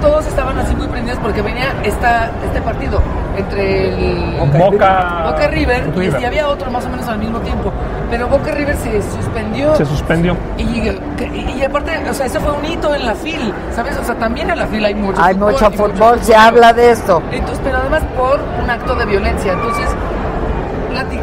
[0.00, 3.00] Todos estaban así muy prendidos porque venía esta, este partido
[3.36, 6.20] entre el Boca, Boca River, y- River.
[6.20, 7.72] Y, había otro más o menos al mismo tiempo.
[8.10, 9.74] Pero Boca River se suspendió.
[9.76, 10.36] Se suspendió.
[10.58, 13.96] Y, y- y aparte, o sea, ese fue un hito en la FIL, ¿sabes?
[13.98, 15.52] O sea, también en la FIL hay mucho Hay fútbol.
[15.52, 17.22] mucho fútbol, se habla de esto.
[17.32, 19.52] Entonces, pero además por un acto de violencia.
[19.52, 19.88] Entonces,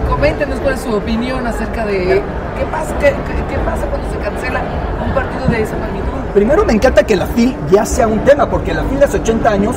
[0.09, 2.21] coméntenos cuál es su opinión acerca de
[2.57, 4.61] qué pasa, qué, qué- qué pasa cuando se cancela
[5.05, 6.07] un partido de esa magnitud.
[6.33, 9.17] Primero me encanta que la FIL ya sea un tema, porque la FIL de hace
[9.17, 9.75] 80 años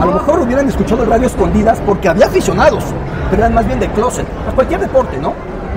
[0.00, 2.84] a lo mejor hubieran escuchado el radio escondidas porque había aficionados,
[3.30, 5.32] pero eran más bien de closet, a cualquier deporte, ¿no?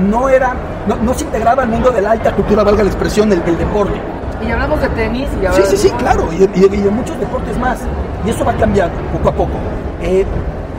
[0.07, 0.53] No era,
[0.87, 3.57] no, no se integraba al mundo de la alta cultura, valga la expresión, del, del
[3.57, 3.99] deporte.
[4.45, 6.89] Y hablamos de tenis y Sí, sí, sí, claro, y de, y de- y de
[6.89, 7.79] muchos deportes más.
[8.25, 9.51] Y eso va a cambiar poco a poco.
[10.01, 10.25] Eh,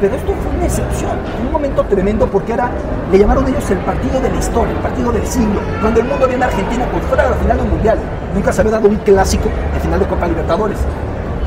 [0.00, 1.10] pero esto fue una excepción,
[1.44, 2.70] un momento tremendo porque era,
[3.12, 5.60] le llamaron ellos el partido de la historia, el partido del siglo.
[5.82, 7.98] Cuando el mundo viene a Argentina por fuera de la final del Mundial,
[8.34, 10.78] nunca se había dado un clásico de final de Copa Libertadores.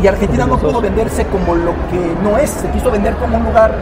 [0.03, 3.43] Y Argentina no pudo venderse como lo que no es, se quiso vender como un
[3.45, 3.73] lugar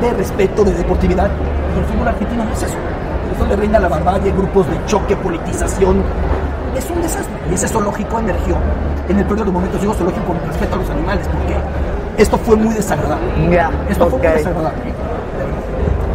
[0.00, 1.28] de respeto, de deportividad.
[1.74, 2.76] Y el fútbol argentino no es eso.
[3.32, 6.02] Es donde reina la barbarie, grupos de choque, politización,
[6.76, 7.34] es un desastre.
[7.50, 8.56] Y ese zoológico emergió
[9.08, 9.80] en el peor de los momentos.
[9.80, 11.56] Digo zoológico con respeto a los animales, porque
[12.22, 13.26] esto fue muy desagradable.
[13.88, 14.94] Esto fue muy desagradable.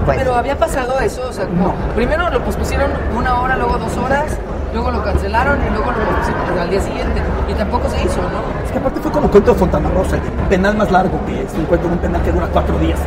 [0.05, 0.21] Bueno.
[0.21, 4.37] Pero había pasado eso, o sea, como primero lo pospusieron una hora, luego dos horas,
[4.71, 7.21] luego lo cancelaron y luego lo pospusieron al día siguiente.
[7.49, 8.63] Y tampoco se hizo, ¿no?
[8.63, 11.59] Es que aparte fue como cuento de Fontana Rosa, el penal más largo que se
[11.59, 12.99] encuentra un penal que dura cuatro días.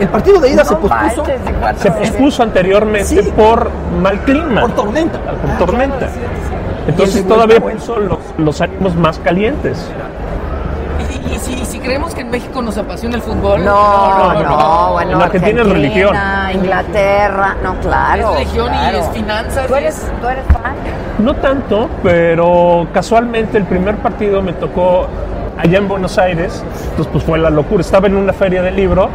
[0.00, 3.32] El partido de ida se No pospuso manches, y cuatro Se pospuso anteriormente Sí.
[3.36, 3.70] por
[4.00, 4.62] mal clima.
[4.62, 5.18] por tormenta.
[5.18, 6.06] por tormenta.
[6.06, 9.86] Y el Entonces todavía puso los, los ánimos más calientes.
[11.28, 14.42] Y, y si, si creemos que en México nos apasiona el fútbol, No, no, no,
[14.42, 14.92] no.
[14.92, 16.16] bueno, En Argentina es religión.
[16.54, 18.30] Inglaterra, no, claro.
[18.30, 18.98] Es religión y claro.
[18.98, 19.66] es finanzas.
[19.66, 20.74] ¿Tú y eres, es- tú eres fan?
[21.18, 25.06] No tanto, pero casualmente el primer partido me tocó
[25.58, 27.82] allá en Buenos Aires, entonces pues fue la locura.
[27.82, 29.10] Estaba en una feria de libro,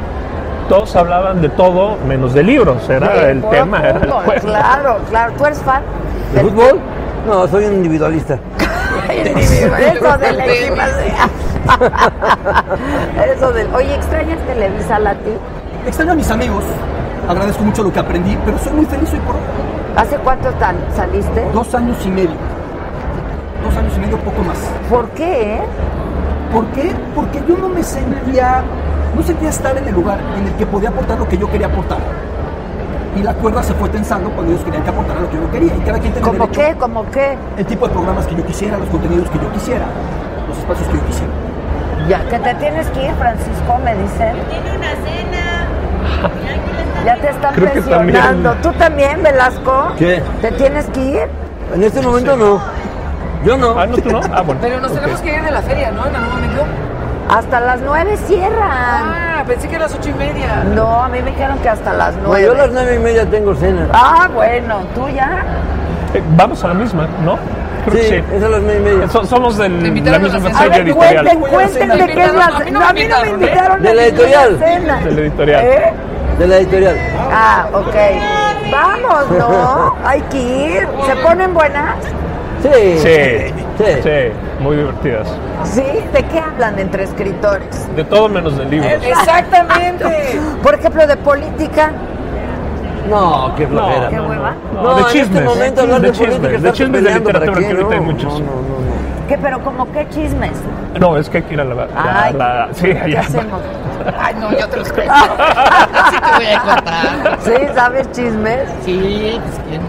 [0.70, 4.42] todos hablaban de todo menos de libros, era De el tema, era el fútbol, juego.
[4.42, 5.34] Claro, claro.
[5.38, 5.82] ¿Tú eres fan?
[6.34, 6.80] ¿De fútbol?
[7.28, 8.40] No, soy un individualista.
[9.10, 10.40] Eso del
[13.36, 13.68] Eso del.
[13.74, 15.32] Oye, ¿extrañas Televisa Lati?
[15.88, 16.64] Extraño a mis amigos,
[17.28, 19.42] agradezco mucho lo que aprendí, pero soy muy feliz hoy por hoy.
[19.96, 21.46] ¿Hace cuánto tan saliste?
[21.54, 22.36] Dos años y medio.
[23.64, 24.58] Dos años y medio, poco más.
[24.90, 25.56] ¿Por qué?
[25.56, 25.62] eh?
[26.52, 26.92] ¿Por qué?
[27.16, 28.62] Porque yo no me sentía,
[29.16, 31.68] no sentía estar en el lugar en el que podía aportar lo que yo quería
[31.68, 32.00] aportar.
[33.16, 35.74] Y la cuerda se fue tensando cuando ellos querían que aportara lo que yo quería.
[35.74, 36.76] Y cada quien tenía ¿Cómo derecho qué?
[36.78, 37.38] ¿Cómo qué?
[37.58, 39.86] el tipo de programas que yo quisiera, los contenidos que yo quisiera,
[40.50, 41.34] los espacios que yo quisiera.
[42.10, 44.36] Ya que te tienes que ir, Francisco, me dicen.
[44.50, 45.68] Tiene una cena.
[47.06, 48.50] Ya te están Creo que presionando.
[48.52, 48.62] también.
[48.62, 49.92] ¿Tú también, Velasco?
[49.98, 50.22] ¿Qué?
[50.42, 51.28] ¿Te tienes que ir?
[51.74, 52.60] En este momento no.
[53.46, 53.80] Yo no.
[53.80, 54.22] Ah, no, tú no.
[54.34, 54.60] Ah, bueno.
[54.62, 56.06] Pero nos tenemos que ir de la feria, ¿no?
[56.06, 56.64] En algún momento.
[57.30, 58.69] Hasta las nueve cierran.
[58.72, 60.64] Ah, pensé que a las ocho y media.
[60.76, 62.45] No, a mí me dijeron que hasta las No, nueve.
[62.45, 63.88] yo a las nueve y media tengo cena.
[63.93, 65.43] Ah, bueno, tú ya.
[66.14, 67.38] Eh, vamos a la misma, ¿no?
[67.85, 68.26] Creo Sí, que sí.
[68.35, 69.10] es a las nueve y media.
[69.10, 70.15] So- somos de la misma
[70.77, 71.26] editorial.
[71.26, 72.80] cuenten, cuenten de qué es la A mí no cena.
[72.80, 73.84] me A mí no me invitaron, ¿eh?
[73.84, 74.60] De a la editorial.
[74.60, 74.97] cena.
[74.99, 75.64] De la editorial.
[75.65, 75.93] ¿Eh?
[76.39, 76.97] De la editorial.
[77.34, 77.95] Ah, ok.
[78.72, 79.95] Vamos, ¿no?
[80.06, 80.88] Hay que ir.
[81.07, 81.95] ¿Se ponen buenas?
[82.74, 82.98] Sí.
[83.00, 84.02] Sí, Sí.
[84.04, 84.10] sí,
[84.64, 85.28] muy divertidas.
[85.66, 85.84] ¿Sí?
[86.14, 87.94] ¿De qué hablan entre escritores?
[87.96, 88.92] De todo menos de libros.
[89.04, 90.40] Exactamente.
[90.64, 91.92] Por ejemplo, de política.
[93.10, 94.10] No, qué flojera.
[94.10, 94.54] ¿Qué hueva?
[94.74, 95.30] No, No, de en chismes.
[95.30, 98.00] este momento hablar de política chismes, de chismes de peleando, ¿para literatura, que ahorita hay
[98.00, 98.34] No, muchos.
[98.34, 100.52] No, no, no, ¿Qué, pero como qué chismes?
[101.00, 101.88] No, es que hay que ir a la...
[101.96, 103.20] Ay, la- sí, ¿qué allá.
[103.20, 103.62] hacemos?
[104.20, 105.14] Ay, no, yo te los cuento.
[105.14, 107.38] Sí te voy a contar.
[107.42, 107.52] ¿Sí?
[107.76, 108.70] ¿Sabes chismes?
[108.84, 109.82] Sí, pues quién.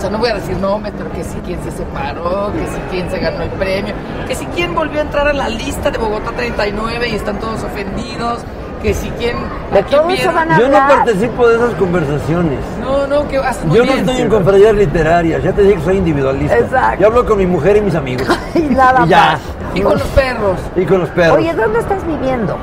[0.00, 2.80] O sea, no voy a decir nombres, pero que si quién se separó, que si
[2.90, 3.92] quién se ganó el premio,
[4.26, 7.62] que si quién volvió a entrar a la lista de Bogotá 39 y están todos
[7.62, 8.38] ofendidos,
[8.82, 9.36] que si quién.
[9.74, 10.34] De quién todo eso vieron.
[10.36, 12.60] van a Yo no participo de esas conversaciones.
[12.80, 14.08] No, no, que haces muy Yo no bien.
[14.08, 16.56] estoy en confradías literarias, ya te dije que soy individualista.
[16.56, 17.00] Exacto.
[17.02, 18.26] Yo hablo con mi mujer y mis amigos.
[18.54, 19.32] Y nada y ya.
[19.32, 19.40] más.
[19.74, 20.58] Y con los perros.
[20.76, 21.36] Y con los perros.
[21.36, 22.56] Oye, ¿dónde estás viviendo?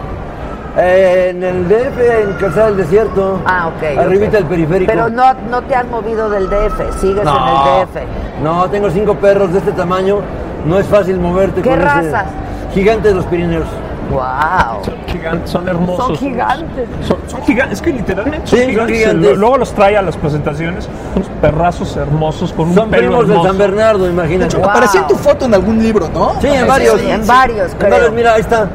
[0.79, 3.39] Eh, en el DF, en Calzada del Desierto.
[3.45, 3.97] Ah, ok.
[3.99, 4.91] Arribita del periférico.
[4.91, 8.41] Pero no, no te has movido del DF, sigues no, en el DF.
[8.43, 10.19] No, tengo cinco perros de este tamaño.
[10.65, 12.25] No es fácil moverte ¿Qué con ese- razas?
[12.73, 13.65] Gigantes de los Pirineos.
[14.11, 14.85] ¡Wow!
[14.85, 16.05] Son gigantes, son hermosos.
[16.05, 16.87] Son gigantes.
[17.05, 18.97] Son, son gigantes, es que literalmente Sí, son son gigantes.
[18.99, 19.37] gigantes.
[19.37, 23.47] Luego los trae a las presentaciones, unos perrazos hermosos con un Son pelo primos hermoso.
[23.49, 24.55] San Bernardo, De imagínate.
[24.55, 26.33] hecho, apareció en tu foto en algún libro, ¿no?
[26.39, 27.01] Sí, en varios.
[27.01, 28.69] Sí, en varios, En varios, mira, ahí está.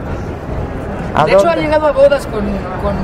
[1.15, 2.41] ¿A De hecho, ha llegado a bodas con.
[2.41, 2.95] con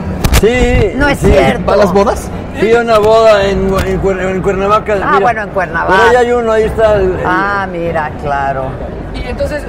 [0.40, 0.92] Sí.
[0.96, 1.26] No es sí.
[1.30, 1.66] cierto.
[1.66, 2.30] ¿Va a las bodas?
[2.58, 4.96] Fui a una boda en, en, en Cuernavaca.
[5.04, 5.94] Ah, bueno, en Cuernavaca.
[6.06, 6.94] Pero ahí hay uno, ahí está.
[6.96, 8.66] el- el- Ah, mira, claro.
[9.14, 9.62] y entonces,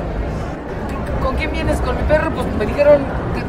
[1.23, 1.79] ¿con quién vienes?
[1.81, 3.01] Con mi perro, pues me dijeron
[3.33, 3.41] que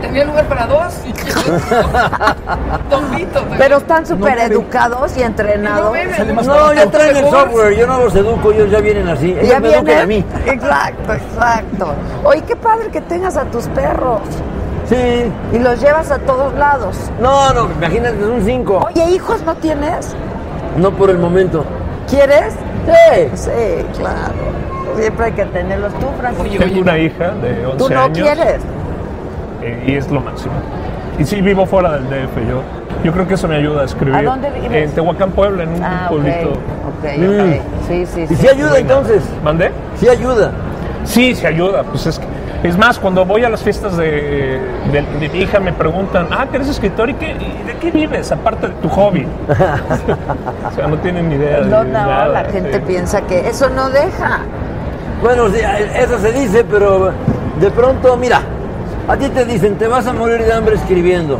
[0.00, 0.94] tenía lugar para dos.
[2.90, 3.44] Don Vito.
[3.56, 5.92] Pero están súper educados y entrenados.
[6.34, 9.30] No No, ya traen el software, yo no los educo, ellos ya vienen así.
[9.32, 10.00] Ellos Ya me educan viene.
[10.02, 10.24] a mí.
[10.46, 11.94] Exacto, exacto.
[12.24, 14.20] Oye, qué padre que tengas a tus perros
[14.88, 15.30] Sí.
[15.52, 16.96] y los llevas a todos lados.
[17.20, 18.86] No, no, imagínate, son cinco.
[18.86, 20.14] Oye, hijos no tienes?
[20.76, 21.64] No por el momento.
[22.08, 22.54] ¿Quieres?
[22.86, 23.28] Sí.
[23.34, 24.32] Sí, claro.
[24.96, 26.58] Siempre hay que tenerlos tú, Francisco.
[26.64, 28.18] Tengo una hija de 11 ¿Tú no años.
[28.18, 28.56] quieres?
[29.62, 30.54] Eh, y es lo máximo.
[31.18, 32.62] Y sí, vivo fuera del DF yo.
[33.04, 34.14] Yo creo que eso me ayuda a escribir.
[34.16, 34.72] ¿A dónde vives?
[34.88, 36.50] En Tehuacán, Puebla, en un Ah, pueblito.
[36.50, 37.24] Ok, Mm.
[37.56, 37.60] ok.
[37.88, 38.36] Sí, sí, ¿Y sí.
[38.36, 39.22] si ayuda entonces?
[39.44, 39.70] ¿Mandé?
[39.96, 40.50] Sí ayuda.
[41.04, 41.82] Sí, se ayuda.
[41.84, 42.26] Pues es, que-
[42.68, 44.60] es más, cuando voy a las fiestas de,
[44.92, 47.90] de- de mi hija me preguntan, ah, que eres escritor y, qué, y de qué
[47.92, 49.26] vives aparte de tu hobby.
[49.48, 52.28] o sea, no tienen ni idea de No, no, nada.
[52.28, 52.82] la gente sí.
[52.86, 54.40] piensa que eso no deja.
[55.22, 55.60] Bueno, sí,
[55.94, 57.12] eso se dice, pero
[57.60, 58.40] de pronto, mira,
[59.08, 61.38] a ti te dicen, te vas a morir de hambre escribiendo.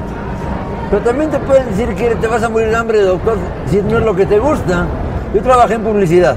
[0.90, 3.36] Pero también te pueden decir que te vas a morir de hambre, doctor,
[3.70, 4.86] si no es lo que te gusta.
[5.34, 6.36] Yo trabajé en publicidad.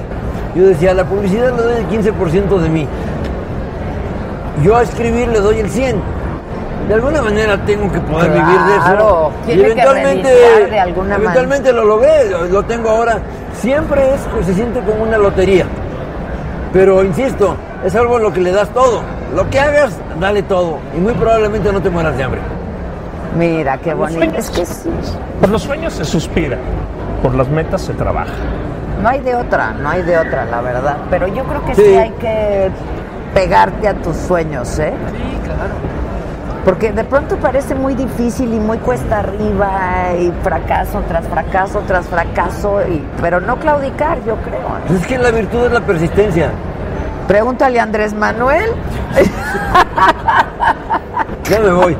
[0.55, 2.87] Yo decía, a la publicidad le doy el 15% de mí.
[4.63, 5.95] Yo a escribir le doy el 100%.
[6.87, 8.89] De alguna manera tengo que poder vivir de eso.
[9.47, 10.27] Y eventualmente,
[10.69, 11.15] de alguna manera.
[11.23, 13.19] eventualmente lo logré, lo- lo tengo ahora.
[13.53, 15.65] Siempre es, pues, se siente como una lotería.
[16.73, 17.55] Pero insisto,
[17.85, 19.01] es algo en lo que le das todo.
[19.35, 20.79] Lo que hagas, dale todo.
[20.95, 22.41] Y muy probablemente no te mueras de hambre.
[23.37, 24.19] Mira, qué bonito.
[24.19, 24.37] sueños.
[24.37, 24.89] Es que sí.
[25.39, 26.57] Por los sueños se suspira,
[27.23, 28.33] por las metas se trabaja.
[29.01, 30.97] No hay de otra, no hay de otra, la verdad.
[31.09, 31.95] Pero yo creo que sí, Sí.
[31.95, 32.69] hay que
[33.33, 34.91] pegarte a tus sueños, ¿eh?
[35.11, 35.73] Sí, claro.
[36.65, 42.05] Porque de pronto parece muy difícil y muy cuesta arriba y fracaso tras fracaso tras
[42.05, 44.59] fracaso, y, pero no claudicar, yo creo.
[44.59, 44.99] ¿eh?
[44.99, 46.51] Es que la virtud es la persistencia.
[47.27, 48.71] Pregúntale a Andrés Manuel.
[51.51, 51.97] Ya me voy.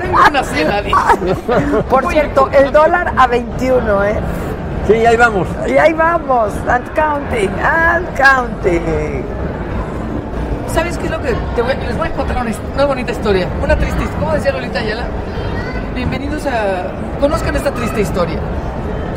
[0.00, 1.34] Tengo una cena, dice.
[1.90, 4.20] Por cierto, el dólar a 21, ¿eh?
[4.86, 5.48] Sí, ahí vamos.
[5.66, 9.24] Y ahí vamos, and counting, and counting.
[10.72, 13.48] ¿Sabes qué es lo que te voy, les voy a contar una, una bonita historia?
[13.60, 14.20] Una triste historia.
[14.20, 15.04] ¿Cómo decía Lolita Ayala?
[15.94, 16.92] Bienvenidos a...
[17.20, 18.38] Conozcan esta triste historia.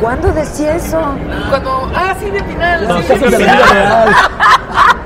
[0.01, 0.99] ¿Cuándo decía eso?
[1.49, 1.91] Cuando...
[1.95, 2.88] Ah, Silvia Pinal.
[2.88, 4.09] No, Silvia Casos de la vida real.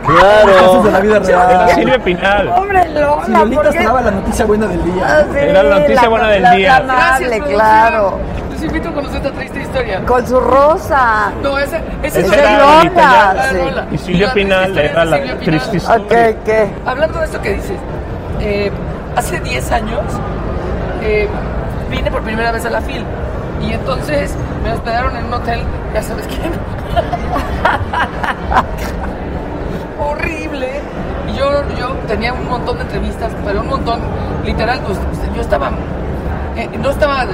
[0.05, 0.53] Claro.
[0.59, 1.69] Casos de la vida Era real.
[1.75, 2.47] Silvia Pinal.
[2.49, 3.77] Hombre, Lola, Si Lolita ¿por qué?
[3.77, 5.27] esperaba la noticia buena del Ah, día.
[5.31, 6.49] sí, Era la noticia buena del día.
[6.79, 7.53] la Gracias, amable, producción.
[7.59, 8.19] claro.
[8.51, 10.05] Les invito a conocer esta triste historia.
[10.05, 11.31] Con su rosa.
[11.43, 13.55] No, ese, ese Esa es era Lola, Lolita sí.
[13.57, 13.87] Lola.
[13.91, 15.45] Y Silvia La Pinal triste historia era la Silvia Pinal.
[15.45, 16.03] triste historia.
[16.05, 16.69] Ok, ¿qué?
[16.85, 17.77] Hablando de esto que dices,
[18.41, 18.71] eh,
[19.15, 20.01] hace 10 años
[21.03, 21.29] eh,
[21.89, 23.05] vine por primera vez a la FIL
[23.61, 24.33] y entonces
[24.63, 25.59] me hospedaron en un hotel,
[25.93, 26.49] ya sabes quién.
[29.99, 30.81] Horrible.
[31.27, 33.99] Y yo, yo tenía un montón de entrevistas, pero un montón,
[34.45, 34.97] literal, pues,
[35.35, 35.71] yo estaba,
[36.55, 37.25] eh, no estaba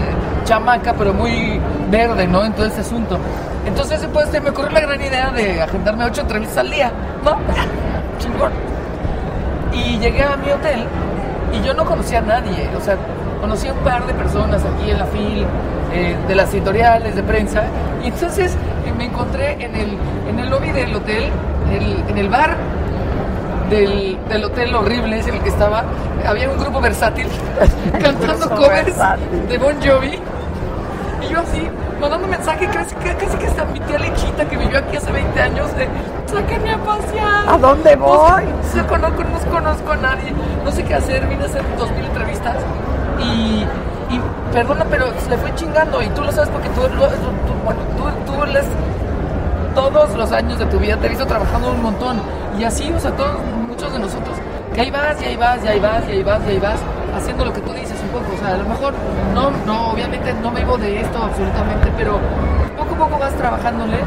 [0.44, 2.44] chamaca, pero muy verde, ¿no?
[2.44, 3.18] En todo este asunto.
[3.66, 6.92] Entonces, pues, me ocurrió la gran idea de agendarme ocho entrevistas al día,
[7.24, 7.38] ¿no?
[8.20, 8.52] Chingón.
[9.74, 10.86] Y llegué a mi hotel
[11.54, 12.98] y yo no conocía a nadie, o sea,
[13.42, 15.46] conocí a un par de personas aquí en la FIL,
[15.94, 17.64] eh, de las editoriales, de prensa,
[18.04, 18.54] y entonces
[18.86, 19.98] eh, me encontré en el,
[20.30, 21.30] en el lobby del hotel,
[21.72, 22.56] el- en el bar
[23.70, 25.84] del, del hotel horrible ese en el que estaba,
[26.28, 27.28] había un grupo versátil
[28.02, 29.48] cantando covers versátil.
[29.48, 30.20] de Bon Jovi,
[31.28, 31.68] y yo así,
[32.00, 35.68] mandando mensaje, casi, casi que hasta mi tía Lechita que vivió aquí hace 20 años,
[35.78, 35.88] de
[36.36, 37.50] sáquenme a pasear.
[37.50, 38.44] ¿A dónde voy?
[38.76, 40.34] no conozco, no conozco a nadie,
[40.64, 42.58] no sé qué hacer, vine a hacer dos mil entrevistas
[43.20, 43.66] y,
[44.14, 44.22] y
[44.52, 47.80] perdona, pero se le fue chingando y tú lo sabes porque tú, lo- tú- bueno,
[47.98, 48.66] tú, tú lees
[49.74, 52.20] todos los años de tu vida, te he visto trabajando un montón
[52.60, 53.36] y así, o sea, todos,
[53.68, 54.38] muchos de nosotros,
[54.74, 56.80] que ahí vas, y ahí vas, y ahí vas, y ahí vas, y ahí vas,
[57.16, 58.94] haciendo lo que tú dices un poco, o sea, a lo mejor,
[59.34, 62.20] no, no, obviamente no me vivo de esto absolutamente, pero
[62.78, 63.98] poco a poco vas trabajándole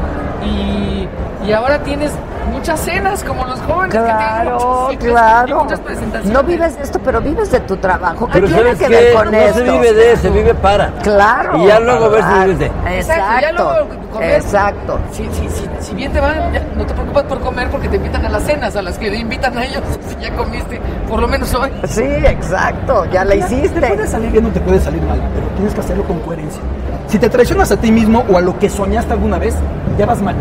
[0.45, 1.09] y,
[1.47, 2.13] y ahora tienes
[2.53, 5.65] muchas cenas como los jóvenes que tienen Claro, y claro.
[5.65, 6.33] muchas presentaciones.
[6.33, 8.27] No vives de esto, pero vives de tu trabajo.
[8.27, 8.91] ¿Qué Pero tiene ¿sabes que qué?
[8.91, 9.59] ver con no esto?
[9.59, 10.91] se vive de, se vive para.
[11.03, 11.59] Claro.
[11.59, 12.43] Y ya luego ves si claro.
[12.45, 12.67] vives de.
[12.67, 13.63] Exacto, ya Exacto.
[13.65, 14.31] luego comer.
[14.35, 14.99] Exacto.
[15.13, 17.97] Si, si, si, si bien te va, ya no te preocupas por comer porque te
[17.97, 19.83] invitan a las cenas a las que le invitan a ellos.
[20.09, 21.71] Si ya comiste, por lo menos hoy.
[21.87, 23.05] Sí, exacto.
[23.13, 23.81] Ya la Te hiciste.
[23.81, 26.61] puede salir bien o te puede salir mal, pero tienes que hacerlo con coherencia.
[27.09, 29.55] Si te traicionas a ti mismo o a lo que soñaste alguna vez,
[29.99, 30.35] ya vas mal.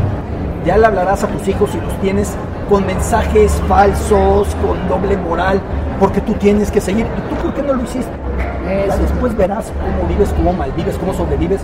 [0.65, 2.33] Ya le hablarás a tus hijos si los tienes
[2.69, 5.61] con mensajes falsos, con doble moral,
[5.99, 7.05] porque tú tienes que seguir.
[7.05, 8.11] ¿Y tú por qué no lo hiciste?
[9.01, 11.61] Después verás cómo vives, cómo malvives, cómo sobrevives.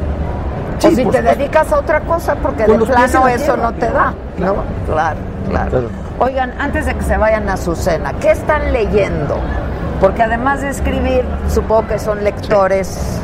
[0.85, 1.29] O Sí, si te supuesto.
[1.37, 4.05] dedicas a otra cosa, porque Con de plano la eso tierra, no te claro, da.
[4.45, 4.55] ¿no?
[4.85, 5.17] Claro,
[5.49, 5.69] claro.
[5.71, 5.89] Claro.
[6.19, 9.37] Oigan, antes de que se vayan a su cena, ¿qué están leyendo?
[9.99, 13.19] Porque además de escribir, supongo que son lectores.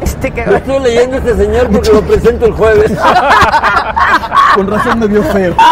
[0.00, 2.92] Este que Yo estoy leyendo a este señor porque lo presento el jueves.
[4.54, 5.54] Con razón me vio feo.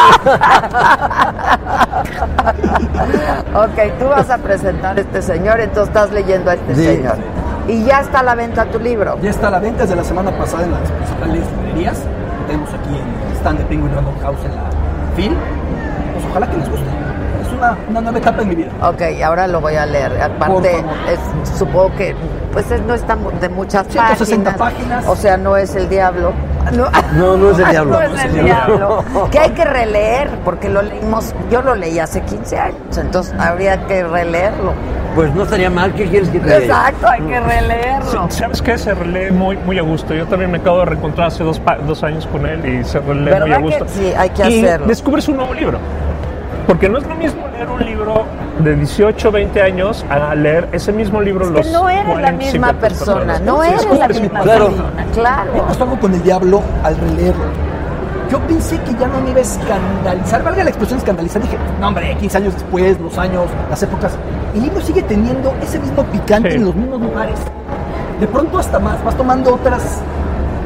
[3.55, 6.85] Ok, tú vas a presentar a este señor, entonces estás leyendo a este Sí.
[6.85, 7.17] señor.
[7.69, 9.19] Y ya está a la venta tu libro.
[9.23, 11.99] Ya está a la venta desde la semana pasada en las principales librerías.
[12.47, 14.63] Tenemos aquí en el stand de Penguin Random House en la
[15.17, 15.33] FIL.
[16.15, 16.87] Pues ojalá que les guste.
[17.45, 18.71] Es una, una nueva etapa en mi vida.
[18.83, 20.21] Ok, ahora lo voy a leer.
[20.23, 20.77] Aparte,
[21.11, 22.15] es- supongo que
[22.53, 24.77] pues es- no está de muchas 160 páginas.
[25.03, 25.07] páginas.
[25.09, 26.33] O sea, no es el diablo.
[26.73, 27.93] No, No, no es el diablo.
[27.93, 29.05] No es el diablo.
[29.31, 33.87] Que hay que releer, porque lo leímos, yo lo leí hace 15 años, entonces habría
[33.87, 34.73] que releerlo.
[35.17, 36.59] Pues no estaría mal, ¿qué quieres que te diga?
[36.59, 38.11] Exacto, hay que releerlo.
[38.29, 38.77] Sí, ¿Sabes qué?
[38.79, 40.15] Se relee muy, muy a gusto.
[40.15, 43.25] Yo también me acabo de reencontrar hace dos, dos años con él y se relee
[43.33, 43.87] ¿Verdad muy a que gusto.
[43.99, 44.13] sí?
[44.17, 44.87] Hay que y hacerlo.
[44.87, 45.79] descubres un nuevo libro.
[46.67, 48.25] Porque no es lo mismo leer un libro
[48.59, 52.13] de 18, 20 años a leer ese mismo libro Es los que no eres la
[52.13, 53.41] 40, misma 50 persona, personas.
[53.43, 54.67] no eres la que misma claro.
[54.67, 54.91] persona.
[54.97, 55.53] Me Claro.
[55.69, 57.45] pasó algo con el diablo al releerlo.
[58.31, 61.89] Yo pensé que ya no me iba a escandalizar, valga la expresión escandalizar, dije, no
[61.89, 64.17] hombre, 15 años después, los años, las épocas,
[64.55, 66.57] el libro sigue teniendo ese mismo picante Sí.
[66.57, 67.39] en los mismos lugares.
[68.21, 70.01] De pronto hasta más, vas tomando otras,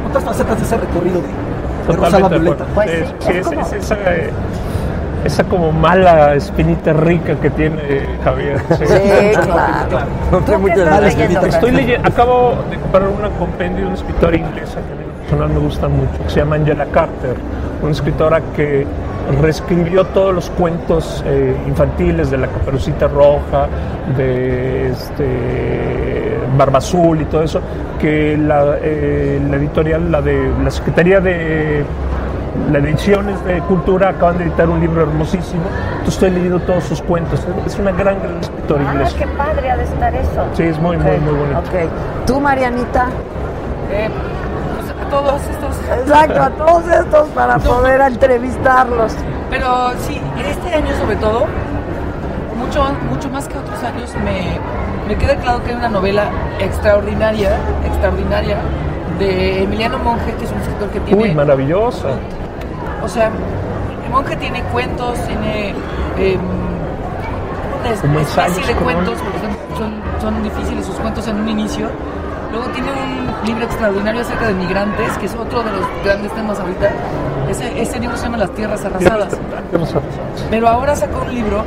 [0.09, 1.29] otras facetas de ese recorrido de,
[1.93, 2.65] de Rosalba Violeta.
[2.75, 4.31] Pues Sí, es es- como- es esa, eh,
[5.25, 8.59] esa como mala espinita rica que tiene Javier.
[8.79, 8.87] Sí.
[8.87, 8.95] Sí,
[9.35, 10.07] claro.
[10.31, 11.17] No ¿Tú tengo qué muchas estás ganas.
[11.17, 11.47] leyendo?
[11.47, 15.00] Estoy leyendo, acabo de comprar una compendio de una escritora inglesa que
[15.31, 17.37] personal me gusta mucho, que se llama Angela Carter,
[17.83, 18.85] una escritora que
[19.41, 23.69] reescribió todos los cuentos eh, infantiles de la Caperucita Roja,
[24.17, 27.61] de este, Barba Azul y todo eso,
[28.01, 31.85] que la, eh, la editorial, la de la Secretaría de
[32.73, 35.63] las ediciones de cultura acaban de editar un libro hermosísimo.
[35.93, 37.41] Entonces estoy leyendo todos sus cuentos.
[37.65, 39.17] Es una gran, gran escritora Ah, inglesa.
[39.17, 40.45] qué padre ha de estar eso.
[40.55, 41.59] Sí, es muy, muy, Ok, muy bonito.
[41.61, 42.27] Ok.
[42.27, 43.07] ¿Tú, Marianita?
[43.93, 44.09] Eh,
[45.11, 45.77] todos estos.
[46.01, 49.13] Exacto, a todos estos para poder entrevistarlos.
[49.51, 51.47] Pero sí, este año sobre todo,
[52.57, 54.59] mucho, mucho más que otros años, me,
[55.09, 56.31] me queda claro que hay una novela
[56.61, 57.51] extraordinaria,
[57.85, 58.59] extraordinaria,
[59.19, 61.23] de Emiliano Monge, que es un escritor que tiene...
[61.23, 62.09] Uy, maravillosa.
[63.03, 63.31] O sea,
[64.11, 65.75] Monge tiene cuentos, tiene
[66.19, 66.39] eh,
[68.05, 71.89] una especie de cuentos, porque son, son, son difíciles sus cuentos en un inicio.
[72.53, 76.59] Luego tiene un libro extraordinario acerca de migrantes, que es otro de los grandes temas
[76.59, 76.91] ahorita.
[77.49, 79.37] Ese, ese libro se llama Las Tierras Arrasadas.
[80.51, 81.63] Pero ahora sacó un libro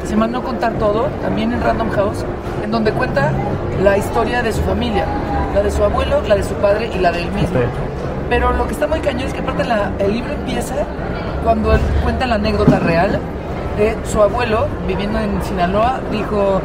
[0.00, 2.24] que se llama No Contar Todo, también en Random House,
[2.62, 3.30] en donde cuenta
[3.82, 5.04] la historia de su familia,
[5.54, 7.58] la de su abuelo, la de su padre y la de él mismo.
[8.28, 10.74] Pero lo que está muy cañón es que aparte la- el libro empieza
[11.44, 13.18] cuando él cuenta la anécdota real
[13.76, 16.60] de su abuelo viviendo en Sinaloa, dijo,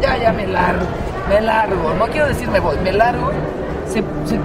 [0.00, 0.84] ya, ya me largo,
[1.28, 3.30] me largo, no quiero decir me voy, me largo,
[3.86, 4.38] se, se-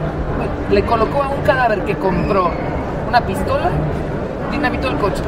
[0.73, 2.49] le colocó a un cadáver que compró
[3.07, 3.69] una pistola,
[4.51, 5.23] dinamitó el coche.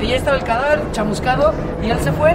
[0.00, 1.52] Y ya estaba el cadáver chamuscado
[1.82, 2.34] y él se fue.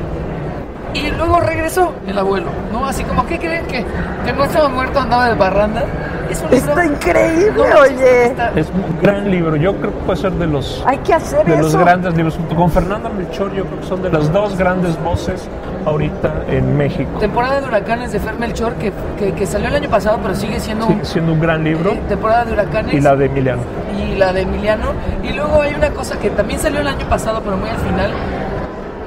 [0.94, 2.86] Y luego regresó el abuelo, ¿no?
[2.86, 3.66] Así como, ¿qué creen?
[3.68, 3.86] ¿Que,
[4.26, 5.84] que no estaba muerto, andaba de barranda?
[6.30, 8.26] Es un libro- Está increíble, No, oye.
[8.26, 9.56] está- Es un gran libro.
[9.56, 12.36] Yo creo que puede ser de los, Hay que hacer de los grandes libros.
[12.36, 15.48] Junto con Fernanda Melchor, yo creo que son de las dos grandes voces
[15.86, 17.10] ahorita en México.
[17.20, 20.60] Temporada de huracanes de Fer Melchor, que, que, que salió el año pasado, pero sigue
[20.60, 21.92] siendo Sigue siendo un gran libro.
[21.92, 22.94] eh, temporada de huracanes.
[22.94, 23.62] Y la de Emiliano.
[23.98, 24.94] y la de Emiliano.
[25.24, 28.12] Y luego hay una cosa que también salió el año pasado, pero muy al final,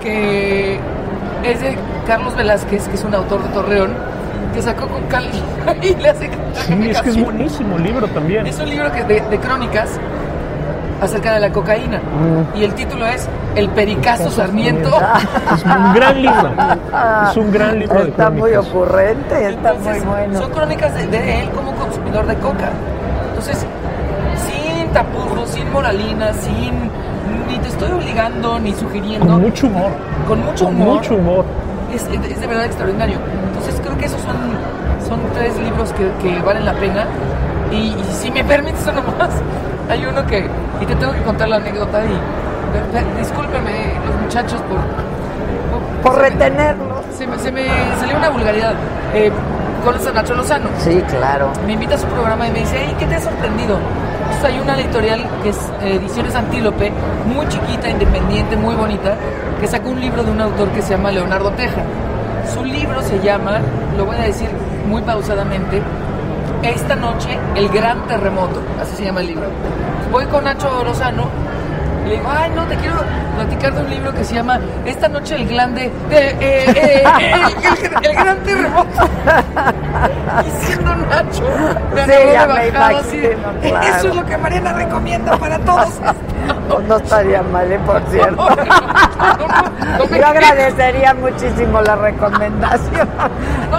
[0.03, 0.79] que
[1.45, 1.77] es de
[2.07, 3.91] Carlos Velázquez, que es un autor de Torreón,
[4.55, 5.29] que sacó con Cali
[5.83, 6.31] y le hace
[6.67, 8.47] Sí, es que es buenísimo el libro también.
[8.47, 9.99] Es un libro que de, de crónicas
[11.05, 11.99] acerca de la cocaína.
[11.99, 12.59] Mm.
[12.59, 14.91] Y el título es El Pericazo Sarmiento.
[15.55, 16.51] Es un gran libro.
[17.31, 18.67] Es un gran libro de Está muy crónicas.
[18.75, 20.39] ocurrente, está muy Entonces, bueno.
[20.41, 22.71] Son crónicas de, de él como consumidor de coca.
[23.29, 23.67] Entonces,
[24.47, 26.91] sin tapujos, sin moralina, sin.
[27.49, 29.27] Ni te estoy obligando, ni sugiriendo.
[29.27, 29.91] Con mucho humor.
[30.29, 30.89] Con mucho Con humor.
[30.97, 31.45] mucho humor.
[31.95, 33.19] Es, es de verdad extraordinario.
[33.49, 34.37] Entonces, creo que esos son,
[35.09, 37.07] son tres libros que, que valen la pena.
[37.71, 39.31] Y, y si me permites uno más,
[39.89, 40.47] hay uno que.
[40.81, 42.01] Y te tengo que contar la anécdota.
[42.05, 44.81] Y discúlpeme, los muchachos, por.
[46.13, 47.03] Por me- retenerlo.
[47.17, 47.67] se me, se me
[47.99, 48.75] salió una vulgaridad.
[49.15, 49.31] Eh,
[49.85, 50.69] ¿Conoces a Nacho Lozano?
[50.79, 51.51] Sí, claro.
[51.67, 53.79] Me invita a su programa y me dice, hey, ¿qué te ha sorprendido?
[54.23, 56.91] Entonces hay una editorial que es eh, Ediciones Antílope,
[57.27, 59.15] muy chiquita, independiente, muy bonita,
[59.61, 61.83] que sacó un libro de un autor que se llama Leonardo Teja.
[62.55, 63.61] Su libro se llama,
[63.99, 64.49] lo voy a decir
[64.89, 65.83] muy pausadamente,
[66.65, 69.47] Esta noche, el gran terremoto, así se llama el libro.
[70.11, 71.29] Voy con Nacho Lozano
[72.05, 72.97] y le digo, ay, no, te quiero
[73.37, 77.05] platicar de un libro que se llama Esta noche el grande, eh, eh, eh,
[77.35, 79.09] el, el- el gran terremoto.
[80.47, 81.43] Y siendo Nacho,
[81.95, 83.21] me Sí, de bajada, así
[83.63, 83.87] claro.
[83.97, 85.89] Eso es lo que Mariana recomienda para todos.
[86.89, 87.79] No estaría mal, ¿eh?
[87.87, 88.37] por cierto.
[89.99, 93.09] no Yo agradecería muchísimo la recomendación.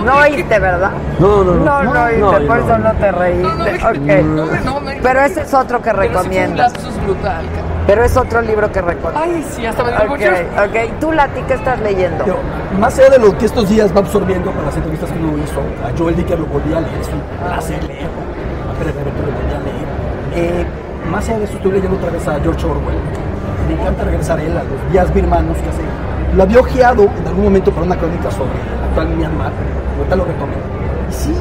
[0.03, 0.91] No oíste, ¿verdad?
[1.19, 2.55] No, no, No, no no, por no.
[2.55, 3.47] eso no te reíste.
[3.87, 4.99] Ok.
[5.01, 6.73] Pero ese es otro que Pero recomiendas.
[6.73, 7.45] lapsus brutal.
[7.45, 7.65] cara.
[7.87, 9.23] Pero es otro libro que recomiendas.
[9.23, 10.29] Ay, sí, hasta me dio Ok, mucho.
[10.31, 10.99] ok.
[10.99, 12.25] ¿Tú, Lati, qué estás leyendo?
[12.25, 12.35] Yo,
[12.79, 15.59] más allá de lo que estos días va absorbiendo con las entrevistas que uno hizo,
[15.85, 19.31] a Joel Dicker lo volví a leer, es un placer leer, a Pérez Reverte lo
[19.31, 19.85] volví a leer.
[20.61, 20.65] Eh,
[21.11, 22.97] más allá de eso, estoy leyendo otra vez a George Orwell.
[23.67, 25.81] Me encanta regresar a él, a los días birmanos que hace.
[26.35, 29.51] Lo había ojeado en algún momento para una crónica sobre el actual Myanmar,
[29.97, 30.74] ahorita lo retomé.
[31.09, 31.33] Y sí,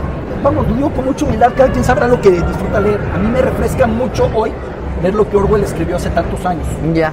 [0.43, 3.01] vamos, lo digo con mucha humildad, cada quien sabrá lo que disfruta leer.
[3.15, 4.53] A mí me refresca mucho hoy
[5.03, 6.67] leer lo que Orwell escribió hace tantos años.
[6.93, 7.13] Ya.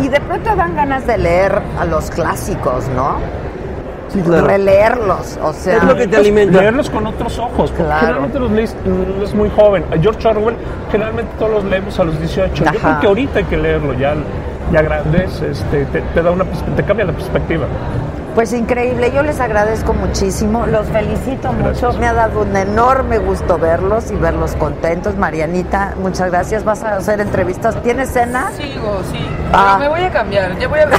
[0.00, 3.16] Y de pronto dan ganas de leer a los clásicos, ¿no?
[4.08, 4.46] Sí, claro.
[4.46, 5.78] Releerlos, o sea.
[5.78, 6.60] Es lo que te alimenta.
[6.60, 8.00] Leerlos con otros ojos, porque Claro.
[8.00, 8.76] generalmente los lees,
[9.22, 9.84] es muy joven.
[9.90, 10.56] A George Orwell,
[10.90, 12.64] generalmente todos los leemos a los 18.
[12.64, 12.72] Ajá.
[12.74, 14.14] Yo creo que ahorita hay que leerlo, ya,
[14.70, 17.66] ya grandes, este, te, te da una, te cambia la perspectiva.
[18.34, 23.58] Pues increíble, yo les agradezco muchísimo, los felicito mucho, me ha dado un enorme gusto
[23.58, 25.16] verlos y verlos contentos.
[25.16, 28.50] Marianita, muchas gracias, vas a hacer entrevistas, ¿tienes cena?
[28.56, 29.18] Sigo, sí.
[29.52, 29.76] Ah.
[29.78, 30.58] Pero me voy a cambiar.
[30.58, 30.96] Ya, voy a, me-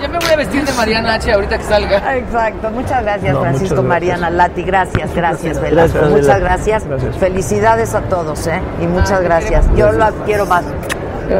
[0.00, 1.32] ya me voy a vestir de Mariana H.
[1.32, 2.16] ahorita que salga.
[2.16, 3.84] Exacto, muchas gracias No, Francisco, muchas gracias.
[4.20, 6.84] Mariana, Lati, gracias, gracias, Velasco, muchas gracias.
[6.86, 7.16] Gracias.
[7.16, 8.60] felicidades a todos, ¿eh?
[8.80, 10.64] Y muchas Ah, gracias, yo las quiero más.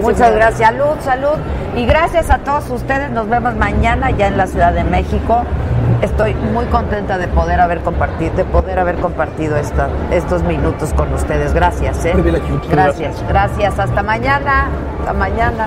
[0.03, 1.37] Muchas gracias, salud, salud,
[1.77, 5.43] y gracias a todos ustedes, nos vemos mañana ya en la Ciudad de México.
[6.03, 11.13] Estoy muy contenta de poder haber compartido, de poder haber compartido esta- estos minutos con
[11.13, 11.55] ustedes.
[11.55, 12.13] Gracias, ¿eh?
[12.71, 13.79] Gracias, gracias.
[13.79, 14.67] Hasta mañana.
[15.01, 15.67] Hasta mañana.